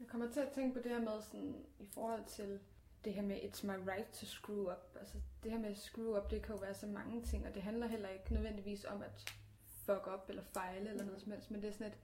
Jeg 0.00 0.08
kommer 0.08 0.32
til 0.32 0.40
at 0.40 0.52
tænke 0.52 0.74
på 0.74 0.82
det 0.82 0.90
her 0.90 1.00
med 1.00 1.22
sådan, 1.22 1.64
i 1.78 1.86
forhold 1.94 2.24
til 2.24 2.60
det 3.04 3.14
her 3.14 3.22
med 3.22 3.36
it's 3.36 3.66
my 3.66 3.88
right 3.90 4.12
to 4.12 4.26
screw 4.26 4.62
up. 4.72 4.96
Altså 5.00 5.16
det 5.42 5.50
her 5.52 5.58
med 5.58 5.74
screw 5.74 6.16
up, 6.18 6.30
det 6.30 6.42
kan 6.42 6.54
jo 6.54 6.60
være 6.60 6.74
så 6.74 6.86
mange 6.86 7.22
ting, 7.22 7.46
og 7.46 7.54
det 7.54 7.62
handler 7.62 7.86
heller 7.86 8.08
ikke 8.08 8.32
nødvendigvis 8.34 8.84
om 8.84 9.02
at 9.02 9.34
fuck 9.64 10.06
up 10.14 10.28
eller 10.28 10.42
fejle 10.42 10.90
eller 10.90 11.04
noget 11.04 11.20
som 11.20 11.32
helst, 11.32 11.50
men 11.50 11.62
det 11.62 11.68
er 11.68 11.72
sådan 11.72 11.86
et, 11.86 11.98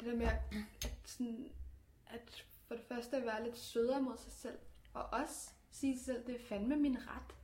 det 0.00 0.06
der 0.08 0.16
med 0.16 0.26
at, 0.26 0.40
at, 0.84 0.94
sådan, 1.04 1.52
at 2.06 2.44
for 2.68 2.74
det 2.74 2.84
første 2.84 3.16
at 3.16 3.22
være 3.26 3.44
lidt 3.44 3.58
sødere 3.58 4.02
mod 4.02 4.16
sig 4.16 4.32
selv, 4.32 4.58
og 4.94 5.02
også 5.04 5.50
sige 5.70 5.96
sig 5.98 6.04
selv, 6.04 6.26
det 6.26 6.34
er 6.34 6.44
fandme 6.48 6.76
min 6.76 6.98
ret. 6.98 7.34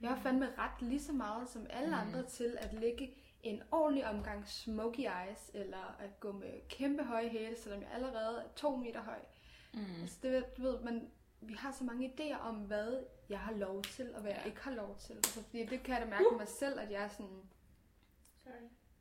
Jeg 0.00 0.10
har 0.10 0.20
fandme 0.22 0.54
ret 0.58 0.82
lige 0.82 1.02
så 1.02 1.12
meget 1.12 1.48
som 1.48 1.66
alle 1.70 1.88
Mm. 1.88 1.94
andre 2.08 2.26
til 2.28 2.56
at 2.60 2.72
lægge 2.74 3.14
en 3.42 3.62
ordentlig 3.70 4.06
omgang 4.06 4.48
smoky 4.48 4.98
eyes, 5.00 5.50
eller 5.54 5.96
at 6.00 6.20
gå 6.20 6.32
med 6.32 6.68
kæmpe 6.68 7.04
høje 7.04 7.28
hæle, 7.28 7.56
selvom 7.56 7.82
jeg 7.82 7.90
allerede 7.92 8.38
er 8.38 8.48
to 8.56 8.76
meter 8.76 9.02
høj. 9.02 9.18
Mm. 9.74 9.80
Altså, 10.00 10.18
det, 10.22 10.56
du 10.56 10.62
ved, 10.62 10.80
man, 10.80 11.10
vi 11.42 11.54
har 11.54 11.72
så 11.72 11.84
mange 11.84 12.12
idéer 12.14 12.38
om, 12.38 12.54
hvad 12.56 13.04
jeg 13.28 13.40
har 13.40 13.52
lov 13.52 13.82
til, 13.82 14.14
og 14.14 14.20
hvad 14.20 14.30
ja. 14.30 14.38
jeg 14.38 14.46
ikke 14.46 14.60
har 14.60 14.70
lov 14.70 14.96
til. 14.98 15.12
Altså, 15.12 15.42
fordi 15.42 15.66
det 15.66 15.82
kan 15.82 15.94
jeg 15.94 16.02
da 16.04 16.10
mærke 16.10 16.24
på 16.32 16.36
mig 16.38 16.48
selv, 16.48 16.80
at 16.80 16.90
jeg 16.90 17.02
er 17.02 17.08
sådan, 17.08 17.42
Sorry. 18.44 18.52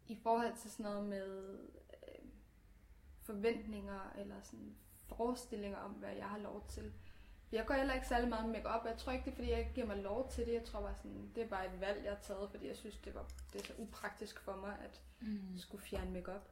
i 0.07 0.19
forhold 0.23 0.53
til 0.57 0.71
sådan 0.71 0.83
noget 0.83 1.05
med 1.05 1.59
øh, 1.93 2.25
forventninger, 3.21 4.13
eller 4.17 4.35
sådan 4.43 4.75
forestillinger 5.05 5.77
om, 5.77 5.91
hvad 5.91 6.13
jeg 6.13 6.25
har 6.29 6.37
lov 6.37 6.65
til. 6.69 6.93
Jeg 7.51 7.65
går 7.65 7.73
heller 7.73 7.93
ikke 7.93 8.07
særlig 8.07 8.29
meget 8.29 8.49
med 8.49 8.53
makeup. 8.61 8.85
Jeg 8.85 8.97
tror 8.97 9.11
ikke, 9.11 9.25
det 9.25 9.31
er, 9.31 9.35
fordi 9.35 9.49
jeg 9.51 9.59
ikke 9.59 9.73
giver 9.73 9.87
mig 9.87 9.97
lov 9.97 10.29
til 10.31 10.45
det. 10.45 10.53
Jeg 10.53 10.63
tror 10.63 10.81
bare 10.81 10.95
sådan, 10.95 11.31
det 11.35 11.43
er 11.43 11.47
bare 11.47 11.65
et 11.73 11.79
valg, 11.81 12.03
jeg 12.03 12.11
har 12.11 12.19
taget, 12.21 12.49
fordi 12.51 12.67
jeg 12.67 12.75
synes, 12.77 12.97
det, 12.97 13.15
var, 13.15 13.25
det 13.53 13.61
er 13.61 13.65
så 13.65 13.73
upraktisk 13.77 14.39
for 14.39 14.55
mig, 14.55 14.77
at 14.83 15.01
Mm. 15.23 15.57
skulle 15.57 15.83
fjerne 15.83 16.11
makeup. 16.11 16.49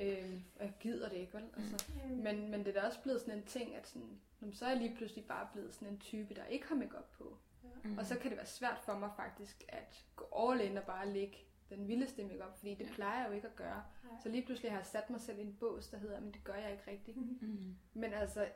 Øhm, 0.00 0.42
og 0.58 0.64
jeg 0.64 0.74
gider 0.80 1.08
det 1.08 1.16
ikke, 1.16 1.34
vel? 1.34 1.44
Altså, 1.56 1.84
Mm. 2.10 2.16
men, 2.16 2.50
men 2.50 2.60
det 2.64 2.76
er 2.76 2.80
da 2.80 2.86
også 2.86 3.02
blevet 3.02 3.20
sådan 3.20 3.34
en 3.38 3.44
ting, 3.44 3.74
at 3.76 3.86
sådan, 3.88 4.18
så 4.52 4.64
er 4.64 4.68
jeg 4.68 4.78
lige 4.78 4.96
pludselig 4.96 5.24
bare 5.24 5.48
blevet 5.52 5.74
sådan 5.74 5.88
en 5.88 5.98
type, 5.98 6.34
der 6.34 6.44
ikke 6.44 6.66
har 6.68 6.74
makeup 6.74 7.10
på. 7.18 7.38
Mm. 7.84 7.98
Og 7.98 8.06
så 8.06 8.18
kan 8.18 8.30
det 8.30 8.36
være 8.36 8.46
svært 8.46 8.78
for 8.78 8.98
mig 8.98 9.10
faktisk 9.16 9.64
at 9.68 10.04
gå 10.16 10.50
all 10.50 10.60
in 10.60 10.76
og 10.76 10.84
bare 10.84 11.08
lægge 11.08 11.36
den 11.70 11.88
vildeste 11.88 12.24
makeup, 12.24 12.56
fordi 12.58 12.74
det 12.74 12.84
Ja. 12.86 12.92
plejer 12.94 13.20
jeg 13.20 13.28
jo 13.28 13.34
ikke 13.34 13.48
at 13.48 13.56
gøre. 13.56 13.82
Nej. 14.04 14.12
Så 14.22 14.28
lige 14.28 14.44
pludselig 14.44 14.70
har 14.72 14.78
jeg 14.78 14.86
sat 14.86 15.10
mig 15.10 15.20
selv 15.20 15.38
i 15.38 15.42
en 15.42 15.56
bås, 15.60 15.88
der 15.88 15.98
hedder, 15.98 16.20
men 16.20 16.32
det 16.32 16.44
gør 16.44 16.54
jeg 16.54 16.72
ikke 16.72 16.90
rigtigt. 16.90 17.16
Mm. 17.42 17.76
Men 17.94 18.12
altså, 18.12 18.46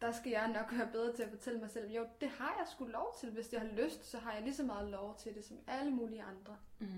der 0.00 0.12
skal 0.12 0.32
jeg 0.32 0.48
nok 0.48 0.72
være 0.78 0.88
bedre 0.92 1.16
til 1.16 1.22
at 1.22 1.30
fortælle 1.30 1.60
mig 1.60 1.70
selv, 1.70 1.90
jo, 1.92 2.06
det 2.20 2.28
har 2.28 2.54
jeg 2.58 2.66
sgu 2.68 2.84
lov 2.84 3.16
til. 3.20 3.30
Hvis 3.30 3.52
jeg 3.52 3.60
har 3.60 3.68
lyst, 3.68 4.04
så 4.04 4.18
har 4.18 4.32
jeg 4.32 4.42
lige 4.42 4.54
så 4.54 4.62
meget 4.64 4.90
lov 4.90 5.18
til 5.18 5.34
det, 5.34 5.44
som 5.44 5.58
alle 5.66 5.90
mulige 5.90 6.22
andre. 6.22 6.56
Mm. 6.78 6.88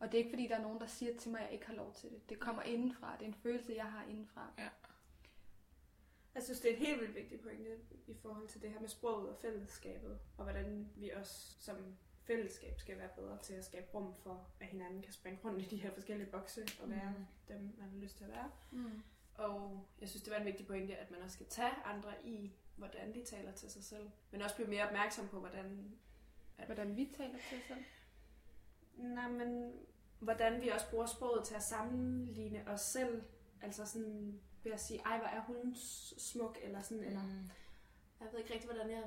Og 0.00 0.06
det 0.12 0.14
er 0.14 0.18
ikke 0.18 0.30
fordi, 0.30 0.46
der 0.48 0.56
er 0.56 0.62
nogen, 0.62 0.80
der 0.80 0.86
siger 0.86 1.16
til 1.18 1.30
mig, 1.30 1.40
at 1.40 1.44
jeg 1.46 1.52
ikke 1.54 1.66
har 1.66 1.74
lov 1.74 1.94
til 1.94 2.10
det. 2.10 2.28
Det 2.28 2.38
kommer 2.38 2.62
indenfra. 2.62 3.12
Det 3.18 3.22
er 3.22 3.28
en 3.28 3.34
følelse, 3.34 3.72
jeg 3.76 3.84
har 3.92 4.04
indenfra. 4.04 4.52
Jeg 6.34 6.42
synes, 6.42 6.60
det 6.60 6.70
er 6.70 6.74
et 6.74 6.78
helt 6.86 7.00
vildt 7.00 7.14
vigtigt 7.14 7.42
pointe 7.42 7.70
i 8.06 8.14
forhold 8.22 8.48
til 8.48 8.62
det 8.62 8.70
her 8.70 8.80
med 8.80 8.88
sproget 8.88 9.28
og 9.28 9.36
fællesskabet, 9.40 10.18
og 10.36 10.44
hvordan 10.44 10.88
vi 10.96 11.10
også 11.10 11.54
som 11.60 11.76
fællesskab 12.24 12.80
skal 12.80 12.98
være 12.98 13.08
bedre 13.16 13.38
til 13.42 13.54
at 13.54 13.64
skabe 13.64 13.86
rum 13.94 14.14
for, 14.22 14.46
at 14.60 14.66
hinanden 14.66 15.02
kan 15.02 15.12
springe 15.12 15.38
rundt 15.44 15.62
i 15.62 15.64
de 15.64 15.76
her 15.76 15.90
forskellige 15.94 16.30
bokse 16.30 16.66
og 16.82 16.90
være 16.90 17.10
Mm. 17.18 17.24
dem, 17.48 17.60
man 17.78 17.88
har 17.90 17.98
lyst 17.98 18.16
til 18.16 18.24
at 18.24 18.30
være. 18.30 18.50
Mm. 18.70 19.02
Og 19.40 19.86
jeg 20.00 20.08
synes, 20.08 20.22
det 20.22 20.32
var 20.32 20.38
en 20.38 20.44
vigtig 20.46 20.66
pointe, 20.66 20.96
at 20.96 21.10
man 21.10 21.22
også 21.22 21.34
skal 21.34 21.46
tage 21.46 21.72
andre 21.84 22.14
i, 22.24 22.52
hvordan 22.76 23.14
de 23.14 23.24
taler 23.24 23.52
til 23.52 23.70
sig 23.70 23.84
selv. 23.84 24.10
Men 24.30 24.42
også 24.42 24.56
blive 24.56 24.68
mere 24.68 24.86
opmærksom 24.86 25.28
på, 25.28 25.38
hvordan... 25.40 25.96
Hvordan 26.66 26.96
vi 26.96 27.12
taler 27.16 27.38
til 27.48 27.58
os 27.58 27.64
selv. 27.68 27.84
Nej, 28.94 29.28
men 29.28 29.72
hvordan 30.18 30.60
vi 30.60 30.68
også 30.68 30.90
bruger 30.90 31.06
sproget 31.06 31.44
til 31.44 31.54
at 31.54 31.62
sammenligne 31.62 32.68
os 32.68 32.80
selv. 32.80 33.22
Altså 33.62 33.86
sådan 33.86 34.40
ved 34.62 34.72
at 34.72 34.80
sige, 34.80 35.00
ej, 35.00 35.18
hvor 35.18 35.26
er 35.26 35.40
hun 35.40 35.74
smuk, 36.18 36.58
eller 36.62 36.82
sådan, 36.82 37.04
eller 37.04 37.22
Mm. 37.22 37.50
jeg 38.20 38.28
ved 38.32 38.38
ikke 38.38 38.52
rigtig, 38.54 38.70
hvordan 38.70 38.90
jeg 38.90 39.04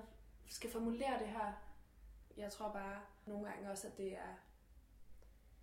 skal 0.48 0.70
formulere 0.72 1.20
det 1.20 1.28
her. 1.28 1.54
Jeg 2.38 2.52
tror 2.52 2.72
bare 2.74 3.02
nogle 3.26 3.50
gange 3.50 3.72
også, 3.72 3.88
at 3.88 3.98
det 3.98 4.18
er 4.18 4.36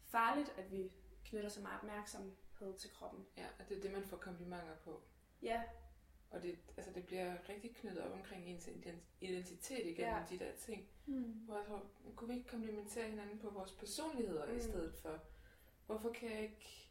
farligt, 0.04 0.48
at 0.58 0.72
vi 0.72 0.92
knytter 1.24 1.48
så 1.48 1.60
meget 1.60 1.76
opmærksomhed 1.78 2.32
til 2.78 2.90
kroppen. 2.90 3.26
Ja, 3.36 3.46
og 3.58 3.68
det 3.68 3.76
er 3.76 3.80
det, 3.82 3.92
man 3.92 4.04
får 4.04 4.16
komplimenter 4.16 4.76
på. 4.84 5.02
Ja, 5.42 5.62
Og 6.30 6.42
det, 6.42 6.58
altså, 6.76 6.92
det 6.92 7.06
bliver 7.06 7.48
rigtig 7.48 7.74
knyttet 7.76 8.02
op 8.02 8.12
omkring 8.12 8.46
ens 8.46 8.68
ident- 8.68 9.04
identitet 9.20 9.86
igen, 9.86 9.96
Ja. 10.06 10.22
de 10.30 10.38
der 10.38 10.52
ting. 10.58 10.88
Mm. 11.06 11.22
Hvor 11.22 11.56
jeg 11.56 11.66
tror, 11.66 11.86
kunne 12.16 12.28
vi 12.28 12.34
ikke 12.38 12.48
komplementere 12.50 13.10
hinanden 13.10 13.38
på 13.38 13.50
vores 13.50 13.72
personligheder 13.72 14.46
mm. 14.52 14.56
I 14.56 14.60
stedet 14.60 14.94
for? 14.94 15.18
Hvorfor 15.86 16.12
kan 16.12 16.30
jeg 16.30 16.42
ikke 16.42 16.88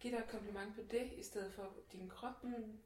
give 0.00 0.12
dig 0.16 0.22
et 0.22 0.28
kompliment 0.30 0.74
på 0.74 0.80
det, 0.90 1.12
i 1.12 1.22
stedet 1.22 1.52
for 1.52 1.72
din 1.92 2.08
krop? 2.08 2.44
mm. 2.44 2.78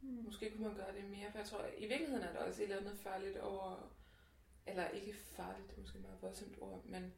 Mm. 0.00 0.24
Måske 0.24 0.50
kunne 0.50 0.66
man 0.68 0.76
gøre 0.76 0.94
det 0.96 1.04
mere, 1.04 1.30
for 1.30 1.38
jeg 1.38 1.46
tror, 1.46 1.64
i 1.78 1.86
virkeligheden 1.86 2.22
er 2.24 2.32
der 2.32 2.38
også 2.38 2.62
et 2.62 2.70
eller 2.70 2.80
andet 2.80 2.98
farligt 3.00 3.38
over, 3.38 3.94
eller 4.66 4.88
ikke 4.88 5.14
farligt, 5.14 5.68
det 5.70 5.76
er 5.76 5.80
måske 5.80 5.98
et 5.98 6.02
meget 6.04 6.22
voldsomt 6.22 6.56
ord, 6.60 6.84
men 6.84 7.14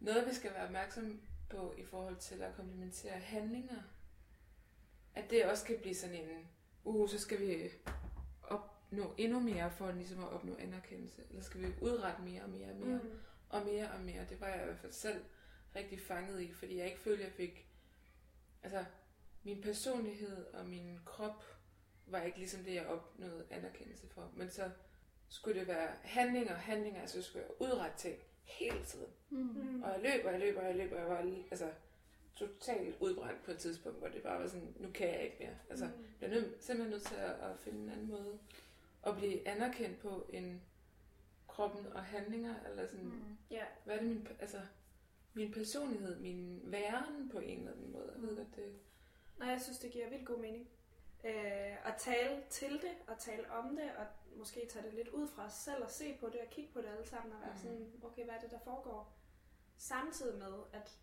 noget, 0.00 0.26
vi 0.28 0.34
skal 0.34 0.54
være 0.54 0.64
opmærksom 0.64 1.22
på 1.50 1.74
i 1.78 1.84
forhold 1.84 2.16
til 2.16 2.42
at 2.42 2.54
komplementere 2.56 3.18
handlinger, 3.18 3.82
at 5.14 5.30
det 5.30 5.44
også 5.44 5.64
kan 5.64 5.78
blive 5.78 5.94
sådan 5.94 6.16
en, 6.16 6.48
uh, 6.84 7.08
så 7.08 7.18
skal 7.18 7.40
vi 7.40 7.70
opnå 8.42 9.14
endnu 9.18 9.40
mere 9.40 9.70
for 9.70 9.92
ligesom 9.92 10.24
at 10.24 10.28
opnå 10.28 10.56
anerkendelse, 10.58 11.22
eller 11.30 11.42
skal 11.42 11.60
vi 11.60 11.66
udrette 11.80 12.22
mere 12.22 12.42
og 12.42 12.50
mere 12.50 12.70
og 12.70 12.76
mere, 12.76 13.00
Mm. 13.02 13.10
og 13.48 13.62
mere 13.66 13.90
og 13.90 14.00
mere. 14.00 14.26
Det 14.28 14.40
var 14.40 14.48
jeg 14.48 14.62
i 14.62 14.64
hvert 14.64 14.78
fald 14.78 14.92
selv 14.92 15.24
rigtig 15.76 16.00
fanget 16.00 16.40
i, 16.40 16.52
fordi 16.52 16.76
jeg 16.78 16.86
ikke 16.86 17.00
følte, 17.00 17.24
jeg 17.24 17.32
fik... 17.32 17.68
Altså, 18.62 18.84
min 19.42 19.62
personlighed 19.62 20.44
og 20.46 20.66
min 20.66 20.98
krop 21.04 21.44
var 22.06 22.22
ikke 22.22 22.38
ligesom 22.38 22.64
det, 22.64 22.74
jeg 22.74 22.86
opnåede 22.86 23.46
anerkendelse 23.50 24.08
for. 24.08 24.30
Men 24.34 24.50
så 24.50 24.70
skulle 25.28 25.60
det 25.60 25.68
være 25.68 25.90
handlinger, 26.02 26.54
handlinger, 26.54 27.00
altså 27.00 27.18
jeg 27.18 27.24
skulle 27.24 27.44
jeg 27.44 27.68
udrette 27.68 27.98
ting 27.98 28.18
hele 28.44 28.84
tiden. 28.84 29.06
Mm. 29.30 29.38
Mm. 29.38 29.82
Og 29.82 29.90
jeg 29.92 30.00
løb, 30.02 30.24
og 30.26 30.32
jeg 30.32 30.40
løb, 30.40 30.56
og 30.56 30.64
jeg 30.64 30.76
løb, 30.76 30.92
og 30.92 30.98
jeg 30.98 31.08
var 31.08 31.18
altså, 31.50 31.70
totalt 32.36 32.96
udbrændt 33.00 33.44
på 33.44 33.50
et 33.50 33.58
tidspunkt, 33.58 33.98
hvor 33.98 34.08
det 34.08 34.22
bare 34.22 34.40
var 34.40 34.46
sådan, 34.48 34.74
nu 34.80 34.88
kan 34.94 35.08
jeg 35.08 35.22
ikke 35.22 35.36
mere. 35.40 35.56
Altså, 35.70 35.84
Mm. 35.86 36.04
jeg 36.20 36.30
nød, 36.30 36.54
simpelthen 36.60 36.90
nødt 36.90 37.02
til 37.02 37.14
at, 37.14 37.30
at 37.50 37.58
finde 37.58 37.82
en 37.82 37.90
anden 37.90 38.08
måde 38.10 38.38
at 39.06 39.16
blive 39.16 39.48
anerkendt 39.48 39.98
på 39.98 40.26
end 40.32 40.60
kroppen 41.48 41.86
og 41.86 42.04
handlinger, 42.04 42.54
eller 42.70 42.86
sådan, 42.86 43.04
Mm. 43.04 43.36
Ja, 43.50 43.64
hvad 43.84 43.94
er 43.94 43.98
det 44.00 44.08
min, 44.08 44.28
altså, 44.40 44.60
min 45.34 45.52
personlighed, 45.52 46.18
min 46.20 46.60
væren 46.64 47.28
på 47.32 47.38
en 47.38 47.58
eller 47.58 47.72
anden 47.72 47.92
måde. 47.92 48.12
Jeg 48.14 48.22
ved 48.22 48.36
godt, 48.36 48.56
det... 48.56 48.72
Nej, 49.38 49.48
jeg 49.48 49.60
synes, 49.60 49.78
det 49.78 49.90
giver 49.90 50.08
vildt 50.10 50.26
god 50.26 50.38
mening. 50.38 50.68
Øh, 51.24 51.86
at 51.88 51.94
tale 51.98 52.42
til 52.50 52.72
det, 52.72 52.92
og 53.06 53.18
tale 53.18 53.50
om 53.50 53.76
det, 53.76 53.90
og 53.98 54.06
måske 54.36 54.66
tage 54.70 54.84
det 54.84 54.94
lidt 54.94 55.08
ud 55.08 55.28
fra 55.28 55.44
os 55.46 55.52
selv, 55.52 55.82
og 55.84 55.90
se 55.90 56.16
på 56.20 56.26
det, 56.28 56.40
og 56.40 56.50
kigge 56.50 56.72
på 56.72 56.80
det 56.80 56.86
alle 56.88 57.06
sammen, 57.06 57.32
og 57.32 57.40
være 57.40 57.50
Mhm. 57.50 57.58
sådan, 57.62 57.92
okay, 58.04 58.24
hvad 58.24 58.34
er 58.34 58.40
det, 58.40 58.50
der 58.50 58.58
foregår? 58.64 59.12
Samtidig 59.78 60.38
med, 60.38 60.54
at 60.72 60.98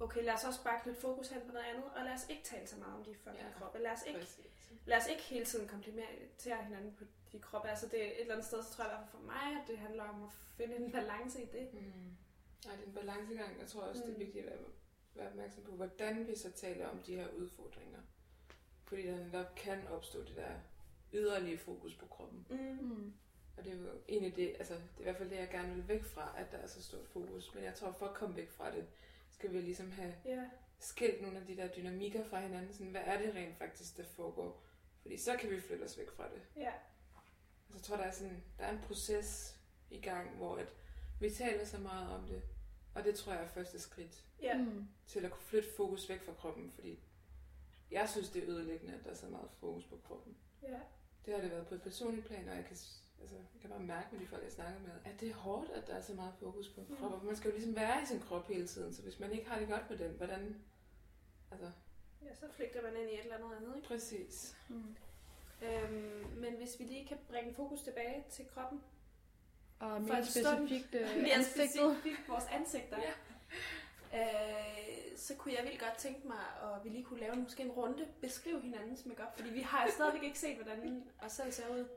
okay, 0.00 0.24
lad 0.24 0.34
os 0.34 0.44
også 0.44 0.64
bare 0.64 0.80
knytte 0.82 1.00
fokus 1.00 1.28
hen 1.28 1.40
på 1.46 1.52
noget 1.52 1.66
andet, 1.66 1.84
og 1.96 2.04
lad 2.04 2.12
os 2.12 2.28
ikke 2.28 2.42
tale 2.44 2.66
så 2.66 2.76
meget 2.78 2.94
om 2.94 3.04
de 3.04 3.14
fucking 3.14 3.36
Ja, 3.36 3.46
ja, 3.46 3.52
kroppe. 3.58 3.78
Lad 3.78 3.90
os, 3.92 4.02
ikke, 4.06 4.18
Præcis. 4.20 4.46
lad 4.86 4.96
os 4.96 5.06
ikke 5.06 5.22
hele 5.22 5.44
tiden 5.44 5.68
komplimentere 5.68 6.64
hinanden 6.64 6.94
på 6.94 7.04
de 7.32 7.38
kroppe. 7.40 7.68
Altså 7.68 7.88
det 7.88 8.02
er 8.02 8.06
et 8.06 8.20
eller 8.20 8.34
andet 8.34 8.46
sted, 8.46 8.62
så 8.62 8.70
tror 8.72 8.84
jeg 8.84 8.92
i 8.92 8.96
hvert 8.96 9.08
fald 9.08 9.20
for 9.20 9.26
mig, 9.26 9.60
at 9.62 9.68
det 9.68 9.78
handler 9.78 10.04
om 10.04 10.22
at 10.24 10.30
finde 10.56 10.76
en 10.76 10.92
balance 10.92 11.42
i 11.42 11.46
det. 11.46 11.72
Mm. 11.72 11.80
Nej, 12.66 12.76
det 12.76 12.82
er 12.82 12.86
en 12.86 12.94
balancegang. 12.94 13.58
Jeg 13.60 13.68
tror 13.68 13.82
også, 13.82 14.00
mm. 14.02 14.06
det 14.06 14.14
er 14.14 14.18
Mm. 14.18 14.26
vigtigt 14.26 14.46
at 14.46 14.50
være, 14.52 14.68
være 15.14 15.28
opmærksom 15.28 15.64
på, 15.64 15.70
hvordan 15.70 16.26
vi 16.26 16.36
så 16.36 16.50
taler 16.52 16.88
om 16.88 16.98
de 16.98 17.16
her 17.16 17.28
udfordringer. 17.28 17.98
Fordi 18.84 19.06
der 19.06 19.16
netop 19.24 19.54
kan 19.54 19.88
opstå 19.88 20.24
det 20.24 20.36
der 20.36 20.50
yderligere 21.12 21.58
fokus 21.58 21.94
på 21.94 22.06
kroppen. 22.06 22.46
Mm. 22.50 22.56
Mm. 22.80 23.12
Og 23.56 23.64
det 23.64 23.72
er 23.72 23.76
jo 23.76 23.88
egentlig 24.08 24.36
det, 24.36 24.54
altså 24.58 24.74
det 24.74 24.80
er 24.96 25.00
i 25.00 25.02
hvert 25.02 25.16
fald 25.16 25.30
det, 25.30 25.36
jeg 25.36 25.48
gerne 25.50 25.74
vil 25.74 25.88
væk 25.88 26.04
fra, 26.04 26.34
at 26.38 26.52
der 26.52 26.58
er 26.58 26.66
så 26.66 26.82
stort 26.82 27.06
fokus. 27.06 27.54
Men 27.54 27.64
jeg 27.64 27.74
tror, 27.74 27.92
for 27.92 28.06
at 28.06 28.14
komme 28.14 28.36
væk 28.36 28.50
fra 28.50 28.70
det, 28.76 28.86
skal 29.30 29.52
vi 29.52 29.60
ligesom 29.60 29.90
have 29.90 30.14
Ja. 30.24 30.44
skilt 30.78 31.22
nogle 31.22 31.38
af 31.38 31.46
de 31.46 31.56
der 31.56 31.68
dynamikker 31.68 32.24
fra 32.24 32.40
hinanden. 32.40 32.72
Sådan, 32.72 32.90
hvad 32.90 33.00
er 33.04 33.18
det 33.22 33.34
rent 33.34 33.56
faktisk, 33.58 33.96
der 33.96 34.04
foregår? 34.04 34.62
Fordi 35.02 35.16
så 35.16 35.36
kan 35.40 35.50
vi 35.50 35.60
flytte 35.60 35.82
os 35.84 35.98
væk 35.98 36.10
fra 36.10 36.24
det. 36.28 36.42
Ja. 36.56 36.72
Altså, 37.66 37.74
jeg 37.74 37.82
tror, 37.82 37.96
der 37.96 38.04
er, 38.04 38.10
sådan, 38.10 38.42
der 38.58 38.64
er 38.64 38.72
en 38.72 38.80
proces 38.86 39.56
i 39.90 40.00
gang, 40.00 40.36
hvor 40.36 40.56
at 40.56 40.68
vi 41.20 41.30
taler 41.30 41.64
så 41.64 41.78
meget 41.78 42.10
om 42.10 42.26
det. 42.26 42.42
Og 42.94 43.04
det 43.04 43.14
tror 43.14 43.32
jeg 43.32 43.42
er 43.42 43.48
første 43.48 43.78
skridt 43.80 44.24
Ja. 44.42 44.58
Mm. 44.58 44.88
til 45.06 45.24
at 45.24 45.30
kunne 45.30 45.42
flytte 45.44 45.68
fokus 45.76 46.08
væk 46.08 46.22
fra 46.22 46.32
kroppen. 46.32 46.72
Fordi 46.74 46.98
jeg 47.90 48.08
synes, 48.08 48.28
det 48.30 48.42
er 48.44 48.48
ødelæggende, 48.50 48.94
at 48.94 49.04
der 49.04 49.10
er 49.10 49.14
så 49.14 49.26
meget 49.26 49.50
fokus 49.60 49.84
på 49.84 49.96
kroppen. 50.04 50.36
Ja. 50.62 50.78
Det 51.26 51.34
har 51.34 51.40
det 51.40 51.50
været 51.50 51.66
på 51.66 51.74
et 51.74 51.82
personligt 51.82 52.26
plan, 52.26 52.48
og 52.48 52.56
jeg 52.56 52.64
kan, 52.64 52.76
altså, 53.20 53.36
jeg 53.54 53.60
kan 53.60 53.70
bare 53.70 53.80
mærke 53.80 54.06
med 54.12 54.20
de 54.20 54.26
folk, 54.26 54.42
jeg 54.44 54.52
snakker 54.52 54.80
med, 54.80 54.90
at 55.04 55.20
det 55.20 55.30
er 55.30 55.34
hårdt, 55.34 55.70
at 55.70 55.86
der 55.86 55.94
er 55.94 56.00
så 56.02 56.12
meget 56.14 56.34
fokus 56.40 56.68
på 56.68 56.80
Mm. 56.88 56.96
kroppen. 56.96 57.26
Man 57.26 57.36
skal 57.36 57.48
jo 57.50 57.54
ligesom 57.56 57.76
være 57.76 58.02
i 58.02 58.06
sin 58.06 58.20
krop 58.20 58.48
hele 58.48 58.66
tiden, 58.66 58.94
så 58.94 59.02
hvis 59.02 59.20
man 59.20 59.32
ikke 59.32 59.48
har 59.50 59.58
det 59.58 59.68
godt 59.68 59.90
med 59.90 59.98
den, 59.98 60.10
hvordan... 60.10 60.56
Altså, 61.50 61.70
ja, 62.22 62.34
så 62.34 62.46
flygter 62.56 62.82
man 62.82 62.96
ind 62.96 63.10
i 63.10 63.14
et 63.14 63.20
eller 63.20 63.34
andet 63.36 63.56
andet, 63.56 63.76
ikke? 63.76 63.88
præcis. 63.88 64.56
Mm. 64.68 64.96
Øhm, 65.62 66.26
men 66.36 66.54
hvis 66.56 66.76
vi 66.78 66.84
lige 66.84 67.06
kan 67.06 67.16
bringe 67.28 67.54
fokus 67.54 67.82
tilbage 67.82 68.24
til 68.30 68.46
kroppen. 68.54 68.80
Og 69.78 70.02
mere 70.02 70.24
specifikt 70.26 70.94
øh, 70.94 71.00
Mere 71.22 71.30
ansigtet. 71.32 71.70
specifikt 71.70 72.28
vores 72.28 72.44
ansigter. 72.52 72.98
Ja. 73.02 73.12
Øh, 74.20 74.95
så 75.16 75.34
kunne 75.34 75.54
jeg 75.54 75.64
vildt 75.64 75.80
godt 75.80 75.96
tænke 75.98 76.26
mig, 76.26 76.38
at 76.62 76.84
vi 76.84 76.88
lige 76.88 77.04
kunne 77.04 77.20
lave 77.20 77.36
måske 77.36 77.62
en 77.62 77.70
runde, 77.70 78.08
beskrive 78.20 78.60
hinandens 78.60 79.06
makeup, 79.06 79.36
fordi 79.36 79.50
vi 79.50 79.60
har 79.60 79.88
stadigvæk 79.90 80.22
ikke 80.22 80.38
set, 80.38 80.56
hvordan 80.56 81.04
os 81.22 81.32
selv 81.32 81.52
ser 81.52 81.68
ud. 81.68 81.88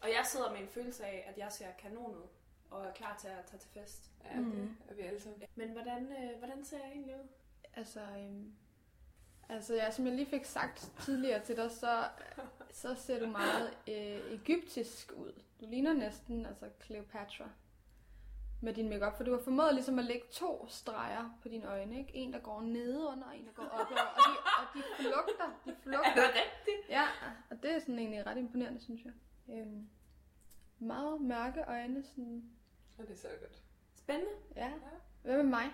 Og 0.00 0.08
jeg 0.08 0.22
sidder 0.26 0.52
med 0.52 0.60
en 0.60 0.68
følelse 0.68 1.04
af, 1.06 1.24
at 1.28 1.38
jeg 1.38 1.52
ser 1.52 1.66
kanon 1.78 2.14
ud, 2.16 2.26
og 2.70 2.84
er 2.86 2.92
klar 2.92 3.16
til 3.20 3.28
at 3.28 3.44
tage 3.46 3.60
til 3.60 3.70
fest. 3.70 4.10
Ja, 4.24 4.40
Mm. 4.40 4.50
det 4.82 4.90
er 4.90 4.94
vi 4.94 5.02
alle 5.02 5.20
sammen. 5.20 5.42
Men 5.54 5.70
hvordan, 5.70 6.12
øh, 6.12 6.38
hvordan 6.38 6.64
ser 6.64 6.76
jeg 6.78 6.88
egentlig 6.92 7.14
ud? 7.14 7.28
Altså, 7.74 8.00
øhm, 8.00 8.52
altså 9.48 9.74
ja, 9.74 9.90
som 9.90 10.06
jeg 10.06 10.14
lige 10.14 10.26
fik 10.26 10.44
sagt 10.44 10.92
tidligere 11.00 11.44
til 11.44 11.56
dig, 11.56 11.70
så, 11.70 12.04
så 12.72 12.94
ser 12.94 13.20
du 13.20 13.26
meget 13.26 13.70
øh, 13.88 14.32
egyptisk 14.32 15.12
ud. 15.16 15.32
Du 15.60 15.66
ligner 15.68 15.92
næsten 15.92 16.46
altså 16.46 16.66
Cleopatra 16.84 17.48
med 18.60 18.74
din 18.74 18.88
makeup, 18.88 19.16
for 19.16 19.24
du 19.24 19.32
har 19.32 19.40
formået 19.44 19.74
ligesom 19.74 19.98
at 19.98 20.04
lægge 20.04 20.26
to 20.32 20.66
streger 20.68 21.38
på 21.42 21.48
dine 21.48 21.66
øjne, 21.68 21.98
ikke? 21.98 22.14
En, 22.14 22.32
der 22.32 22.38
går 22.38 22.60
nedenunder, 22.62 23.26
og 23.26 23.36
en, 23.36 23.46
der 23.46 23.52
går 23.52 23.62
op, 23.64 23.90
og 23.90 23.96
de, 23.96 24.32
og 24.58 24.66
de 24.74 24.82
flugter, 24.98 25.60
de 25.64 25.76
flugter. 25.82 26.22
rigtigt? 26.28 26.88
Ja, 26.88 27.02
og 27.50 27.62
det 27.62 27.74
er 27.74 27.78
sådan 27.78 27.98
egentlig 27.98 28.26
ret 28.26 28.36
imponerende, 28.38 28.80
synes 28.80 29.00
jeg. 29.04 29.12
Øhm, 29.54 29.88
meget 30.78 31.20
mørke 31.20 31.64
øjne, 31.68 32.04
sådan, 32.04 32.42
Og 32.98 33.06
det 33.06 33.12
er 33.12 33.18
så 33.18 33.28
godt. 33.40 33.62
Spændende. 33.96 34.32
ja. 34.56 34.70
Hvad 35.22 35.36
med 35.36 35.44
mig? 35.44 35.70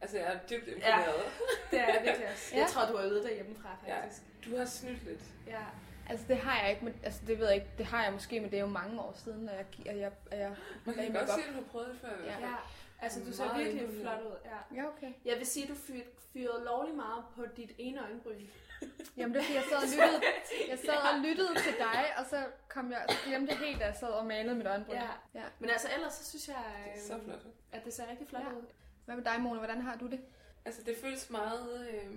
Altså, 0.00 0.18
jeg 0.18 0.34
er 0.34 0.38
dybt 0.50 0.68
imponeret. 0.68 1.14
Det 1.70 1.80
er 1.80 1.86
jeg 1.94 2.02
virkelig 2.04 2.28
også. 2.28 2.54
Ja. 2.54 2.60
Jeg 2.60 2.68
tror, 2.68 2.86
du 2.86 2.92
er 2.94 3.06
ude 3.10 3.22
derhjemmefra, 3.22 3.76
Ja. 3.86 4.02
faktisk. 4.02 4.22
Du 4.44 4.56
har 4.56 4.64
snydt 4.64 5.04
lidt. 5.04 5.20
Ja. 5.46 5.64
Altså 6.08 6.24
det 6.28 6.36
har 6.36 6.60
jeg 6.60 6.70
ikke, 6.70 6.84
men, 6.84 6.94
altså 7.02 7.20
det 7.26 7.38
ved 7.38 7.46
jeg 7.46 7.54
ikke, 7.54 7.70
det 7.78 7.86
har 7.86 8.04
jeg 8.04 8.12
måske, 8.12 8.40
men 8.40 8.50
det 8.50 8.56
er 8.56 8.60
jo 8.60 8.66
mange 8.66 9.00
år 9.00 9.12
siden, 9.12 9.48
at 9.48 9.56
jeg, 9.56 9.66
at 9.92 9.98
jeg, 9.98 10.12
at 10.30 10.38
jeg 10.38 10.54
Man 10.84 10.94
lagde 10.96 11.10
kan 11.12 11.20
godt 11.20 11.30
se, 11.30 11.40
at 11.40 11.48
du 11.48 11.54
har 11.54 11.62
prøvet 11.70 11.88
det 11.88 11.98
før. 12.00 12.08
i 12.12 12.16
hvert 12.16 12.26
Ja. 12.26 12.32
fald. 12.34 12.44
ja. 12.44 12.56
Altså, 13.00 13.20
du 13.24 13.32
ser 13.32 13.56
virkelig 13.56 13.82
imponerende. 13.82 14.02
flot 14.22 14.32
ud. 14.32 14.36
Ja. 14.44 14.82
Ja, 14.82 14.88
okay. 14.88 15.12
Jeg 15.24 15.36
vil 15.38 15.46
sige, 15.46 15.62
at 15.64 15.68
du 15.70 15.74
fyr- 15.74 16.12
fyrede 16.32 16.64
lovlig 16.64 16.94
meget 16.94 17.24
på 17.36 17.44
dit 17.56 17.70
ene 17.78 18.02
øjenbryn. 18.04 18.46
Jamen 19.16 19.34
det 19.34 19.40
er 19.40 19.44
fordi, 19.44 19.54
jeg 19.54 19.64
sad 19.70 19.76
og 19.76 19.82
lyttede, 19.94 20.22
jeg 20.70 20.78
sad 20.78 21.12
og 21.12 21.18
lyttede 21.26 21.54
til 21.54 21.74
dig, 21.78 22.04
og 22.18 22.24
så 22.30 22.46
kom 22.68 22.90
jeg, 22.90 23.04
så 23.08 23.16
glemte 23.26 23.52
jeg 23.52 23.58
helt, 23.66 23.82
at 23.82 23.88
jeg 23.88 23.96
sad 23.96 24.08
og 24.08 24.26
malede 24.26 24.54
mit 24.54 24.66
øjenbryn. 24.66 24.94
Ja. 24.94 25.08
ja. 25.34 25.42
Men 25.58 25.70
altså, 25.70 25.88
ellers 25.94 26.12
så 26.12 26.30
synes 26.30 26.48
jeg, 26.48 26.64
Det 26.94 27.02
er 27.02 27.06
så 27.06 27.24
flot. 27.24 27.42
at 27.72 27.84
det 27.84 27.94
ser 27.94 28.10
rigtig 28.10 28.28
flot 28.28 28.42
Ja. 28.42 28.52
ud. 28.52 28.62
Hvad 29.04 29.16
med 29.16 29.24
dig, 29.24 29.40
Mona? 29.40 29.58
Hvordan 29.58 29.80
har 29.80 29.96
du 29.96 30.06
det? 30.06 30.20
Altså, 30.64 30.82
det 30.82 30.96
føles 31.02 31.30
meget... 31.30 31.88
Øh, 31.90 32.10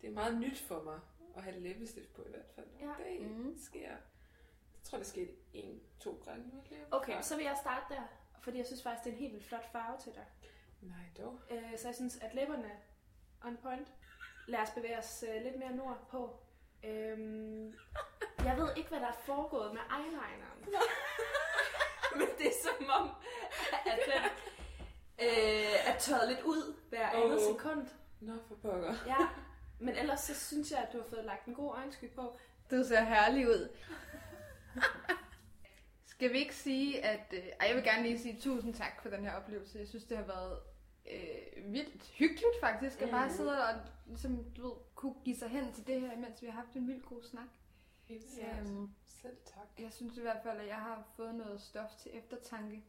det 0.00 0.08
er 0.10 0.14
meget 0.14 0.38
nyt 0.40 0.58
for 0.68 0.82
mig 0.82 0.98
at 1.36 1.42
have 1.42 1.60
læbestift 1.60 2.14
på 2.14 2.22
i 2.26 2.30
hvert 2.30 2.50
fald. 2.54 2.66
Ja. 2.80 2.86
Det 3.04 3.30
Mhm. 3.30 3.58
sker... 3.66 3.88
Jeg 3.90 4.88
tror, 4.90 4.98
det 4.98 5.06
skete 5.06 5.32
en, 5.52 5.80
to 6.00 6.22
gange. 6.24 6.44
Okay, 6.90 7.22
så 7.22 7.36
vil 7.36 7.44
jeg 7.44 7.56
starte 7.60 7.94
der. 7.94 8.02
Fordi 8.40 8.58
jeg 8.58 8.66
synes 8.66 8.82
faktisk, 8.82 9.04
det 9.04 9.10
er 9.10 9.14
en 9.14 9.20
helt 9.20 9.32
vildt 9.32 9.46
flot 9.46 9.72
farve 9.72 9.98
til 9.98 10.12
dig. 10.14 10.26
Nej, 10.80 11.04
dog. 11.24 11.40
Øh, 11.50 11.78
så 11.78 11.88
jeg 11.88 11.94
synes, 11.94 12.16
at 12.16 12.34
læberne 12.34 12.64
er 13.42 13.46
on 13.48 13.56
point. 13.56 13.92
Lad 14.48 14.60
os 14.60 14.70
bevæge 14.70 14.98
os 14.98 15.24
øh, 15.28 15.42
lidt 15.42 15.58
mere 15.58 15.72
nordpå. 15.76 16.40
Øhm, 16.84 17.66
jeg 18.48 18.56
ved 18.56 18.68
ikke, 18.76 18.88
hvad 18.88 19.00
der 19.00 19.06
er 19.08 19.12
foregået 19.26 19.72
med 19.74 19.80
eyelineren. 19.90 20.64
Men 22.18 22.28
det 22.38 22.46
er 22.46 22.58
som 22.62 22.90
om, 23.00 23.10
at 23.86 23.98
den 24.06 24.22
øh, 25.26 25.86
er 25.94 25.98
tørret 25.98 26.28
lidt 26.28 26.40
ud 26.42 26.76
hver 26.88 27.08
andet 27.10 27.38
Åh. 27.48 27.56
sekund. 27.56 27.88
Nå, 28.20 28.32
for 28.48 28.54
pokker. 28.54 28.94
Ja, 29.06 29.28
men 29.78 29.94
ellers 29.96 30.20
så 30.20 30.34
synes 30.34 30.70
jeg, 30.70 30.78
at 30.78 30.92
du 30.92 30.98
har 30.98 31.08
fået 31.08 31.24
lagt 31.24 31.46
en 31.46 31.54
god 31.54 31.74
øjensky 31.74 32.10
på. 32.10 32.36
Du 32.70 32.84
ser 32.84 33.00
herlig 33.04 33.48
ud. 33.48 33.68
Skal 36.06 36.32
vi 36.32 36.38
ikke 36.38 36.54
sige, 36.54 37.04
at... 37.04 37.32
Øh, 37.32 37.38
ej, 37.60 37.66
jeg 37.68 37.76
vil 37.76 37.84
gerne 37.84 38.02
lige 38.02 38.18
sige 38.18 38.40
tusind 38.40 38.74
tak 38.74 39.02
for 39.02 39.08
den 39.08 39.24
her 39.24 39.32
oplevelse. 39.32 39.78
Jeg 39.78 39.88
synes, 39.88 40.04
det 40.04 40.16
har 40.16 40.24
været 40.24 40.58
øh, 41.12 41.72
vildt 41.72 42.04
hyggeligt 42.06 42.60
faktisk, 42.60 43.02
at 43.02 43.10
bare 43.10 43.26
Mhm. 43.26 43.34
sidde 43.36 43.64
og 43.68 43.74
ligesom, 44.06 44.44
du 44.56 44.62
ved, 44.62 44.72
kunne 44.94 45.14
give 45.24 45.36
sig 45.36 45.48
hen 45.48 45.72
til 45.72 45.86
det 45.86 46.00
her, 46.00 46.16
mens 46.16 46.42
vi 46.42 46.46
har 46.46 46.52
haft 46.54 46.74
en 46.76 46.88
vildt 46.88 47.06
god 47.06 47.22
snak. 47.22 47.48
Sikkert. 48.06 48.58
Øhm, 48.60 48.88
Selv 49.22 49.36
tak. 49.46 49.66
jeg 49.84 49.92
synes 49.92 50.16
i 50.16 50.20
hvert 50.20 50.42
fald, 50.42 50.60
at 50.60 50.66
jeg 50.66 50.76
har 50.76 51.04
fået 51.16 51.34
noget 51.34 51.60
stof 51.60 51.90
til 52.02 52.10
eftertanke. 52.18 52.84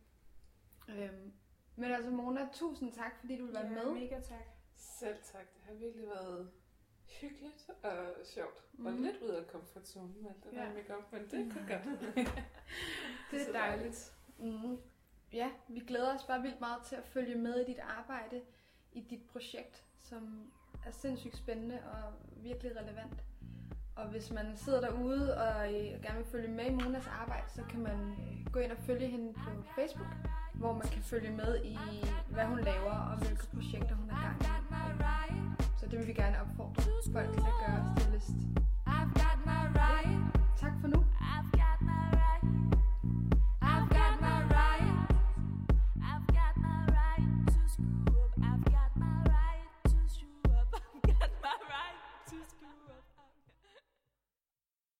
Øhm, 0.89 1.33
men 1.75 1.91
altså 1.91 2.11
Mona, 2.11 2.47
tusind 2.53 2.93
tak, 2.93 3.19
fordi 3.19 3.37
du 3.37 3.45
vil 3.45 3.53
være 3.53 3.69
med. 3.69 3.85
Mega 3.91 4.19
tak. 4.21 4.45
Selv 4.75 5.15
tak. 5.33 5.45
Det 5.55 5.61
har 5.67 5.73
virkelig 5.73 6.07
været 6.07 6.51
hyggeligt 7.21 7.69
og 7.83 7.95
sjovt. 8.23 8.63
Mm. 8.73 8.85
Og 8.85 8.91
Mhm. 8.93 9.03
lidt 9.03 9.17
ud 9.21 9.29
af 9.29 9.47
komfortzonen 9.47 10.15
med 10.21 10.29
alt 10.29 10.43
det 10.43 10.51
der 10.53 10.63
Ja. 10.63 10.73
make 10.73 10.97
op, 10.97 11.11
men 11.13 11.21
det 11.21 11.53
kunne 11.53 11.67
godt. 11.67 12.15
Det 13.31 13.47
er 13.47 13.51
dejligt. 13.61 14.13
Mm. 14.39 14.77
Ja, 15.33 15.49
vi 15.67 15.79
glæder 15.79 16.15
os 16.15 16.23
bare 16.23 16.41
vildt 16.41 16.59
meget 16.59 16.81
til 16.83 16.95
at 16.95 17.05
følge 17.05 17.35
med 17.35 17.55
i 17.61 17.65
dit 17.71 17.79
arbejde, 17.79 18.41
i 18.91 19.01
dit 19.01 19.21
projekt, 19.31 19.83
som 19.99 20.51
er 20.85 20.91
sindssygt 20.91 21.37
spændende 21.37 21.79
og 21.91 22.13
virkelig 22.43 22.71
relevant. 22.75 23.23
Og 23.95 24.07
hvis 24.09 24.31
man 24.31 24.57
sidder 24.57 24.81
derude 24.81 25.37
og 25.37 25.73
øh, 25.73 26.01
gerne 26.03 26.17
vil 26.17 26.25
følge 26.25 26.47
med 26.47 26.65
i 26.65 26.69
Monas 26.69 27.07
arbejde, 27.07 27.49
så 27.49 27.63
kan 27.69 27.79
man 27.79 27.99
øh, 28.11 28.51
gå 28.53 28.59
ind 28.59 28.71
og 28.71 28.77
følge 28.77 29.07
hende 29.07 29.33
på 29.33 29.49
Facebook, 29.75 30.07
hvor 30.53 30.73
man 30.73 30.87
kan 30.87 31.01
følge 31.03 31.31
med 31.31 31.63
i, 31.65 31.77
hvad 32.29 32.45
hun 32.45 32.59
laver 32.59 32.91
og 33.11 33.17
hvilke 33.17 33.47
projekter 33.55 33.95
hun 33.95 34.09
er 34.09 34.21
gang 34.21 34.41
i. 34.41 34.45
Så 35.85 35.91
det 35.91 35.99
vil 35.99 36.07
vi 36.07 36.13
gerne 36.13 36.35
opfordre 36.41 36.83
folk 37.13 37.31
til 37.33 37.39
at 37.39 37.55
gøre 37.65 37.95
stillest. 37.97 38.29
I've 38.87 39.13
got 39.21 39.37
my 39.45 39.61
right. 39.81 40.17
Tak 40.61 40.71
for 40.81 40.87
nu. 40.87 41.05
I've 41.33 41.54